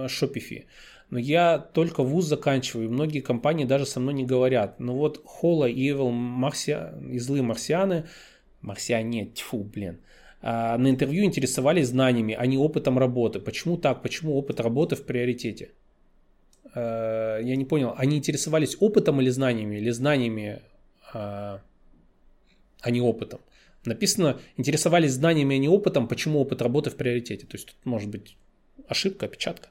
Shopify. 0.06 0.64
Но 1.08 1.18
я 1.18 1.58
только 1.58 2.02
вуз 2.02 2.26
заканчиваю, 2.26 2.86
и 2.86 2.90
многие 2.90 3.20
компании 3.20 3.64
даже 3.64 3.86
со 3.86 3.98
мной 3.98 4.14
не 4.14 4.24
говорят. 4.24 4.78
Но 4.78 4.94
вот 4.94 5.22
Холла 5.24 5.64
и 5.64 5.90
Evil 5.90 6.10
Марсия, 6.10 6.94
и 7.10 7.18
злые 7.18 7.42
марсианы, 7.42 8.04
марсиане, 8.60 9.26
тьфу, 9.26 9.64
блин, 9.64 9.98
а, 10.42 10.78
на 10.78 10.88
интервью 10.88 11.24
интересовались 11.24 11.88
знаниями, 11.88 12.36
а 12.38 12.46
не 12.46 12.58
опытом 12.58 12.98
работы. 12.98 13.40
Почему 13.40 13.76
так? 13.76 14.02
Почему 14.02 14.36
опыт 14.36 14.60
работы 14.60 14.96
в 14.96 15.04
приоритете? 15.04 15.70
Э, 16.74 17.40
я 17.42 17.56
не 17.56 17.64
понял, 17.64 17.94
они 17.96 18.16
интересовались 18.16 18.76
опытом 18.80 19.20
или 19.20 19.30
знаниями, 19.30 19.76
или 19.76 19.90
знаниями, 19.90 20.62
а, 21.12 21.60
а 22.80 22.90
не 22.90 23.00
опытом. 23.00 23.40
Написано, 23.84 24.40
интересовались 24.56 25.12
знаниями, 25.12 25.56
а 25.56 25.58
не 25.58 25.68
опытом, 25.68 26.06
почему 26.06 26.40
опыт 26.40 26.60
работы 26.60 26.90
в 26.90 26.96
приоритете. 26.96 27.46
То 27.46 27.56
есть 27.56 27.66
тут 27.66 27.76
может 27.84 28.10
быть 28.10 28.36
ошибка, 28.88 29.26
опечатка. 29.26 29.68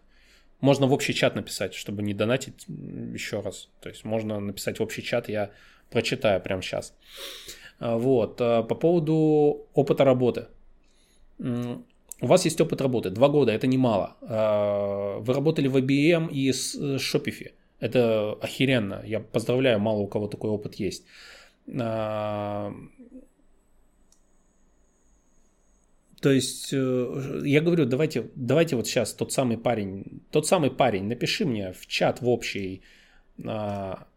Можно 0.62 0.88
в 0.88 0.94
общий 0.94 1.14
чат 1.14 1.36
написать, 1.36 1.74
чтобы 1.74 2.02
не 2.02 2.14
донатить 2.14 2.66
еще 2.68 3.40
раз. 3.40 3.70
То 3.82 3.90
есть 3.90 4.04
можно 4.04 4.40
написать 4.40 4.80
в 4.80 4.84
общий 4.84 5.04
чат, 5.04 5.30
я 5.30 5.52
прочитаю 5.90 6.42
прямо 6.42 6.62
сейчас. 6.62 6.94
А, 7.80 7.98
вот. 7.98 8.42
Э, 8.42 8.64
по 8.64 8.76
поводу 8.76 9.68
опыта 9.74 10.04
работы. 10.04 10.48
У 12.22 12.28
вас 12.28 12.44
есть 12.46 12.60
опыт 12.60 12.82
работы, 12.82 13.12
два 13.12 13.30
года, 13.30 13.54
это 13.54 13.68
немало. 13.68 14.18
А, 14.22 15.20
вы 15.20 15.34
работали 15.34 15.68
в 15.68 15.78
IBM 15.78 16.30
и 16.32 16.52
с 16.52 16.76
Shopify. 16.76 17.52
Это 17.80 18.34
охеренно. 18.42 19.02
Я 19.06 19.22
поздравляю, 19.22 19.80
мало 19.80 20.00
у 20.00 20.08
кого 20.08 20.28
такой 20.28 20.50
опыт 20.50 20.76
есть. 20.76 21.06
То 26.22 26.32
есть, 26.32 26.74
э, 26.74 27.42
я 27.46 27.62
говорю, 27.62 27.86
давайте, 27.86 28.30
давайте 28.36 28.76
вот 28.76 28.88
сейчас 28.88 29.14
тот 29.14 29.32
самый 29.32 29.58
парень, 29.58 30.22
тот 30.32 30.48
самый 30.48 30.70
парень, 30.70 31.06
напиши 31.06 31.46
мне 31.46 31.72
в 31.72 31.88
чат 31.88 32.22
в 32.22 32.28
общий, 32.28 32.82
а, 33.46 34.08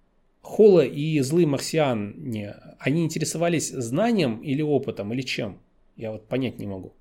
Холла 0.41 0.85
и 0.85 1.21
злые 1.21 1.47
марсиане, 1.47 2.57
они 2.81 3.05
интересовались 3.05 3.71
знанием 3.71 4.43
или 4.43 4.61
опытом, 4.61 5.13
или 5.13 5.23
чем? 5.23 5.61
Я 5.97 6.11
вот 6.11 6.27
понять 6.27 6.59
не 6.59 6.67
могу. 6.67 6.93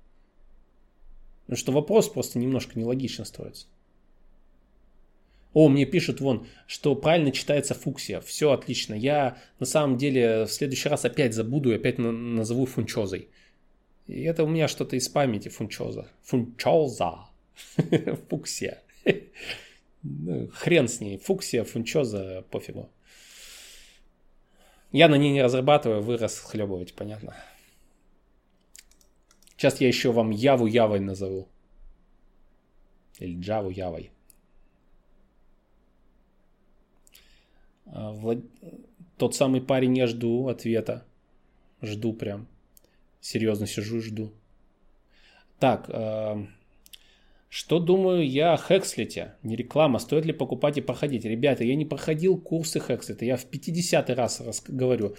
Потому 1.46 1.56
что 1.56 1.72
вопрос 1.72 2.08
просто 2.08 2.38
немножко 2.38 2.78
нелогично 2.78 3.24
строится. 3.24 3.66
О, 5.52 5.68
мне 5.68 5.84
пишут 5.84 6.20
вон, 6.20 6.46
что 6.66 6.94
правильно 6.94 7.32
читается 7.32 7.74
фуксия. 7.74 8.20
Все 8.20 8.52
отлично. 8.52 8.94
Я 8.94 9.36
на 9.58 9.66
самом 9.66 9.98
деле 9.98 10.44
в 10.44 10.52
следующий 10.52 10.88
раз 10.88 11.04
опять 11.04 11.34
забуду 11.34 11.72
и 11.72 11.74
опять 11.74 11.98
назову 11.98 12.64
фунчозой. 12.64 13.28
И 14.06 14.22
это 14.22 14.44
у 14.44 14.48
меня 14.48 14.68
что-то 14.68 14.96
из 14.96 15.08
памяти 15.08 15.48
фунчоза. 15.48 16.08
Фунчоза. 16.22 17.28
Фуксия. 18.28 18.82
Ну, 20.04 20.48
хрен 20.48 20.88
с 20.88 21.00
ней. 21.00 21.16
Фуксия, 21.16 21.62
фунчоза, 21.62 22.44
пофигу. 22.50 22.90
Я 24.90 25.08
на 25.08 25.14
ней 25.14 25.30
не 25.32 25.42
разрабатываю, 25.42 26.02
вы 26.02 26.16
расхлебываете, 26.16 26.92
понятно. 26.92 27.36
Сейчас 29.56 29.80
я 29.80 29.86
еще 29.86 30.10
вам 30.10 30.30
Яву 30.30 30.66
Явой 30.66 30.98
назову. 30.98 31.48
Или 33.20 33.40
Джаву 33.40 33.70
Явой. 33.70 34.10
А, 37.86 38.10
Влад... 38.10 38.38
Тот 39.16 39.36
самый 39.36 39.60
парень, 39.60 39.96
я 39.96 40.08
жду 40.08 40.48
ответа. 40.48 41.06
Жду 41.80 42.12
прям. 42.12 42.48
Серьезно 43.22 43.66
сижу 43.66 43.98
и 43.98 44.02
жду. 44.02 44.32
Так, 45.58 45.86
э... 45.88 46.46
Что 47.48 47.78
думаю 47.78 48.26
я 48.26 48.54
о 48.54 48.56
Хекслите? 48.56 49.34
Не 49.42 49.56
реклама, 49.56 49.98
стоит 49.98 50.24
ли 50.24 50.32
покупать 50.32 50.78
и 50.78 50.80
проходить? 50.80 51.26
Ребята, 51.26 51.64
я 51.64 51.76
не 51.76 51.84
проходил 51.84 52.38
курсы 52.38 52.80
Хекслита, 52.80 53.26
я 53.26 53.36
в 53.36 53.44
50 53.44 54.08
раз, 54.08 54.42
говорю. 54.66 55.16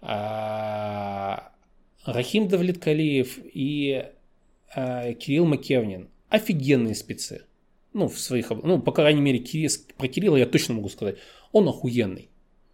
А, 0.00 1.52
Рахим 2.04 2.48
Давлеткалиев 2.48 3.38
и 3.54 4.04
а, 4.74 5.12
Кирилл 5.12 5.46
Макевнин. 5.46 6.08
Офигенные 6.28 6.96
спецы. 6.96 7.44
Ну, 7.92 8.08
в 8.08 8.18
своих, 8.18 8.50
ну, 8.50 8.82
по 8.82 8.90
крайней 8.90 9.20
мере, 9.20 9.38
про 9.96 10.08
Кирилла 10.08 10.38
я 10.38 10.46
точно 10.46 10.74
могу 10.74 10.88
сказать. 10.88 11.18
Он 11.52 11.68
охуенный. 11.68 12.30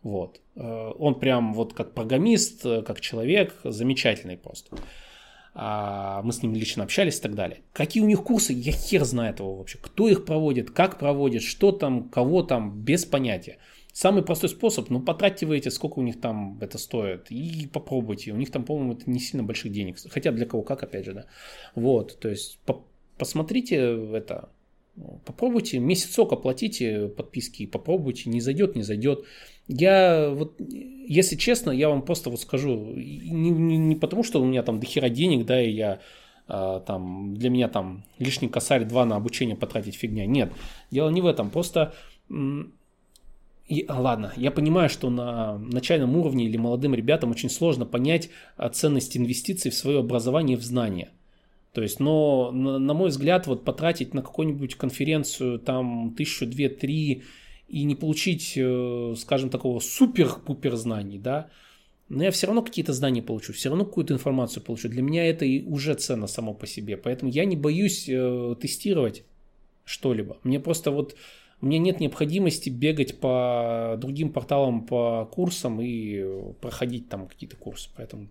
Вот. 0.07 0.41
Э, 0.55 0.93
он 0.99 1.19
прям 1.19 1.53
вот 1.53 1.73
как 1.73 1.93
программист, 1.93 2.63
как 2.63 3.01
человек, 3.01 3.57
замечательный 3.65 4.37
просто. 4.37 4.77
А, 5.59 6.23
мы 6.23 6.33
с 6.33 6.43
ним 6.43 6.55
лично 6.55 6.85
общались 6.85 7.19
и 7.19 7.23
так 7.23 7.35
далее. 7.35 7.59
Какие 7.73 8.03
у 8.03 8.07
них 8.07 8.23
курсы, 8.23 8.53
я 8.53 8.73
хер 8.73 9.05
знает 9.05 9.41
его 9.41 9.57
вообще. 9.57 9.79
Кто 9.83 10.09
их 10.09 10.25
проводит, 10.25 10.71
как 10.71 10.99
проводит, 10.99 11.43
что 11.43 11.73
там, 11.73 12.09
кого 12.11 12.43
там, 12.43 12.83
без 12.85 13.05
понятия. 13.05 13.57
Самый 13.93 14.23
простой 14.23 14.51
способ, 14.51 14.91
ну 14.91 15.01
потратьте 15.01 15.47
вы 15.47 15.57
эти, 15.57 15.71
сколько 15.71 15.99
у 15.99 16.03
них 16.03 16.21
там 16.21 16.59
это 16.61 16.79
стоит, 16.79 17.31
и 17.31 17.67
попробуйте. 17.73 18.33
У 18.33 18.37
них 18.37 18.51
там, 18.51 18.65
по-моему, 18.65 18.93
это 18.93 19.11
не 19.11 19.19
сильно 19.19 19.43
больших 19.43 19.73
денег. 19.73 19.97
Хотя 20.11 20.31
для 20.31 20.47
кого 20.47 20.63
как, 20.63 20.83
опять 20.83 21.07
же, 21.07 21.15
да. 21.15 21.25
Вот, 21.75 22.19
то 22.21 22.29
есть 22.29 22.59
по 22.67 22.85
посмотрите 23.19 23.77
это, 24.13 24.51
попробуйте, 25.25 25.79
месяцок 25.79 26.33
оплатите 26.33 27.09
подписки, 27.09 27.67
попробуйте, 27.67 28.31
не 28.31 28.41
зайдет, 28.41 28.77
не 28.77 28.83
зайдет. 28.83 29.25
Я 29.69 30.31
вот, 30.31 30.55
если 30.61 31.37
честно, 31.37 31.71
я 31.71 31.89
вам 31.89 32.03
просто 32.03 32.31
вот 32.31 32.41
скажу, 32.41 32.77
не, 32.95 33.51
не, 33.51 33.77
не 33.79 33.97
потому, 33.97 34.23
что 34.23 34.41
у 34.41 34.45
меня 34.45 34.63
там 34.63 34.79
дохера 34.79 35.09
денег, 35.09 35.45
да, 35.45 35.61
и 35.61 35.73
я 35.73 36.01
а, 36.47 36.81
там, 36.81 37.35
для 37.35 37.51
меня 37.51 37.69
там 37.69 38.05
лишний 38.19 38.49
косарь 38.49 38.85
два 38.85 39.05
на 39.05 39.17
обучение 39.17 39.57
потратить 39.57 39.97
фигня. 39.97 40.27
Нет, 40.27 40.53
дело 40.91 41.11
не 41.11 41.21
в 41.21 41.27
этом, 41.27 41.51
просто 41.51 41.95
и, 43.69 43.85
а, 43.89 44.01
ладно, 44.01 44.33
я 44.37 44.51
понимаю, 44.53 44.89
что 44.89 45.11
на 45.11 45.59
начальном 45.59 46.17
уровне 46.17 46.47
или 46.47 46.57
молодым 46.57 46.95
ребятам 46.95 47.33
очень 47.33 47.51
сложно 47.51 47.85
понять 47.85 48.31
а, 48.57 48.69
ценность 48.69 49.17
инвестиций 49.17 49.73
в 49.73 49.75
свое 49.75 50.01
образование 50.01 50.57
и 50.57 50.61
в 50.61 50.65
знания. 50.65 51.11
То 51.73 51.83
есть, 51.83 51.99
но 51.99 52.53
на, 52.53 52.79
на 52.79 52.95
мой 52.95 53.11
взгляд, 53.11 53.47
вот 53.47 53.65
потратить 53.65 54.15
на 54.15 54.23
какую-нибудь 54.23 54.77
конференцию 54.77 55.59
там 55.59 56.15
тысячу, 56.17 56.47
две, 56.47 56.69
три 56.69 57.25
и 57.69 57.85
не 57.85 57.95
получить, 57.95 58.55
э, 58.57 59.15
скажем, 59.17 59.51
такого 59.51 59.81
супер-пупер 59.81 60.77
знаний, 60.77 61.19
да, 61.19 61.51
но 62.09 62.23
я 62.23 62.31
все 62.31 62.47
равно 62.47 62.63
какие-то 62.63 62.93
знания 62.93 63.23
получу, 63.23 63.53
все 63.53 63.69
равно 63.69 63.85
какую-то 63.85 64.15
информацию 64.15 64.63
получу. 64.63 64.89
Для 64.89 65.03
меня 65.03 65.27
это 65.29 65.45
и 65.45 65.63
уже 65.63 65.95
ценно 65.95 66.29
само 66.29 66.55
по 66.55 66.67
себе. 66.67 66.97
Поэтому 66.97 67.31
я 67.33 67.45
не 67.45 67.57
боюсь 67.57 68.09
э, 68.09 68.55
тестировать 68.61 69.25
что-либо. 69.85 70.39
Мне 70.45 70.61
просто 70.61 70.93
вот, 70.93 71.17
меня 71.61 71.79
нет 71.79 71.99
необходимости 71.99 72.71
бегать 72.71 73.19
по 73.19 73.97
другим 73.99 74.33
порталам, 74.33 74.87
по 74.87 75.29
курсам 75.33 75.81
и 75.81 76.53
проходить 76.61 77.09
там 77.09 77.27
какие-то 77.27 77.57
курсы. 77.57 77.91
Поэтому 77.97 78.29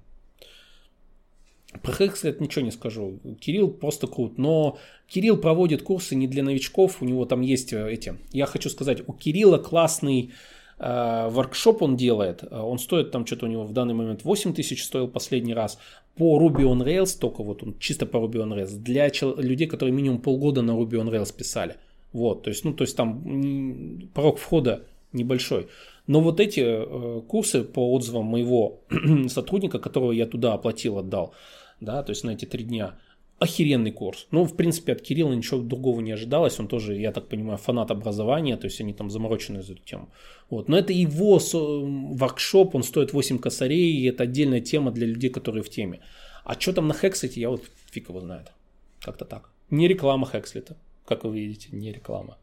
про 1.82 1.94
Хекслет 1.94 2.42
ничего 2.42 2.66
не 2.66 2.72
скажу. 2.72 3.20
Кирилл 3.40 3.70
просто 3.70 4.08
крут. 4.08 4.38
Но 4.38 4.78
Кирилл 5.08 5.38
проводит 5.38 5.84
курсы 5.84 6.16
не 6.16 6.28
для 6.28 6.44
новичков. 6.44 7.02
У 7.02 7.06
него 7.06 7.26
там 7.26 7.42
есть 7.42 7.74
э, 7.74 7.92
эти. 7.92 8.16
Я 8.32 8.46
хочу 8.46 8.70
сказать, 8.70 9.04
у 9.08 9.14
Кирилла 9.14 9.58
классный 9.58 10.32
э, 10.80 11.30
воркшоп 11.30 11.82
он 11.82 11.96
делает. 11.96 12.44
Э, 12.44 12.60
он 12.60 12.80
стоит 12.80 13.12
там 13.12 13.26
что-то 13.26 13.46
у 13.46 13.50
него 13.50 13.64
в 13.64 13.74
данный 13.74 13.94
момент 13.94 14.24
8 14.24 14.54
тысяч 14.54 14.84
стоил 14.84 15.08
последний 15.08 15.54
раз. 15.54 15.80
По 16.16 16.40
Ruby 16.40 16.64
on 16.64 16.84
Rails, 16.84 17.18
только 17.20 17.44
вот 17.44 17.64
он 17.64 17.78
чисто 17.80 18.06
по 18.06 18.18
Ruby 18.18 18.36
on 18.36 18.56
Rails. 18.56 18.78
Для 18.78 19.10
людей, 19.38 19.68
которые 19.68 19.94
минимум 19.94 20.22
полгода 20.22 20.62
на 20.62 20.72
Ruby 20.72 20.94
on 20.94 21.12
Rails 21.12 21.36
писали. 21.36 21.76
Вот, 22.14 22.44
то 22.44 22.50
есть, 22.50 22.64
ну, 22.64 22.74
то 22.74 22.84
есть 22.84 22.96
там 22.96 24.10
порог 24.14 24.38
входа 24.38 24.86
небольшой. 25.12 25.68
Но 26.08 26.22
вот 26.22 26.40
эти 26.40 26.62
э, 26.62 27.22
курсы 27.28 27.64
по 27.64 27.94
отзывам 27.94 28.26
моего 28.26 28.80
сотрудника, 29.28 29.80
которого 29.80 30.12
я 30.12 30.26
туда 30.26 30.54
оплатил, 30.54 31.00
отдал, 31.00 31.34
да, 31.80 32.04
то 32.04 32.12
есть 32.12 32.24
на 32.24 32.32
эти 32.32 32.46
три 32.46 32.64
дня. 32.64 32.98
Охеренный 33.38 33.92
курс. 33.92 34.28
Ну, 34.32 34.46
в 34.46 34.56
принципе, 34.56 34.94
от 34.94 35.02
Кирилла 35.02 35.34
ничего 35.34 35.60
другого 35.60 36.00
не 36.00 36.14
ожидалось. 36.14 36.58
Он 36.58 36.70
тоже, 36.70 36.96
я 36.96 37.12
так 37.12 37.28
понимаю, 37.28 37.58
фанат 37.58 37.92
образования, 37.92 38.56
то 38.56 38.66
есть 38.66 38.80
они 38.80 38.94
там 38.94 39.10
заморочены 39.10 39.62
за 39.62 39.74
эту 39.74 39.84
тему. 39.84 40.10
Вот. 40.50 40.70
Но 40.70 40.78
это 40.78 40.94
его 40.94 41.40
воркшоп, 41.42 42.76
он 42.76 42.84
стоит 42.84 43.12
8 43.12 43.40
косарей, 43.40 43.94
и 43.94 44.06
это 44.06 44.24
отдельная 44.24 44.62
тема 44.62 44.92
для 44.92 45.06
людей, 45.06 45.30
которые 45.30 45.64
в 45.64 45.70
теме. 45.70 46.00
А 46.46 46.58
что 46.58 46.72
там 46.72 46.88
на 46.88 46.94
Хексете, 46.94 47.42
я 47.42 47.50
вот 47.50 47.64
фиг 47.92 48.08
его 48.08 48.22
знает. 48.22 48.54
Как-то 49.02 49.26
так. 49.26 49.50
Не 49.70 49.90
реклама 49.90 50.26
Хекслета, 50.26 50.78
как 51.06 51.26
вы 51.26 51.38
видите, 51.38 51.70
не 51.72 51.92
реклама. 51.92 52.38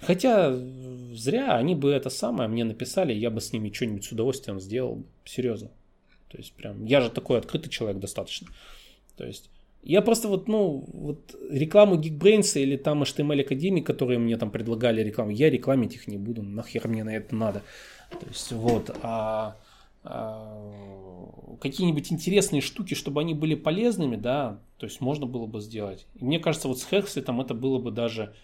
Хотя 0.00 0.56
зря 1.12 1.56
они 1.56 1.74
бы 1.74 1.90
это 1.90 2.10
самое 2.10 2.48
мне 2.48 2.64
написали, 2.64 3.12
я 3.12 3.30
бы 3.30 3.40
с 3.40 3.52
ними 3.52 3.72
что-нибудь 3.72 4.04
с 4.04 4.12
удовольствием 4.12 4.60
сделал. 4.60 5.02
Серьезно. 5.24 5.70
То 6.30 6.38
есть 6.38 6.52
прям, 6.52 6.84
я 6.84 7.00
же 7.00 7.10
такой 7.10 7.38
открытый 7.38 7.70
человек 7.70 8.00
достаточно. 8.00 8.48
То 9.16 9.26
есть 9.26 9.50
я 9.82 10.02
просто 10.02 10.28
вот, 10.28 10.46
ну, 10.46 10.84
вот 10.92 11.34
рекламу 11.50 11.96
Geekbrains 11.96 12.60
или 12.60 12.76
там 12.76 13.02
HTML 13.02 13.40
Академии, 13.40 13.80
которые 13.80 14.18
мне 14.18 14.36
там 14.36 14.50
предлагали 14.50 15.02
рекламу, 15.02 15.30
я 15.30 15.50
рекламить 15.50 15.94
их 15.94 16.06
не 16.06 16.18
буду, 16.18 16.42
нахер 16.42 16.86
мне 16.86 17.02
на 17.02 17.16
это 17.16 17.34
надо. 17.34 17.62
То 18.10 18.26
есть 18.26 18.52
вот, 18.52 18.90
а, 19.02 19.56
а 20.04 21.56
какие-нибудь 21.60 22.12
интересные 22.12 22.60
штуки, 22.60 22.94
чтобы 22.94 23.22
они 23.22 23.34
были 23.34 23.54
полезными, 23.54 24.16
да, 24.16 24.60
то 24.78 24.86
есть 24.86 25.00
можно 25.00 25.26
было 25.26 25.46
бы 25.46 25.60
сделать. 25.60 26.06
И 26.14 26.24
мне 26.24 26.38
кажется, 26.38 26.68
вот 26.68 26.78
с 26.78 26.86
Хексли 26.86 27.22
там 27.22 27.40
это 27.40 27.54
было 27.54 27.78
бы 27.78 27.90
даже, 27.90 28.34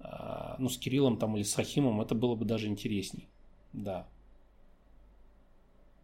а, 0.00 0.56
ну, 0.58 0.70
с 0.70 0.78
Кириллом 0.78 1.18
там 1.18 1.36
или 1.36 1.44
с 1.44 1.56
Рахимом 1.58 2.00
это 2.00 2.14
было 2.14 2.34
бы 2.34 2.46
даже 2.46 2.66
интересней, 2.66 3.28
да. 3.74 4.06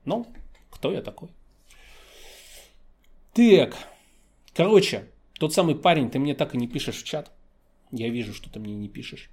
Но 0.04 0.26
кто 0.74 0.92
я 0.92 1.02
такой? 1.02 1.28
Так, 3.32 3.76
короче, 4.54 5.10
тот 5.38 5.54
самый 5.54 5.74
парень, 5.74 6.10
ты 6.10 6.18
мне 6.18 6.34
так 6.34 6.54
и 6.54 6.58
не 6.58 6.68
пишешь 6.68 7.02
в 7.02 7.04
чат. 7.04 7.32
Я 7.90 8.08
вижу, 8.08 8.34
что 8.34 8.50
ты 8.50 8.60
мне 8.60 8.74
не 8.74 8.88
пишешь. 8.88 9.30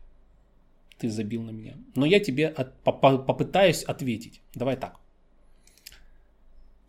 Ты 0.98 1.10
забил 1.10 1.42
на 1.42 1.52
меня. 1.52 1.78
Но 1.96 2.06
я 2.06 2.20
тебе 2.20 2.48
от, 2.48 2.82
попытаюсь 2.84 3.84
ответить. 3.84 4.42
Давай 4.54 4.78
так. 4.78 5.00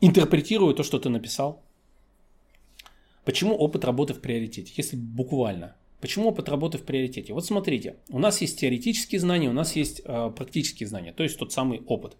Интерпретирую 0.01 0.75
то, 0.75 0.83
что 0.83 0.99
ты 0.99 1.09
написал. 1.09 1.63
Почему 3.25 3.55
опыт 3.55 3.85
работы 3.85 4.15
в 4.15 4.21
приоритете? 4.21 4.73
Если 4.77 4.97
буквально. 4.97 5.77
Почему 6.01 6.29
опыт 6.29 6.49
работы 6.49 6.79
в 6.79 6.85
приоритете? 6.85 7.33
Вот 7.33 7.47
смотрите, 7.47 7.97
у 8.09 8.19
нас 8.19 8.41
есть 8.41 8.59
теоретические 8.59 9.21
знания, 9.21 9.49
у 9.49 9.53
нас 9.53 9.77
есть 9.77 10.03
э, 10.05 10.33
практические 10.37 10.89
знания, 10.89 11.13
то 11.13 11.23
есть 11.23 11.39
тот 11.39 11.53
самый 11.53 11.81
опыт. 11.87 12.17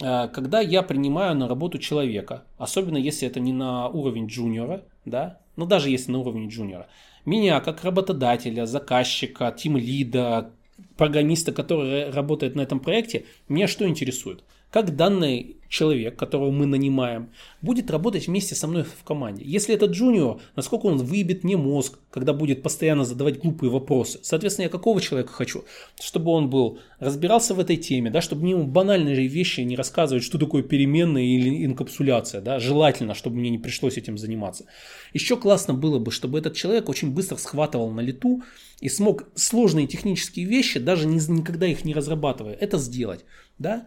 Э, 0.00 0.28
когда 0.28 0.60
я 0.60 0.82
принимаю 0.82 1.34
на 1.36 1.48
работу 1.48 1.78
человека, 1.78 2.44
особенно 2.58 2.96
если 2.96 3.26
это 3.26 3.40
не 3.40 3.52
на 3.52 3.88
уровень 3.88 4.26
джуниора, 4.26 4.84
да, 5.04 5.40
но 5.56 5.66
даже 5.66 5.90
если 5.90 6.12
на 6.12 6.18
уровне 6.18 6.48
джуниора, 6.48 6.88
меня 7.24 7.60
как 7.60 7.84
работодателя, 7.84 8.66
заказчика, 8.66 9.52
тим-лида, 9.56 10.52
программиста, 10.96 11.52
который 11.52 12.10
работает 12.10 12.54
на 12.54 12.62
этом 12.62 12.80
проекте, 12.80 13.26
меня 13.48 13.68
что 13.68 13.86
интересует? 13.86 14.44
Как 14.70 14.94
данный 14.94 15.56
человек, 15.70 16.16
которого 16.18 16.50
мы 16.50 16.66
нанимаем, 16.66 17.30
будет 17.62 17.90
работать 17.90 18.26
вместе 18.26 18.54
со 18.54 18.66
мной 18.66 18.82
в 18.82 19.04
команде. 19.04 19.44
Если 19.44 19.74
это 19.74 19.86
джуниор, 19.86 20.40
насколько 20.56 20.86
он 20.86 20.98
выебет 20.98 21.44
мне 21.44 21.56
мозг, 21.56 21.98
когда 22.10 22.32
будет 22.32 22.62
постоянно 22.62 23.04
задавать 23.04 23.38
глупые 23.38 23.70
вопросы. 23.70 24.18
Соответственно, 24.22 24.64
я 24.64 24.68
какого 24.68 25.00
человека 25.00 25.32
хочу? 25.32 25.64
Чтобы 26.00 26.32
он 26.32 26.50
был, 26.50 26.80
разбирался 26.98 27.54
в 27.54 27.60
этой 27.60 27.76
теме, 27.76 28.10
да, 28.10 28.20
чтобы 28.20 28.42
мне 28.42 28.50
ему 28.52 28.66
банальные 28.66 29.28
вещи 29.28 29.60
не 29.60 29.76
рассказывать, 29.76 30.24
что 30.24 30.38
такое 30.38 30.64
переменная 30.64 31.22
или 31.22 31.64
инкапсуляция. 31.64 32.40
Да, 32.40 32.58
желательно, 32.58 33.14
чтобы 33.14 33.36
мне 33.36 33.50
не 33.50 33.58
пришлось 33.58 33.96
этим 33.96 34.18
заниматься. 34.18 34.66
Еще 35.14 35.36
классно 35.36 35.72
было 35.72 36.00
бы, 36.00 36.10
чтобы 36.10 36.38
этот 36.40 36.56
человек 36.56 36.88
очень 36.88 37.12
быстро 37.12 37.36
схватывал 37.36 37.90
на 37.92 38.00
лету 38.00 38.42
и 38.80 38.88
смог 38.88 39.28
сложные 39.36 39.86
технические 39.86 40.46
вещи, 40.46 40.80
даже 40.80 41.06
никогда 41.06 41.66
их 41.66 41.84
не 41.84 41.94
разрабатывая, 41.94 42.54
это 42.54 42.78
сделать. 42.78 43.24
Да? 43.58 43.86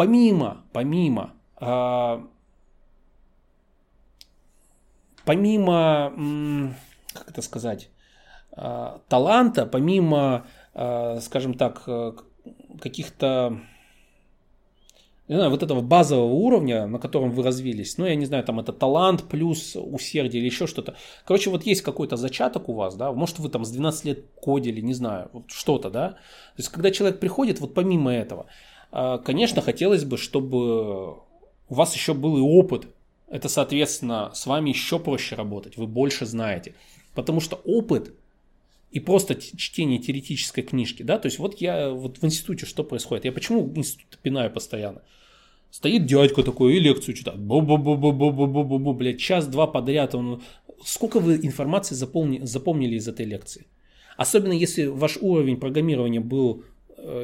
Помимо, 0.00 0.64
помимо, 0.72 1.34
э, 1.60 2.24
помимо, 5.26 6.74
как 7.12 7.28
это 7.28 7.42
сказать, 7.42 7.90
э, 8.56 8.98
таланта, 9.10 9.66
помимо, 9.66 10.46
э, 10.72 11.20
скажем 11.20 11.52
так, 11.52 11.82
э, 11.86 12.12
каких-то 12.80 13.60
не 15.28 15.36
знаю, 15.36 15.50
вот 15.50 15.62
этого 15.62 15.82
базового 15.82 16.32
уровня, 16.32 16.86
на 16.86 16.98
котором 16.98 17.30
вы 17.32 17.42
развились, 17.42 17.98
ну, 17.98 18.06
я 18.06 18.14
не 18.14 18.26
знаю, 18.26 18.42
там 18.42 18.58
это 18.58 18.72
талант 18.72 19.28
плюс 19.28 19.76
усердие 19.76 20.40
или 20.40 20.48
еще 20.48 20.66
что-то. 20.66 20.96
Короче, 21.26 21.50
вот 21.50 21.66
есть 21.66 21.82
какой-то 21.82 22.16
зачаток 22.16 22.70
у 22.70 22.72
вас, 22.72 22.96
да, 22.96 23.12
может 23.12 23.38
вы 23.38 23.50
там 23.50 23.64
с 23.64 23.70
12 23.70 24.04
лет 24.06 24.24
кодили, 24.40 24.80
не 24.80 24.94
знаю, 24.94 25.28
вот 25.32 25.44
что-то, 25.50 25.90
да. 25.90 26.08
То 26.08 26.16
есть, 26.56 26.70
когда 26.70 26.90
человек 26.90 27.20
приходит, 27.20 27.60
вот 27.60 27.74
помимо 27.74 28.10
этого, 28.12 28.42
а, 28.42 28.50
конечно, 28.90 29.62
хотелось 29.62 30.04
бы, 30.04 30.16
чтобы 30.18 31.14
у 31.68 31.74
вас 31.74 31.94
еще 31.94 32.14
был 32.14 32.36
и 32.36 32.40
опыт. 32.40 32.86
Это, 33.28 33.48
соответственно, 33.48 34.30
с 34.34 34.46
вами 34.46 34.70
еще 34.70 34.98
проще 34.98 35.36
работать, 35.36 35.76
вы 35.76 35.86
больше 35.86 36.26
знаете. 36.26 36.74
Потому 37.14 37.40
что 37.40 37.60
опыт 37.64 38.12
и 38.90 38.98
просто 38.98 39.36
чтение 39.36 40.00
теоретической 40.00 40.64
книжки, 40.64 41.04
да, 41.04 41.18
то 41.18 41.26
есть 41.26 41.38
вот 41.38 41.60
я 41.60 41.90
вот 41.90 42.18
в 42.18 42.24
институте 42.24 42.66
что 42.66 42.82
происходит? 42.82 43.24
Я 43.24 43.32
почему 43.32 43.72
институт 43.76 44.18
пинаю 44.20 44.50
постоянно? 44.50 45.02
Стоит 45.70 46.06
дядька 46.06 46.42
такой 46.42 46.76
и 46.76 46.80
лекцию 46.80 47.14
читает. 47.14 47.38
Бу-бу-бу-бу-бу-бу-бу-бу, 47.38 48.92
блядь, 48.92 49.20
час-два 49.20 49.68
подряд. 49.68 50.16
Он... 50.16 50.42
Сколько 50.84 51.20
вы 51.20 51.36
информации 51.36 51.94
запомни... 51.94 52.40
запомнили 52.40 52.96
из 52.96 53.06
этой 53.06 53.24
лекции? 53.24 53.66
Особенно 54.16 54.52
если 54.52 54.86
ваш 54.86 55.16
уровень 55.20 55.56
программирования 55.56 56.18
был 56.18 56.64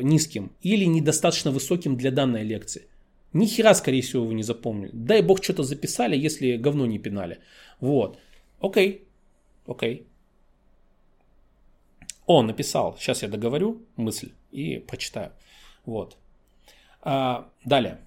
низким 0.03 0.51
или 0.63 0.85
недостаточно 0.87 1.51
высоким 1.51 1.97
для 1.97 2.11
данной 2.11 2.43
лекции. 2.45 2.87
Ни 3.33 3.47
хера, 3.47 3.75
скорее 3.75 4.01
всего, 4.03 4.25
вы 4.25 4.35
не 4.35 4.43
запомнили. 4.43 4.91
Дай 4.93 5.23
бог 5.23 5.43
что-то 5.43 5.63
записали, 5.63 6.17
если 6.17 6.57
говно 6.57 6.87
не 6.87 6.99
пинали. 6.99 7.39
Вот. 7.81 8.19
Окей. 8.61 9.07
Окей. 9.67 10.07
О, 12.27 12.43
написал. 12.43 12.97
Сейчас 12.99 13.23
я 13.23 13.29
договорю 13.29 13.83
мысль 13.97 14.31
и 14.53 14.79
прочитаю. 14.79 15.33
Вот. 15.85 16.17
А, 17.03 17.49
далее. 17.65 17.99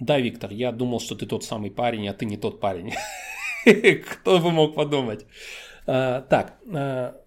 Да, 0.00 0.20
Виктор, 0.20 0.52
я 0.52 0.72
думал, 0.72 1.00
что 1.00 1.16
ты 1.16 1.26
тот 1.26 1.44
самый 1.44 1.70
парень, 1.70 2.08
а 2.08 2.12
ты 2.12 2.26
не 2.26 2.36
тот 2.36 2.60
парень. 2.60 2.92
Кто 4.04 4.38
бы 4.38 4.50
мог 4.50 4.74
подумать. 4.74 5.26
А, 5.86 6.20
так, 6.20 6.58
а, 6.72 7.20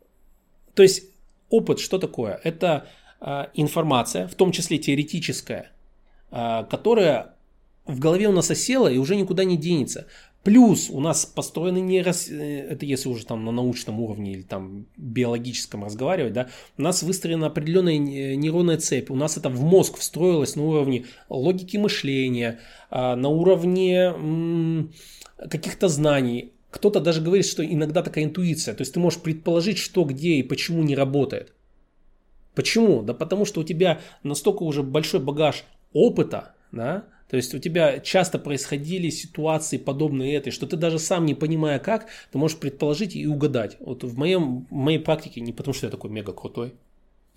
то 0.73 0.83
есть 0.83 1.10
опыт 1.51 1.79
что 1.79 1.99
такое? 1.99 2.39
Это 2.43 2.87
а, 3.19 3.49
информация, 3.53 4.27
в 4.27 4.33
том 4.33 4.51
числе 4.51 4.79
теоретическая, 4.79 5.71
которая 6.31 7.35
в 7.85 7.99
голове 7.99 8.27
у 8.27 8.31
нас 8.31 8.49
осела 8.49 8.87
и 8.87 8.97
уже 8.97 9.15
никуда 9.15 9.43
не 9.43 9.57
денется. 9.57 10.07
Плюс 10.43 10.89
у 10.89 10.99
нас 10.99 11.25
построены 11.25 11.79
нейрос... 11.81 12.27
Э, 12.29 12.67
это 12.71 12.85
если 12.85 13.09
уже 13.09 13.25
там 13.25 13.45
на 13.45 13.51
научном 13.51 13.99
уровне 13.99 14.31
или 14.33 14.41
там 14.41 14.87
биологическом 14.97 15.83
разговаривать, 15.83 16.33
да, 16.33 16.49
у 16.77 16.81
нас 16.81 17.03
выстроена 17.03 17.47
определенная 17.47 17.97
нейронная 17.97 18.77
цепь, 18.77 19.11
у 19.11 19.15
нас 19.15 19.37
это 19.37 19.49
в 19.49 19.61
мозг 19.61 19.97
встроилось 19.97 20.55
на 20.55 20.63
уровне 20.63 21.05
логики 21.29 21.77
мышления, 21.77 22.59
а, 22.89 23.15
на 23.15 23.29
уровне 23.29 24.89
каких-то 25.37 25.89
знаний. 25.89 26.53
Кто-то 26.71 26.99
даже 27.01 27.21
говорит, 27.21 27.45
что 27.45 27.63
иногда 27.63 28.01
такая 28.01 28.23
интуиция, 28.23 28.73
то 28.73 28.81
есть 28.81 28.93
ты 28.93 28.99
можешь 28.99 29.19
предположить, 29.19 29.77
что, 29.77 30.03
где 30.03 30.35
и 30.35 30.43
почему 30.43 30.81
не 30.81 30.95
работает. 30.95 31.53
Почему? 32.55 33.03
Да 33.03 33.13
потому 33.13 33.45
что 33.45 33.61
у 33.61 33.63
тебя 33.63 34.01
настолько 34.23 34.63
уже 34.63 34.81
большой 34.81 35.19
багаж 35.19 35.65
опыта, 35.93 36.55
да, 36.71 37.05
то 37.29 37.37
есть 37.37 37.53
у 37.53 37.59
тебя 37.59 37.99
часто 37.99 38.39
происходили 38.39 39.09
ситуации 39.09 39.77
подобные 39.77 40.35
этой, 40.35 40.51
что 40.51 40.67
ты 40.67 40.75
даже 40.75 40.99
сам 40.99 41.25
не 41.25 41.33
понимая 41.33 41.79
как, 41.79 42.07
ты 42.31 42.37
можешь 42.37 42.57
предположить 42.57 43.15
и 43.15 43.25
угадать. 43.25 43.77
Вот 43.79 44.03
в, 44.03 44.17
моем, 44.17 44.67
в 44.69 44.73
моей 44.73 44.99
практике 44.99 45.39
не 45.39 45.53
потому, 45.53 45.73
что 45.73 45.87
я 45.87 45.91
такой 45.91 46.09
мега 46.09 46.33
крутой. 46.33 46.73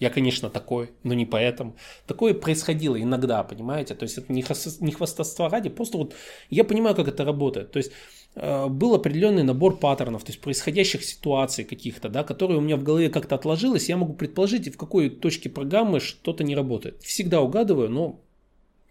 Я, 0.01 0.11
конечно, 0.11 0.51
такой, 0.51 0.91
но 1.05 1.15
не 1.15 1.27
поэтому. 1.27 1.77
Такое 2.09 2.35
происходило 2.35 3.01
иногда, 3.01 3.45
понимаете? 3.45 3.95
То 3.95 4.03
есть 4.03 4.19
это 4.19 4.33
не, 4.33 4.43
хвастовство 4.43 5.49
ради, 5.49 5.69
просто 5.69 5.99
вот 5.99 6.15
я 6.51 6.65
понимаю, 6.65 6.97
как 6.97 7.07
это 7.07 7.25
работает. 7.25 7.71
То 7.71 7.77
есть 7.77 7.93
был 8.35 8.95
определенный 8.95 9.45
набор 9.45 9.77
паттернов, 9.77 10.25
то 10.25 10.31
есть 10.31 10.41
происходящих 10.41 11.05
ситуаций 11.05 11.65
каких-то, 11.65 12.09
да, 12.09 12.25
которые 12.25 12.59
у 12.59 12.61
меня 12.61 12.77
в 12.77 12.83
голове 12.83 13.09
как-то 13.09 13.37
отложилось, 13.37 13.89
я 13.89 13.97
могу 13.97 14.13
предположить, 14.15 14.75
в 14.75 14.77
какой 14.77 15.09
точке 15.09 15.49
программы 15.49 16.01
что-то 16.01 16.43
не 16.43 16.57
работает. 16.57 17.01
Всегда 17.03 17.41
угадываю, 17.41 17.91
но 17.91 18.21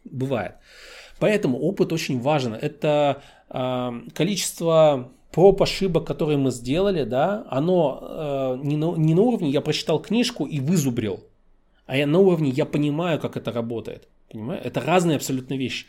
бывает. 0.05 0.55
Поэтому 1.19 1.59
опыт 1.59 1.91
очень 1.91 2.19
важен. 2.19 2.53
Это 2.53 3.21
э, 3.49 3.91
количество 4.13 5.11
проб, 5.31 5.61
ошибок, 5.61 6.05
которые 6.05 6.37
мы 6.37 6.51
сделали, 6.51 7.03
да, 7.03 7.45
оно 7.49 8.57
э, 8.61 8.65
не, 8.65 8.77
на, 8.77 8.95
не 8.95 9.13
на 9.13 9.21
уровне 9.21 9.49
я 9.49 9.61
прочитал 9.61 9.99
книжку 9.99 10.45
и 10.45 10.59
вызубрил, 10.59 11.23
а 11.85 11.97
я 11.97 12.07
на 12.07 12.19
уровне 12.19 12.49
я 12.49 12.65
понимаю, 12.65 13.19
как 13.19 13.35
это 13.35 13.51
работает. 13.51 14.07
Понимаю? 14.31 14.61
Это 14.63 14.79
разные 14.79 15.17
абсолютно 15.17 15.55
вещи. 15.55 15.85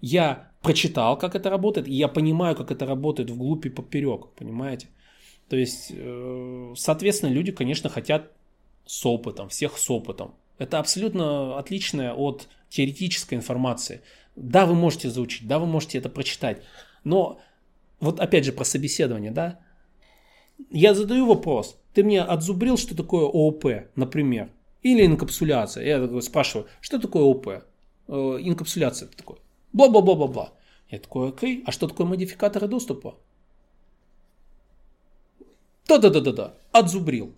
Я 0.00 0.47
прочитал, 0.62 1.18
как 1.18 1.34
это 1.34 1.50
работает, 1.50 1.88
и 1.88 1.94
я 1.94 2.08
понимаю, 2.08 2.56
как 2.56 2.70
это 2.70 2.86
работает 2.86 3.30
вглубь 3.30 3.66
и 3.66 3.70
поперек, 3.70 4.28
понимаете? 4.36 4.88
То 5.48 5.56
есть, 5.56 5.92
э, 5.94 6.74
соответственно, 6.76 7.30
люди, 7.30 7.52
конечно, 7.52 7.88
хотят 7.88 8.32
с 8.86 9.04
опытом, 9.06 9.48
всех 9.48 9.78
с 9.78 9.90
опытом. 9.90 10.34
Это 10.58 10.78
абсолютно 10.78 11.58
отличное 11.58 12.12
от 12.12 12.48
теоретической 12.68 13.38
информации. 13.38 14.02
Да, 14.36 14.66
вы 14.66 14.74
можете 14.74 15.10
заучить, 15.10 15.46
да, 15.46 15.58
вы 15.58 15.66
можете 15.66 15.98
это 15.98 16.08
прочитать. 16.08 16.62
Но 17.04 17.40
вот 18.00 18.20
опять 18.20 18.44
же 18.44 18.52
про 18.52 18.64
собеседование, 18.64 19.30
да. 19.30 19.60
Я 20.70 20.94
задаю 20.94 21.26
вопрос. 21.26 21.78
Ты 21.94 22.02
мне 22.02 22.20
отзубрил, 22.20 22.76
что 22.76 22.96
такое 22.96 23.24
ООП, 23.24 23.88
например, 23.94 24.50
или 24.82 25.06
инкапсуляция. 25.06 25.86
Я 25.86 26.20
спрашиваю, 26.20 26.68
что 26.80 26.98
такое 26.98 27.22
ООП? 27.22 27.46
Э, 28.08 28.38
инкапсуляция 28.40 29.08
это 29.08 29.16
такое. 29.16 29.38
Бла-бла-бла-бла-бла. 29.78 30.52
Я 30.90 30.98
такой, 30.98 31.28
окей, 31.28 31.62
а 31.66 31.70
что 31.70 31.86
такое 31.86 32.06
модификаторы 32.06 32.66
доступа? 32.66 33.14
Да-да-да-да-да, 35.86 36.54
отзубрил. 36.72 37.32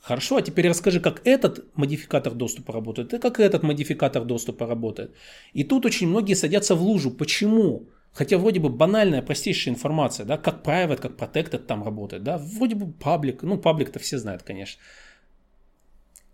Хорошо, 0.00 0.36
а 0.36 0.42
теперь 0.42 0.68
расскажи, 0.68 1.00
как 1.00 1.26
этот 1.26 1.64
модификатор 1.76 2.34
доступа 2.34 2.72
работает 2.72 3.14
и 3.14 3.18
как 3.18 3.40
этот 3.40 3.64
модификатор 3.64 4.24
доступа 4.24 4.66
работает. 4.66 5.12
И 5.54 5.64
тут 5.64 5.84
очень 5.84 6.08
многие 6.08 6.34
садятся 6.34 6.76
в 6.76 6.82
лужу. 6.82 7.10
Почему? 7.10 7.86
Хотя 8.12 8.38
вроде 8.38 8.60
бы 8.60 8.68
банальная, 8.68 9.22
простейшая 9.22 9.74
информация, 9.74 10.24
да, 10.24 10.38
как 10.38 10.64
private, 10.64 11.00
как 11.00 11.12
protected 11.16 11.66
там 11.66 11.82
работает, 11.82 12.22
да, 12.22 12.38
вроде 12.38 12.76
бы 12.76 12.92
паблик, 12.92 13.42
ну 13.42 13.58
паблик-то 13.58 13.98
все 13.98 14.18
знают, 14.18 14.42
конечно. 14.44 14.80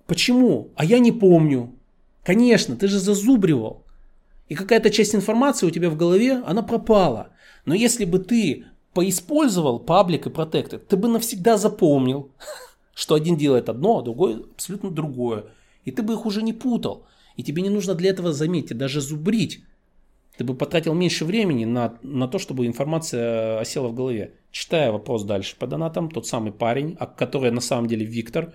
Почему? 0.06 0.72
А 0.76 0.84
я 0.84 0.98
не 0.98 1.12
помню. 1.12 1.74
Конечно, 2.22 2.76
ты 2.76 2.88
же 2.88 2.98
зазубривал. 2.98 3.84
И 4.48 4.54
какая-то 4.54 4.90
часть 4.90 5.14
информации 5.14 5.66
у 5.66 5.70
тебя 5.70 5.90
в 5.90 5.96
голове, 5.96 6.42
она 6.46 6.62
пропала. 6.62 7.30
Но 7.64 7.74
если 7.74 8.04
бы 8.04 8.18
ты 8.18 8.64
поиспользовал 8.94 9.78
паблик 9.78 10.26
и 10.26 10.30
protected, 10.30 10.78
ты 10.78 10.96
бы 10.96 11.08
навсегда 11.08 11.56
запомнил, 11.56 12.30
что 12.94 13.14
один 13.14 13.36
делает 13.36 13.68
одно, 13.68 13.98
а 13.98 14.02
другой 14.02 14.46
абсолютно 14.54 14.90
другое. 14.90 15.46
И 15.84 15.90
ты 15.90 16.02
бы 16.02 16.14
их 16.14 16.26
уже 16.26 16.42
не 16.42 16.52
путал. 16.52 17.06
И 17.36 17.42
тебе 17.42 17.62
не 17.62 17.70
нужно 17.70 17.94
для 17.94 18.10
этого, 18.10 18.32
заметьте, 18.32 18.74
даже 18.74 19.00
зубрить. 19.00 19.62
Ты 20.36 20.44
бы 20.44 20.54
потратил 20.54 20.94
меньше 20.94 21.24
времени 21.24 21.64
на, 21.64 21.98
на 22.02 22.28
то, 22.28 22.38
чтобы 22.38 22.66
информация 22.66 23.60
осела 23.60 23.88
в 23.88 23.94
голове. 23.94 24.34
Читая 24.50 24.92
вопрос 24.92 25.24
дальше 25.24 25.56
по 25.56 25.66
донатам, 25.66 26.10
тот 26.10 26.26
самый 26.26 26.52
парень, 26.52 26.96
который 27.16 27.50
на 27.50 27.60
самом 27.60 27.86
деле 27.86 28.06
Виктор. 28.06 28.54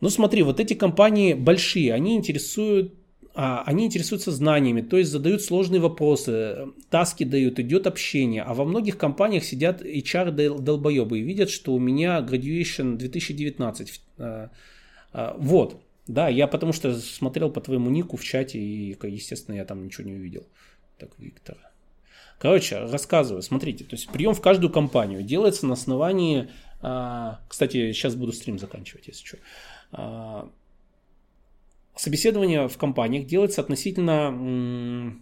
Ну 0.00 0.08
смотри, 0.08 0.42
вот 0.42 0.60
эти 0.60 0.74
компании 0.74 1.34
большие, 1.34 1.92
они 1.92 2.16
интересуют 2.16 2.94
а, 3.32 3.62
они 3.64 3.86
интересуются 3.86 4.32
знаниями, 4.32 4.80
то 4.80 4.96
есть 4.96 5.10
задают 5.10 5.42
сложные 5.42 5.80
вопросы, 5.80 6.68
таски 6.90 7.24
дают, 7.24 7.60
идет 7.60 7.86
общение. 7.86 8.42
А 8.42 8.54
во 8.54 8.64
многих 8.64 8.98
компаниях 8.98 9.44
сидят 9.44 9.82
HR-долбоебы 9.82 11.20
и 11.20 11.22
видят, 11.22 11.48
что 11.48 11.72
у 11.72 11.78
меня 11.78 12.20
graduation 12.20 12.96
2019. 12.96 14.02
А, 14.18 14.50
а, 15.12 15.36
вот, 15.38 15.80
да, 16.08 16.28
я 16.28 16.48
потому 16.48 16.72
что 16.72 16.92
смотрел 16.98 17.50
по 17.50 17.60
твоему 17.60 17.88
нику 17.88 18.16
в 18.16 18.24
чате 18.24 18.58
и, 18.58 18.96
естественно, 19.04 19.54
я 19.54 19.64
там 19.64 19.84
ничего 19.84 20.08
не 20.08 20.14
увидел. 20.14 20.44
Так, 20.98 21.10
Виктор. 21.18 21.56
Короче, 22.40 22.80
рассказываю. 22.80 23.42
Смотрите, 23.42 23.84
то 23.84 23.94
есть 23.94 24.08
прием 24.08 24.34
в 24.34 24.40
каждую 24.40 24.72
компанию 24.72 25.22
делается 25.22 25.66
на 25.66 25.74
основании... 25.74 26.48
Кстати, 27.48 27.92
сейчас 27.92 28.14
буду 28.14 28.32
стрим 28.32 28.58
заканчивать, 28.58 29.06
если 29.08 29.26
что 29.26 29.36
собеседование 31.96 32.68
в 32.68 32.78
компаниях 32.78 33.26
делается 33.26 33.60
относительно 33.60 35.14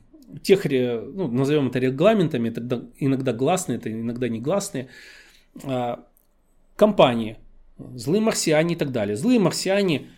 тех, 0.43 0.65
ну, 0.65 1.29
назовем 1.29 1.69
это 1.69 1.79
регламентами, 1.79 2.51
тогда 2.51 2.83
иногда 2.99 3.33
гласные, 3.33 3.79
это 3.79 3.91
иногда 3.91 4.29
негласные, 4.29 4.89
а, 5.65 6.05
компании, 6.77 7.39
злые 7.79 8.21
марсиане 8.21 8.75
и 8.75 8.77
так 8.77 8.93
далее. 8.93 9.17
Злые 9.17 9.41
марсиане 9.41 10.09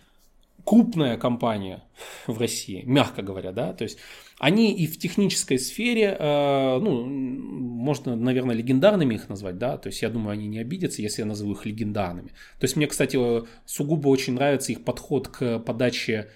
крупная 0.65 1.17
компания 1.17 1.83
в 2.27 2.39
России, 2.39 2.83
мягко 2.85 3.21
говоря, 3.21 3.51
да, 3.51 3.73
то 3.73 3.83
есть 3.83 3.97
они 4.39 4.73
и 4.73 4.87
в 4.87 4.97
технической 4.97 5.59
сфере, 5.59 6.15
а, 6.19 6.79
ну, 6.79 7.05
можно, 7.05 8.15
наверное, 8.15 8.55
легендарными 8.55 9.15
их 9.15 9.29
назвать, 9.29 9.57
да, 9.57 9.77
то 9.77 9.87
есть 9.87 10.01
я 10.01 10.09
думаю, 10.09 10.33
они 10.33 10.47
не 10.47 10.59
обидятся, 10.59 11.01
если 11.01 11.21
я 11.21 11.27
назову 11.27 11.53
их 11.53 11.65
легендарными. 11.65 12.29
То 12.59 12.63
есть 12.63 12.75
мне, 12.75 12.87
кстати, 12.87 13.17
сугубо 13.65 14.07
очень 14.07 14.33
нравится 14.33 14.71
их 14.71 14.83
подход 14.83 15.27
к 15.27 15.59
подаче 15.59 16.29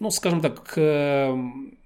ну, 0.00 0.10
скажем 0.10 0.40
так, 0.40 0.64
к 0.64 1.36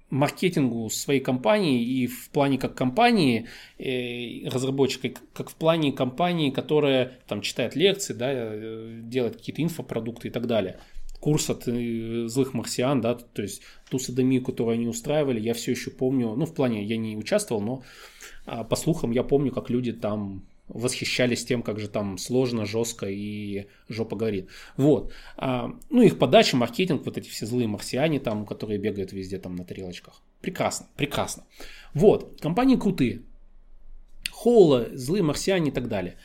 маркетингу 0.09 0.89
своей 0.89 1.19
компании 1.19 1.83
и 1.83 2.07
в 2.07 2.29
плане 2.29 2.57
как 2.57 2.75
компании 2.75 3.47
э, 3.77 4.47
разработчика, 4.47 5.19
как 5.33 5.49
в 5.49 5.55
плане 5.55 5.91
компании, 5.91 6.51
которая 6.51 7.19
там 7.27 7.41
читает 7.41 7.75
лекции, 7.75 8.13
да, 8.13 8.29
э, 8.31 8.99
делает 9.03 9.37
какие-то 9.37 9.63
инфопродукты 9.63 10.27
и 10.27 10.31
так 10.31 10.47
далее. 10.47 10.79
курс 11.19 11.49
от 11.49 11.67
э, 11.67 12.27
злых 12.27 12.53
марсиан, 12.53 13.01
да, 13.01 13.15
то 13.15 13.41
есть 13.41 13.63
ту 13.89 13.97
садомию, 13.97 14.43
которую 14.43 14.75
они 14.75 14.87
устраивали, 14.87 15.39
я 15.39 15.53
все 15.53 15.71
еще 15.71 15.89
помню, 15.89 16.35
ну, 16.35 16.45
в 16.45 16.53
плане 16.53 16.83
я 16.83 16.97
не 16.97 17.17
участвовал, 17.17 17.61
но 17.61 17.83
а, 18.45 18.63
по 18.63 18.75
слухам 18.75 19.11
я 19.11 19.23
помню, 19.23 19.51
как 19.51 19.71
люди 19.71 19.91
там 19.91 20.45
восхищались 20.67 21.45
тем, 21.45 21.61
как 21.61 21.79
же 21.79 21.87
там 21.87 22.17
сложно, 22.17 22.65
жестко 22.65 23.07
и 23.07 23.67
жопа 23.87 24.15
горит. 24.15 24.49
Вот. 24.77 25.13
А, 25.37 25.71
ну, 25.89 26.01
их 26.01 26.17
подача, 26.17 26.57
маркетинг, 26.57 27.05
вот 27.05 27.17
эти 27.17 27.29
все 27.29 27.45
злые 27.45 27.67
марсиане 27.67 28.19
там, 28.19 28.45
которые 28.45 28.79
бегают 28.79 29.11
везде 29.13 29.37
там 29.37 29.55
на 29.55 29.63
тарелочках. 29.63 30.21
Прекрасно, 30.41 30.87
прекрасно. 30.95 31.43
Вот. 31.93 32.39
Компании 32.41 32.75
крутые. 32.75 33.21
Холла, 34.31 34.87
злые 34.93 35.23
марсиане 35.23 35.69
и 35.69 35.73
так 35.73 35.87
далее. 35.87 36.17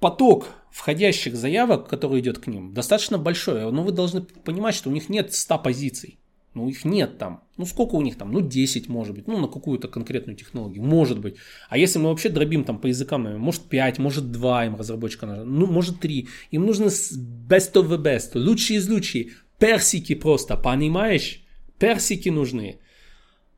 Поток 0.00 0.48
входящих 0.70 1.34
заявок, 1.34 1.88
который 1.88 2.20
идет 2.20 2.38
к 2.38 2.46
ним, 2.46 2.72
достаточно 2.72 3.18
большой. 3.18 3.70
Но 3.72 3.82
вы 3.82 3.90
должны 3.90 4.22
понимать, 4.22 4.74
что 4.74 4.90
у 4.90 4.92
них 4.92 5.08
нет 5.08 5.34
100 5.34 5.58
позиций. 5.58 6.18
Ну, 6.54 6.68
их 6.68 6.84
нет 6.84 7.18
там. 7.18 7.42
Ну, 7.56 7.66
сколько 7.66 7.94
у 7.94 8.02
них 8.02 8.16
там? 8.16 8.32
Ну, 8.32 8.40
10 8.40 8.88
может 8.88 9.14
быть. 9.14 9.26
Ну, 9.28 9.38
на 9.38 9.48
какую-то 9.48 9.88
конкретную 9.88 10.36
технологию. 10.36 10.82
Может 10.82 11.20
быть. 11.20 11.36
А 11.68 11.78
если 11.78 11.98
мы 11.98 12.08
вообще 12.08 12.30
дробим 12.30 12.64
там 12.64 12.78
по 12.78 12.86
языкам, 12.86 13.38
может 13.38 13.62
5, 13.62 13.98
может 13.98 14.32
2 14.32 14.66
им 14.66 14.76
разработчика 14.76 15.26
нужно. 15.26 15.44
Ну, 15.44 15.66
может 15.66 16.00
3. 16.00 16.28
Им 16.50 16.66
нужно 16.66 16.86
best 16.86 17.74
of 17.74 17.88
the 17.88 18.02
best. 18.02 18.30
Лучшие 18.34 18.78
из 18.78 18.88
лучших. 18.88 19.44
Персики 19.58 20.14
просто. 20.14 20.56
Понимаешь? 20.56 21.42
Персики 21.78 22.28
нужны. 22.30 22.78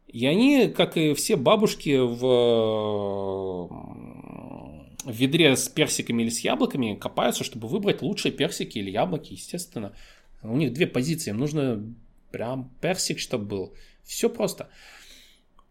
И 0.09 0.27
они, 0.27 0.69
как 0.69 0.97
и 0.97 1.15
все 1.15 1.37
бабушки 1.37 1.97
в, 1.97 2.19
в 5.05 5.13
ведре 5.13 5.57
с 5.57 5.69
персиками 5.69 6.23
или 6.23 6.31
с 6.31 6.41
яблоками, 6.41 6.97
копаются, 6.97 7.45
чтобы 7.45 7.69
выбрать 7.69 8.03
лучшие 8.03 8.33
персики 8.33 8.79
или 8.79 8.91
яблоки, 8.91 9.35
естественно. 9.35 9.93
У 10.43 10.57
них 10.57 10.73
две 10.73 10.87
позиции. 10.87 11.31
Им 11.31 11.39
нужно 11.39 11.85
Прям 12.31 12.71
персик, 12.81 13.19
чтобы 13.19 13.45
был. 13.45 13.75
Все 14.05 14.29
просто. 14.29 14.69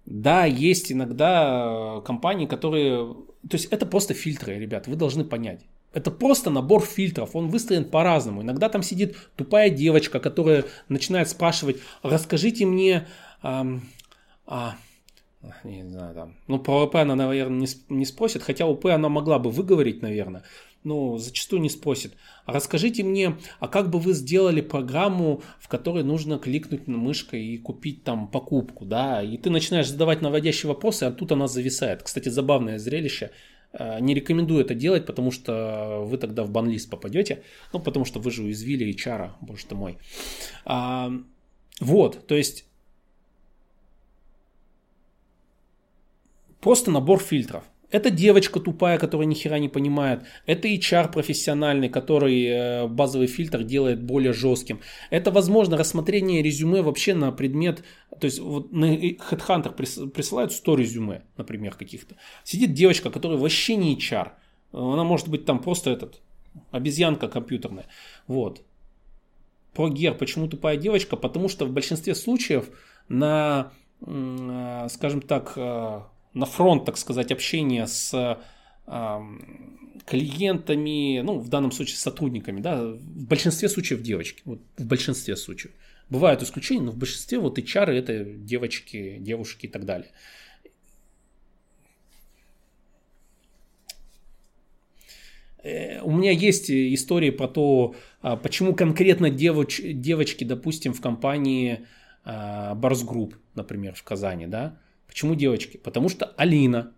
Да, 0.05 0.45
есть 0.45 0.91
иногда 0.91 1.97
э, 1.99 2.01
компании, 2.01 2.45
которые... 2.45 3.13
То 3.49 3.57
есть 3.57 3.65
это 3.65 3.85
просто 3.85 4.13
фильтры, 4.13 4.57
ребят, 4.57 4.87
вы 4.87 4.95
должны 4.95 5.23
понять. 5.23 5.61
Это 5.93 6.11
просто 6.11 6.49
набор 6.49 6.83
фильтров, 6.83 7.35
он 7.35 7.49
выстроен 7.49 7.85
по-разному. 7.85 8.41
Иногда 8.41 8.69
там 8.69 8.83
сидит 8.83 9.15
тупая 9.35 9.69
девочка, 9.69 10.19
которая 10.19 10.65
начинает 10.87 11.29
спрашивать, 11.29 11.77
расскажите 12.03 12.65
мне, 12.65 13.07
эм, 13.41 13.87
а, 14.45 14.75
не 15.63 15.89
знаю, 15.89 16.13
там, 16.13 16.35
ну, 16.47 16.59
про 16.59 16.83
ОП 16.83 16.95
она, 16.97 17.15
наверное, 17.15 17.61
не, 17.61 17.67
не 17.89 18.05
спросит, 18.05 18.43
хотя 18.43 18.67
ОП 18.67 18.87
она 18.87 19.09
могла 19.09 19.39
бы 19.39 19.49
выговорить, 19.49 20.01
наверное 20.01 20.43
ну, 20.83 21.17
зачастую 21.17 21.61
не 21.61 21.69
спросит. 21.69 22.13
А 22.45 22.53
расскажите 22.53 23.03
мне, 23.03 23.37
а 23.59 23.67
как 23.67 23.89
бы 23.89 23.99
вы 23.99 24.13
сделали 24.13 24.61
программу, 24.61 25.41
в 25.59 25.67
которой 25.67 26.03
нужно 26.03 26.39
кликнуть 26.39 26.87
на 26.87 26.97
мышкой 26.97 27.43
и 27.45 27.57
купить 27.57 28.03
там 28.03 28.27
покупку, 28.27 28.85
да? 28.85 29.21
И 29.21 29.37
ты 29.37 29.49
начинаешь 29.49 29.89
задавать 29.89 30.21
наводящие 30.21 30.69
вопросы, 30.69 31.03
а 31.03 31.11
тут 31.11 31.31
она 31.31 31.47
зависает. 31.47 32.03
Кстати, 32.03 32.29
забавное 32.29 32.79
зрелище. 32.79 33.31
Э, 33.73 33.99
не 33.99 34.13
рекомендую 34.13 34.61
это 34.61 34.73
делать, 34.73 35.05
потому 35.05 35.31
что 35.31 36.03
вы 36.05 36.17
тогда 36.17 36.43
в 36.43 36.49
банлист 36.49 36.89
попадете. 36.89 37.43
Ну, 37.73 37.79
потому 37.79 38.05
что 38.05 38.19
вы 38.19 38.31
же 38.31 38.43
уязвили 38.43 38.87
HR, 38.93 39.31
боже 39.41 39.65
ты 39.65 39.75
мой. 39.75 39.97
А, 40.65 41.11
вот, 41.79 42.25
то 42.27 42.35
есть 42.35 42.65
просто 46.61 46.91
набор 46.91 47.19
фильтров. 47.19 47.63
Это 47.91 48.11
девочка 48.11 48.59
тупая, 48.59 48.99
которая 48.99 49.25
ни 49.25 49.33
хера 49.33 49.57
не 49.57 49.67
понимает. 49.67 50.21
Это 50.45 50.67
HR 50.67 51.11
профессиональный, 51.11 51.89
который 51.89 52.45
э, 52.45 52.87
базовый 52.87 53.27
фильтр 53.27 53.63
делает 53.63 54.01
более 54.01 54.31
жестким. 54.31 54.79
Это, 55.09 55.31
возможно, 55.31 55.75
рассмотрение 55.77 56.43
резюме 56.43 56.81
вообще 56.81 57.15
на 57.15 57.31
предмет... 57.31 57.83
То 58.19 58.25
есть 58.25 58.39
вот 58.39 58.71
на 58.71 58.95
Headhunter 58.95 59.71
присылают 60.09 60.51
100 60.51 60.75
резюме, 60.75 61.21
например, 61.37 61.75
каких-то. 61.75 62.15
Сидит 62.43 62.73
девочка, 62.73 63.09
которая 63.09 63.39
вообще 63.39 63.75
не 63.75 63.95
HR. 63.95 64.29
Она 64.71 65.03
может 65.03 65.27
быть 65.27 65.45
там 65.45 65.59
просто 65.59 65.89
этот 65.89 66.21
обезьянка 66.71 67.27
компьютерная. 67.27 67.87
Вот. 68.27 68.61
Про 69.73 69.89
гер. 69.89 70.13
Почему 70.13 70.47
тупая 70.47 70.77
девочка? 70.77 71.15
Потому 71.15 71.49
что 71.49 71.65
в 71.65 71.71
большинстве 71.71 72.13
случаев 72.13 72.69
на, 73.07 73.71
э, 74.05 74.87
скажем 74.89 75.21
так, 75.21 75.53
э, 75.55 76.01
на 76.33 76.45
фронт, 76.45 76.85
так 76.85 76.97
сказать, 76.97 77.31
общения 77.31 77.87
с 77.87 78.37
клиентами, 80.05 81.21
ну, 81.21 81.39
в 81.39 81.49
данном 81.49 81.71
случае 81.71 81.97
с 81.97 82.01
сотрудниками, 82.01 82.61
да, 82.61 82.83
в 82.83 83.27
большинстве 83.27 83.69
случаев 83.69 84.01
девочки, 84.01 84.41
вот 84.45 84.59
в 84.77 84.85
большинстве 84.85 85.35
случаев. 85.35 85.73
Бывают 86.09 86.41
исключения, 86.41 86.81
но 86.81 86.91
в 86.91 86.97
большинстве 86.97 87.37
вот 87.37 87.59
HR 87.59 87.91
это 87.91 88.23
девочки, 88.23 89.17
девушки 89.19 89.67
и 89.67 89.69
так 89.69 89.85
далее. 89.85 90.09
Э, 95.61 96.01
у 96.01 96.11
меня 96.11 96.31
есть 96.31 96.71
истории 96.71 97.29
про 97.29 97.47
то, 97.47 97.95
а, 98.21 98.35
почему 98.35 98.73
конкретно 98.73 99.29
девоч, 99.29 99.79
девочки, 99.79 100.43
допустим, 100.43 100.93
в 100.93 101.01
компании 101.01 101.85
Барс 102.25 103.03
Групп, 103.03 103.35
например, 103.55 103.93
в 103.95 104.03
Казани, 104.03 104.45
да, 104.45 104.77
Почему 105.09 105.33
девочки? 105.33 105.77
Потому 105.77 106.07
что 106.07 106.27
Алина, 106.37 106.93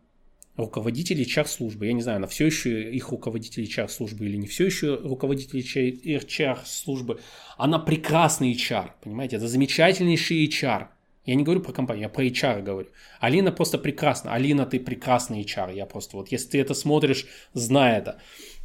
руководитель 0.57 1.21
HR-службы, 1.21 1.87
я 1.87 1.93
не 1.93 2.01
знаю, 2.01 2.17
она 2.17 2.27
все 2.27 2.45
еще 2.45 2.91
их 2.91 3.09
руководитель 3.09 3.63
HR-службы 3.63 4.25
или 4.25 4.35
не 4.35 4.47
все 4.47 4.65
еще 4.65 4.95
руководитель 4.95 5.59
HR-службы, 5.59 7.21
она 7.57 7.79
прекрасный 7.79 8.53
HR, 8.53 8.91
понимаете, 9.01 9.37
это 9.37 9.47
замечательнейший 9.47 10.45
HR. 10.45 10.89
Я 11.25 11.35
не 11.35 11.43
говорю 11.43 11.61
про 11.61 11.71
компанию, 11.71 12.03
я 12.03 12.09
про 12.09 12.25
HR 12.25 12.63
говорю. 12.63 12.89
Алина 13.21 13.51
просто 13.53 13.77
прекрасна. 13.77 14.33
Алина, 14.33 14.65
ты 14.65 14.79
прекрасный 14.79 15.41
HR. 15.43 15.73
Я 15.73 15.85
просто 15.85 16.17
вот, 16.17 16.31
если 16.31 16.49
ты 16.49 16.59
это 16.59 16.73
смотришь, 16.73 17.27
знай 17.53 17.99
это. 17.99 18.19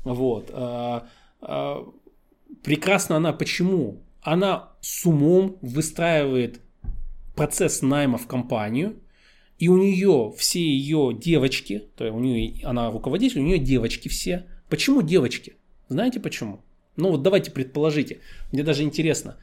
Вот. 0.05 0.51
А, 0.53 1.07
а, 1.41 1.87
прекрасна 2.65 3.17
она 3.17 3.33
почему? 3.33 4.03
Она 4.23 4.71
с 4.81 5.05
умом 5.07 5.59
выстраивает 5.61 6.61
процесс 7.37 7.83
найма 7.83 8.17
в 8.17 8.27
компанию, 8.27 8.97
и 9.59 9.69
у 9.69 9.77
нее 9.79 10.35
все 10.37 10.61
ее 10.61 11.17
девочки, 11.19 11.89
то 11.97 12.05
есть 12.05 12.17
у 12.17 12.21
нее, 12.21 12.65
она 12.65 12.91
руководитель, 12.91 13.41
у 13.41 13.45
нее 13.45 13.59
девочки 13.59 14.09
все. 14.09 14.47
Почему 14.69 15.03
девочки? 15.03 15.57
Знаете 15.89 16.21
почему? 16.21 16.63
Ну 16.97 17.11
вот 17.11 17.23
давайте 17.23 17.51
предположите. 17.51 18.21
Мне 18.53 18.63
даже 18.63 18.83
интересно. 18.83 19.39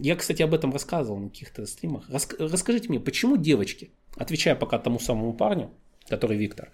Я, 0.00 0.16
кстати, 0.16 0.42
об 0.42 0.54
этом 0.54 0.72
рассказывал 0.72 1.18
на 1.18 1.28
каких-то 1.28 1.66
стримах. 1.66 2.08
Рас, 2.08 2.28
расскажите 2.38 2.88
мне, 2.88 2.98
почему 2.98 3.36
девочки? 3.36 3.90
Отвечая 4.16 4.54
пока 4.56 4.78
тому 4.78 4.98
самому 4.98 5.34
парню, 5.34 5.70
который 6.08 6.36
Виктор. 6.36 6.70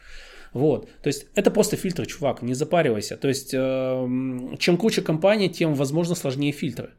Вот. 0.53 0.89
То 1.03 1.09
есть 1.09 1.27
это 1.35 1.51
просто 1.51 1.77
фильтр, 1.77 2.07
чувак, 2.07 2.43
не 2.43 2.55
запаривайся. 2.55 3.17
То 3.17 3.29
есть 3.29 3.53
э, 3.53 4.57
чем 4.59 4.77
круче 4.77 5.03
компания, 5.03 5.49
тем, 5.49 5.75
возможно, 5.75 6.15
сложнее 6.15 6.53
фильтры. 6.53 6.93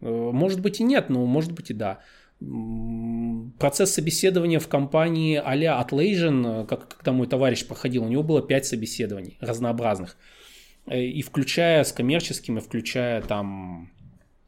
Э, 0.00 0.08
может 0.08 0.60
быть 0.60 0.80
и 0.80 0.84
нет, 0.84 1.10
но 1.10 1.24
может 1.26 1.52
быть 1.52 1.70
и 1.70 1.74
да 1.74 2.00
процесс 3.58 3.92
собеседования 3.92 4.58
в 4.58 4.68
компании 4.68 5.40
а-ля 5.44 5.80
Atlassian, 5.80 6.66
как 6.66 6.96
когда 6.96 7.12
мой 7.12 7.26
товарищ 7.26 7.66
проходил, 7.66 8.04
у 8.04 8.08
него 8.08 8.22
было 8.22 8.42
5 8.42 8.66
собеседований 8.66 9.36
разнообразных. 9.40 10.16
Э, 10.86 11.02
и 11.02 11.22
включая 11.22 11.84
с 11.84 11.92
коммерческими, 11.92 12.60
включая 12.60 13.22
там 13.22 13.90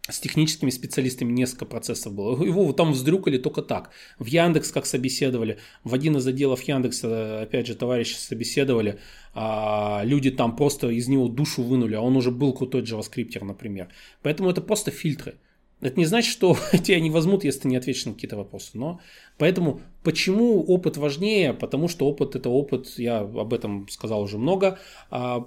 с 0.09 0.20
техническими 0.20 0.70
специалистами 0.70 1.32
несколько 1.32 1.66
процессов 1.66 2.14
было. 2.14 2.42
Его 2.44 2.72
там 2.72 2.92
вздрюкали 2.92 3.38
только 3.38 3.62
так. 3.62 3.90
В 4.18 4.26
Яндекс 4.26 4.70
как 4.70 4.86
собеседовали, 4.86 5.59
в 5.82 5.94
один 5.94 6.16
из 6.16 6.26
отделов 6.26 6.62
Яндекса, 6.62 7.42
опять 7.42 7.66
же, 7.66 7.74
товарищи 7.74 8.14
собеседовали, 8.14 9.01
а 9.34 10.03
люди 10.05 10.30
там 10.30 10.55
просто 10.55 10.90
из 10.90 11.09
него 11.09 11.28
душу 11.28 11.62
вынули, 11.62 11.94
а 11.94 12.01
он 12.01 12.16
уже 12.16 12.30
был 12.30 12.53
крутой 12.53 12.82
JavaScript, 12.82 13.42
например. 13.44 13.88
Поэтому 14.22 14.49
это 14.49 14.61
просто 14.61 14.90
фильтры. 14.90 15.34
Это 15.81 15.99
не 15.99 16.07
значит, 16.07 16.31
что 16.31 16.57
тебя 16.72 17.01
не 17.01 17.11
возьмут, 17.11 17.45
если 17.45 17.61
ты 17.61 17.68
не 17.68 17.77
ответишь 17.77 18.07
на 18.07 18.14
какие-то 18.14 18.37
вопросы. 18.37 18.70
Но 18.74 19.01
поэтому 19.39 19.81
почему 20.03 20.62
опыт 20.62 20.97
важнее? 20.97 21.53
Потому 21.53 21.89
что 21.89 22.07
опыт 22.07 22.35
это 22.35 22.49
опыт, 22.49 22.99
я 22.99 23.18
об 23.20 23.53
этом 23.53 23.89
сказал 23.89 24.22
уже 24.22 24.39
много. 24.39 24.79
А 25.11 25.47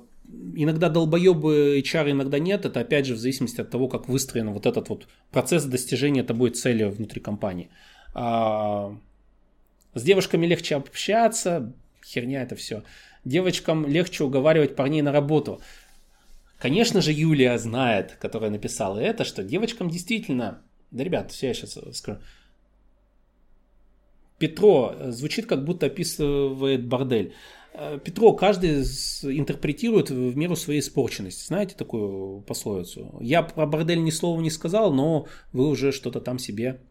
иногда 0.55 0.89
долбоебы 0.89 1.79
HR, 1.79 2.11
иногда 2.11 2.39
нет. 2.39 2.65
Это 2.65 2.81
опять 2.81 3.05
же 3.05 3.15
в 3.15 3.19
зависимости 3.19 3.61
от 3.61 3.69
того, 3.69 3.87
как 3.87 4.07
выстроен 4.07 4.51
вот 4.51 4.65
этот 4.65 4.89
вот 4.89 5.07
процесс 5.31 5.63
достижения 5.65 6.23
тобой 6.23 6.51
цели 6.51 6.83
внутри 6.83 7.21
компании. 7.21 7.69
А, 8.13 8.95
с 9.93 10.03
девушками 10.03 10.45
легче 10.45 10.75
общаться, 10.75 11.73
херня 12.05 12.43
это 12.43 12.55
все. 12.55 12.83
Девочкам 13.25 13.85
легче 13.87 14.23
уговаривать 14.23 14.75
парней 14.75 15.01
на 15.01 15.11
работу. 15.11 15.61
Конечно 16.59 17.01
же, 17.01 17.13
Юлия 17.13 17.57
знает, 17.57 18.17
которая 18.19 18.51
написала 18.51 18.99
это, 18.99 19.23
что 19.23 19.43
девочкам 19.43 19.89
действительно... 19.89 20.61
Да, 20.91 21.03
ребят, 21.03 21.31
все 21.31 21.47
я 21.47 21.53
сейчас 21.53 21.77
скажу. 21.93 22.19
Петро 24.37 24.93
звучит, 25.07 25.45
как 25.45 25.63
будто 25.63 25.85
описывает 25.85 26.85
бордель. 26.85 27.33
э, 27.73 27.99
Петро, 28.03 28.33
каждый 28.33 28.81
интерпретирует 29.37 30.09
в 30.09 30.35
меру 30.35 30.55
своей 30.55 30.79
испорченности. 30.81 31.47
Знаете 31.47 31.75
такую 31.75 32.41
пословицу? 32.41 33.17
Я 33.21 33.43
про 33.43 33.65
бордель 33.65 34.03
ни 34.03 34.11
слова 34.11 34.41
не 34.41 34.49
сказал, 34.49 34.93
но 34.93 35.27
вы 35.53 35.67
уже 35.67 35.91
что-то 35.91 36.19
там 36.19 36.39
себе 36.39 36.81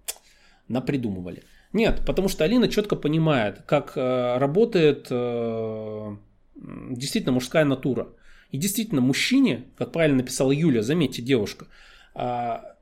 напридумывали. 0.69 1.43
Нет, 1.73 2.03
потому 2.07 2.29
что 2.29 2.45
Алина 2.45 2.69
четко 2.69 2.97
понимает, 2.97 3.62
как 3.66 3.97
э, 3.97 4.39
работает 4.39 5.09
э, 5.11 6.16
действительно 6.57 7.33
мужская 7.33 7.64
натура. 7.64 8.09
И 8.51 8.59
действительно, 8.59 9.01
мужчине, 9.01 9.64
как 9.76 9.92
правильно 9.92 10.18
написала 10.18 10.53
Юля, 10.53 10.82
заметьте, 10.82 11.22
девушка, 11.22 11.66
а, 12.14 12.76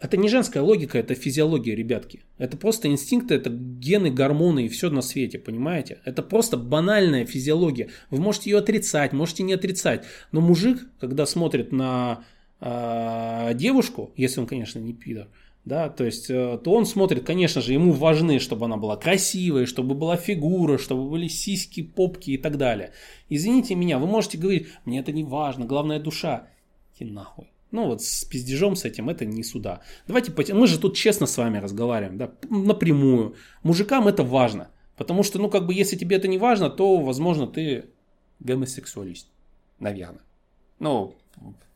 это 0.00 0.16
не 0.16 0.28
женская 0.28 0.60
логика, 0.60 0.98
это 0.98 1.14
физиология, 1.14 1.74
ребятки. 1.74 2.22
Это 2.38 2.56
просто 2.56 2.88
инстинкты, 2.88 3.34
это 3.34 3.50
гены, 3.50 4.10
гормоны 4.10 4.64
и 4.64 4.68
все 4.68 4.88
на 4.88 5.02
свете, 5.02 5.38
понимаете? 5.38 6.00
Это 6.04 6.22
просто 6.22 6.56
банальная 6.56 7.26
физиология. 7.26 7.90
Вы 8.08 8.20
можете 8.20 8.50
ее 8.50 8.58
отрицать, 8.58 9.12
можете 9.12 9.42
не 9.42 9.52
отрицать. 9.52 10.06
Но 10.32 10.40
мужик, 10.40 10.88
когда 11.00 11.26
смотрит 11.26 11.70
на 11.70 12.24
э, 12.60 13.50
девушку, 13.54 14.12
если 14.16 14.40
он, 14.40 14.46
конечно, 14.46 14.78
не 14.78 14.94
пидор, 14.94 15.28
да, 15.64 15.88
то 15.90 16.04
есть, 16.04 16.30
э, 16.30 16.58
то 16.64 16.72
он 16.72 16.86
смотрит, 16.86 17.24
конечно 17.24 17.60
же, 17.60 17.74
ему 17.74 17.92
важны, 17.92 18.38
чтобы 18.38 18.64
она 18.64 18.76
была 18.76 18.96
красивой, 18.96 19.66
чтобы 19.66 19.94
была 19.94 20.16
фигура, 20.16 20.78
чтобы 20.78 21.08
были 21.08 21.28
сиськи, 21.28 21.82
попки 21.82 22.30
и 22.30 22.38
так 22.38 22.56
далее. 22.56 22.92
Извините 23.28 23.74
меня, 23.74 23.98
вы 23.98 24.06
можете 24.06 24.38
говорить, 24.38 24.68
мне 24.84 25.00
это 25.00 25.12
не 25.12 25.24
важно, 25.24 25.66
главное 25.66 26.00
душа. 26.00 26.48
Иди 26.98 27.10
нахуй. 27.10 27.50
Ну 27.70 27.86
вот 27.86 28.02
с 28.02 28.24
пиздежом 28.24 28.74
с 28.74 28.84
этим 28.84 29.08
это 29.10 29.24
не 29.24 29.42
сюда. 29.42 29.82
Давайте, 30.08 30.32
мы 30.54 30.66
же 30.66 30.78
тут 30.78 30.96
честно 30.96 31.26
с 31.26 31.36
вами 31.36 31.58
разговариваем, 31.58 32.18
да, 32.18 32.32
напрямую. 32.48 33.36
Мужикам 33.62 34.08
это 34.08 34.24
важно. 34.24 34.70
Потому 34.96 35.22
что, 35.22 35.38
ну, 35.38 35.48
как 35.48 35.66
бы, 35.66 35.72
если 35.72 35.96
тебе 35.96 36.16
это 36.16 36.28
не 36.28 36.36
важно, 36.36 36.68
то, 36.68 36.98
возможно, 36.98 37.46
ты 37.46 37.86
гомосексуалист. 38.40 39.28
Наверное. 39.78 40.20
Ну, 40.78 41.14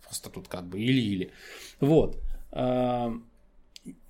просто 0.05 0.29
тут 0.31 0.49
как 0.49 0.67
бы 0.67 0.79
или-или. 0.79 1.31
Вот. 1.81 2.21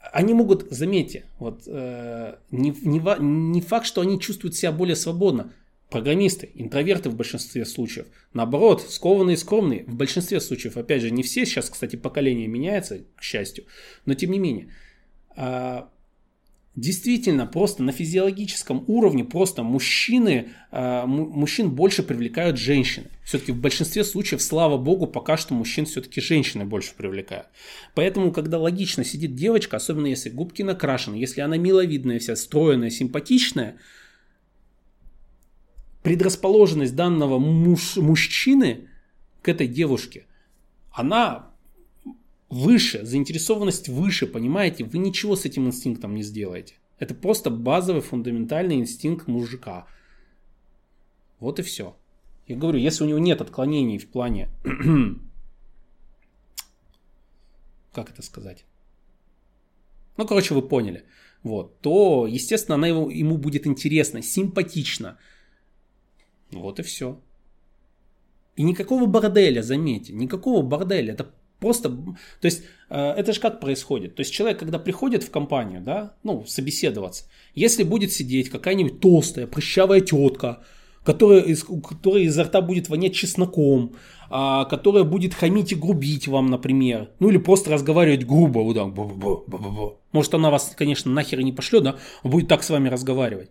Они 0.00 0.34
могут, 0.34 0.70
заметьте, 0.70 1.24
вот, 1.38 1.62
э, 1.66 2.36
не, 2.50 2.70
не, 2.82 3.02
не 3.20 3.60
факт, 3.60 3.86
что 3.86 4.00
они 4.00 4.20
чувствуют 4.20 4.54
себя 4.54 4.72
более 4.72 4.96
свободно. 4.96 5.52
Программисты, 5.90 6.50
интроверты 6.54 7.10
в 7.10 7.16
большинстве 7.16 7.64
случаев. 7.64 8.06
Наоборот, 8.32 8.82
скованные 8.82 9.34
и 9.34 9.38
скромные 9.38 9.84
в 9.84 9.94
большинстве 9.94 10.40
случаев. 10.40 10.76
Опять 10.76 11.02
же, 11.02 11.10
не 11.10 11.22
все 11.22 11.46
сейчас, 11.46 11.70
кстати, 11.70 11.96
поколение 11.96 12.46
меняется, 12.46 13.04
к 13.16 13.22
счастью. 13.22 13.64
Но 14.04 14.14
тем 14.14 14.30
не 14.30 14.38
менее. 14.38 14.72
А, 15.36 15.88
действительно, 16.76 17.46
просто 17.46 17.82
на 17.82 17.92
физиологическом 17.92 18.84
уровне 18.88 19.24
просто 19.24 19.62
мужчины, 19.62 20.52
а, 20.70 21.06
мужчин 21.06 21.70
больше 21.70 22.02
привлекают 22.02 22.58
женщины. 22.58 23.10
Все-таки 23.24 23.52
в 23.52 23.60
большинстве 23.60 24.02
случаев, 24.04 24.42
слава 24.42 24.76
богу, 24.76 25.06
пока 25.06 25.36
что 25.36 25.54
мужчин 25.54 25.86
все-таки 25.86 26.20
женщины 26.20 26.64
больше 26.64 26.94
привлекают. 26.96 27.46
Поэтому, 27.94 28.32
когда 28.32 28.58
логично 28.58 29.04
сидит 29.04 29.34
девочка, 29.36 29.76
особенно 29.76 30.06
если 30.06 30.30
губки 30.30 30.62
накрашены, 30.62 31.14
если 31.14 31.40
она 31.40 31.56
миловидная 31.56 32.18
вся, 32.18 32.34
стройная, 32.34 32.90
симпатичная, 32.90 33.76
предрасположенность 36.02 36.96
данного 36.96 37.38
муж, 37.38 37.96
мужчины 37.96 38.88
к 39.42 39.48
этой 39.48 39.68
девушке, 39.68 40.26
она 40.90 41.53
выше, 42.54 43.04
заинтересованность 43.04 43.88
выше, 43.88 44.26
понимаете? 44.26 44.84
Вы 44.84 44.98
ничего 44.98 45.34
с 45.34 45.44
этим 45.44 45.66
инстинктом 45.66 46.14
не 46.14 46.22
сделаете. 46.22 46.74
Это 46.98 47.14
просто 47.14 47.50
базовый 47.50 48.00
фундаментальный 48.00 48.76
инстинкт 48.76 49.26
мужика. 49.26 49.86
Вот 51.40 51.58
и 51.58 51.62
все. 51.62 51.96
Я 52.46 52.56
говорю, 52.56 52.78
если 52.78 53.04
у 53.04 53.08
него 53.08 53.18
нет 53.18 53.40
отклонений 53.40 53.98
в 53.98 54.08
плане... 54.08 54.48
как 57.92 58.10
это 58.10 58.22
сказать? 58.22 58.64
Ну, 60.16 60.24
короче, 60.26 60.54
вы 60.54 60.62
поняли. 60.62 61.04
Вот. 61.42 61.80
То, 61.80 62.28
естественно, 62.28 62.76
она 62.76 62.86
ему, 62.86 63.10
ему 63.10 63.36
будет 63.36 63.66
интересна, 63.66 64.22
симпатична. 64.22 65.18
Вот 66.52 66.78
и 66.78 66.82
все. 66.84 67.20
И 68.54 68.62
никакого 68.62 69.06
борделя, 69.06 69.62
заметьте, 69.62 70.12
никакого 70.12 70.62
борделя. 70.62 71.14
Это 71.14 71.34
просто, 71.60 71.88
то 71.88 72.44
есть 72.44 72.62
э, 72.90 73.14
это 73.16 73.32
же 73.32 73.40
как 73.40 73.60
происходит. 73.60 74.14
То 74.16 74.20
есть 74.20 74.32
человек, 74.32 74.58
когда 74.58 74.78
приходит 74.78 75.22
в 75.22 75.30
компанию, 75.30 75.80
да, 75.80 76.14
ну, 76.22 76.44
собеседоваться, 76.46 77.24
если 77.54 77.82
будет 77.82 78.12
сидеть 78.12 78.50
какая-нибудь 78.50 79.00
толстая, 79.00 79.46
прыщавая 79.46 80.00
тетка, 80.00 80.62
которая 81.04 81.40
из, 81.40 81.64
которая 81.64 82.24
изо 82.24 82.44
рта 82.44 82.60
будет 82.60 82.88
вонять 82.88 83.14
чесноком, 83.14 83.92
а, 84.30 84.64
которая 84.64 85.04
будет 85.04 85.34
хамить 85.34 85.72
и 85.72 85.76
грубить 85.76 86.26
вам, 86.26 86.46
например, 86.46 87.10
ну 87.20 87.28
или 87.28 87.38
просто 87.38 87.70
разговаривать 87.70 88.26
грубо, 88.26 88.60
вот 88.60 88.74
так, 88.74 89.98
может 90.12 90.34
она 90.34 90.50
вас, 90.50 90.72
конечно, 90.76 91.12
нахер 91.12 91.40
и 91.40 91.44
не 91.44 91.52
пошлет, 91.52 91.84
да, 91.84 91.96
будет 92.22 92.48
так 92.48 92.62
с 92.62 92.70
вами 92.70 92.88
разговаривать. 92.88 93.50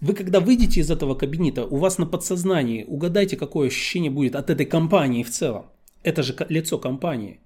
Вы 0.00 0.14
когда 0.14 0.40
выйдете 0.40 0.80
из 0.80 0.90
этого 0.90 1.14
кабинета, 1.14 1.64
у 1.64 1.76
вас 1.76 1.98
на 1.98 2.06
подсознании, 2.06 2.84
угадайте, 2.84 3.36
какое 3.36 3.68
ощущение 3.68 4.10
будет 4.10 4.34
от 4.34 4.48
этой 4.48 4.64
компании 4.64 5.22
в 5.22 5.30
целом. 5.30 5.66
Это 6.02 6.22
же 6.22 6.34
лицо 6.48 6.78
компании. 6.78 7.40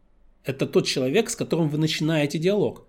Это 0.44 0.66
тот 0.66 0.86
человек, 0.86 1.30
с 1.30 1.36
которым 1.36 1.68
вы 1.68 1.78
начинаете 1.78 2.38
диалог. 2.38 2.86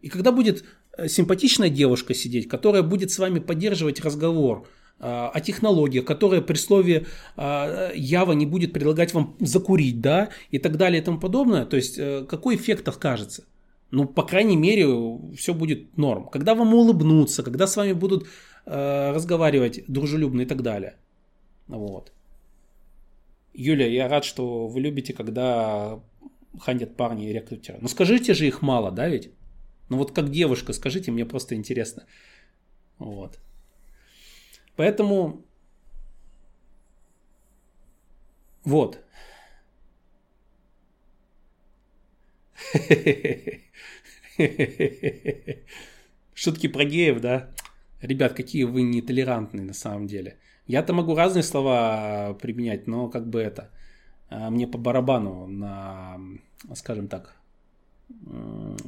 И 0.00 0.08
когда 0.08 0.32
будет 0.32 0.64
э, 0.96 1.08
симпатичная 1.08 1.68
девушка 1.68 2.14
сидеть, 2.14 2.48
которая 2.48 2.82
будет 2.82 3.10
с 3.10 3.18
вами 3.18 3.40
поддерживать 3.40 4.00
разговор 4.00 4.66
э, 4.98 5.04
о 5.04 5.40
технологиях, 5.40 6.04
которая 6.04 6.40
при 6.40 6.56
слове 6.56 7.06
э, 7.36 7.92
Ява 7.94 8.32
не 8.32 8.46
будет 8.46 8.72
предлагать 8.72 9.12
вам 9.12 9.36
закурить, 9.40 10.00
да, 10.00 10.30
и 10.50 10.58
так 10.58 10.76
далее 10.76 11.02
и 11.02 11.04
тому 11.04 11.18
подобное, 11.18 11.66
то 11.66 11.76
есть 11.76 12.00
какой 12.28 12.56
эффект 12.56 12.88
окажется? 12.88 13.44
Ну, 13.90 14.06
по 14.06 14.22
крайней 14.22 14.56
мере, 14.56 14.86
все 15.36 15.52
будет 15.52 15.96
норм. 15.98 16.28
Когда 16.28 16.54
вам 16.54 16.72
улыбнутся, 16.74 17.42
когда 17.42 17.66
с 17.66 17.76
вами 17.76 17.92
будут 17.92 18.26
Э, 18.66 19.12
разговаривать 19.12 19.82
дружелюбно 19.88 20.42
и 20.42 20.46
так 20.46 20.62
далее. 20.62 20.96
Вот. 21.66 22.12
Юля, 23.54 23.86
я 23.86 24.08
рад, 24.08 24.24
что 24.24 24.66
вы 24.68 24.80
любите, 24.80 25.12
когда 25.12 26.00
хандят 26.60 26.96
парни 26.96 27.28
и 27.28 27.32
рекрутеры. 27.32 27.78
Но 27.80 27.88
скажите 27.88 28.34
же 28.34 28.46
их 28.46 28.62
мало, 28.62 28.90
да 28.90 29.08
ведь? 29.08 29.30
Ну 29.88 29.96
вот 29.96 30.12
как 30.12 30.30
девушка, 30.30 30.72
скажите, 30.72 31.10
мне 31.10 31.24
просто 31.26 31.54
интересно. 31.54 32.06
Вот. 32.98 33.40
Поэтому 34.76 35.44
вот. 38.64 38.98
Шутки 46.34 46.68
про 46.68 46.84
геев, 46.84 47.20
да? 47.20 47.50
Ребят, 48.00 48.34
какие 48.34 48.64
вы 48.64 48.82
нетолерантные 48.82 49.64
на 49.64 49.74
самом 49.74 50.06
деле. 50.06 50.38
Я-то 50.70 50.92
могу 50.92 51.16
разные 51.16 51.42
слова 51.42 52.36
применять, 52.40 52.86
но 52.86 53.08
как 53.08 53.28
бы 53.28 53.40
это 53.40 53.70
а, 54.28 54.50
мне 54.50 54.68
по 54.68 54.78
барабану 54.78 55.48
на, 55.48 56.20
скажем 56.74 57.08
так, 57.08 57.34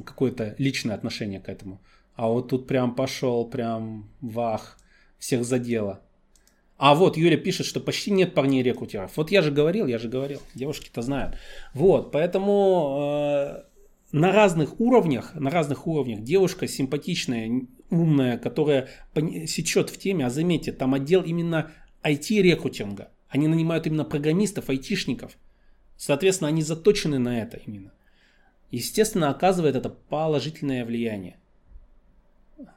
какое-то 0.05 0.55
личное 0.57 0.95
отношение 0.95 1.41
к 1.41 1.49
этому. 1.49 1.81
А 2.15 2.27
вот 2.27 2.47
тут 2.49 2.67
прям 2.67 2.95
пошел, 2.95 3.49
прям 3.49 4.09
вах, 4.21 4.77
всех 5.19 5.43
задело. 5.43 5.99
А 6.77 6.95
вот 6.95 7.17
Юля 7.17 7.37
пишет, 7.37 7.65
что 7.65 7.81
почти 7.81 8.11
нет 8.11 8.33
парней 8.33 8.63
рекрутеров. 8.63 9.17
Вот 9.17 9.29
я 9.29 9.41
же 9.41 9.51
говорил, 9.51 9.85
я 9.85 9.97
же 9.97 10.07
говорил, 10.07 10.41
девушки-то 10.55 11.01
знают. 11.01 11.37
Вот, 11.73 12.13
поэтому 12.13 12.99
э, 13.01 13.63
на 14.13 14.31
разных 14.31 14.79
уровнях, 14.79 15.33
на 15.33 15.49
разных 15.49 15.87
уровнях 15.87 16.21
девушка 16.21 16.67
симпатичная, 16.67 17.63
умная, 17.89 18.37
которая 18.37 18.87
сечет 19.47 19.89
в 19.89 19.97
теме, 19.97 20.25
а 20.25 20.29
заметьте, 20.29 20.71
там 20.71 20.93
отдел 20.93 21.23
именно 21.23 21.71
IT-рекрутинга. 22.03 23.09
Они 23.27 23.47
нанимают 23.47 23.87
именно 23.87 24.05
программистов, 24.05 24.69
айтишников. 24.69 25.35
Соответственно, 25.97 26.49
они 26.49 26.61
заточены 26.61 27.17
на 27.17 27.41
это 27.41 27.57
именно. 27.65 27.91
Естественно, 28.69 29.29
оказывает 29.29 29.75
это 29.75 29.89
положительное 29.89 30.85
влияние. 30.85 31.39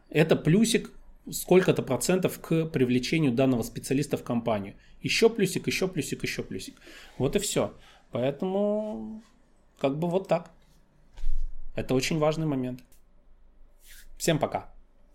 Это 0.08 0.36
плюсик 0.36 0.90
сколько-то 1.30 1.82
процентов 1.82 2.40
к 2.40 2.64
привлечению 2.66 3.32
данного 3.32 3.62
специалиста 3.62 4.16
в 4.16 4.22
компанию. 4.22 4.74
Еще 5.02 5.28
плюсик, 5.28 5.66
еще 5.66 5.86
плюсик, 5.86 6.22
еще 6.22 6.42
плюсик. 6.42 6.76
Вот 7.18 7.36
и 7.36 7.40
все. 7.40 7.74
Поэтому 8.10 9.22
как 9.78 9.98
бы 9.98 10.08
вот 10.08 10.28
так. 10.28 10.55
Это 11.76 11.94
очень 11.94 12.18
важный 12.18 12.46
момент. 12.46 12.82
Всем 14.16 14.38
пока. 14.38 14.74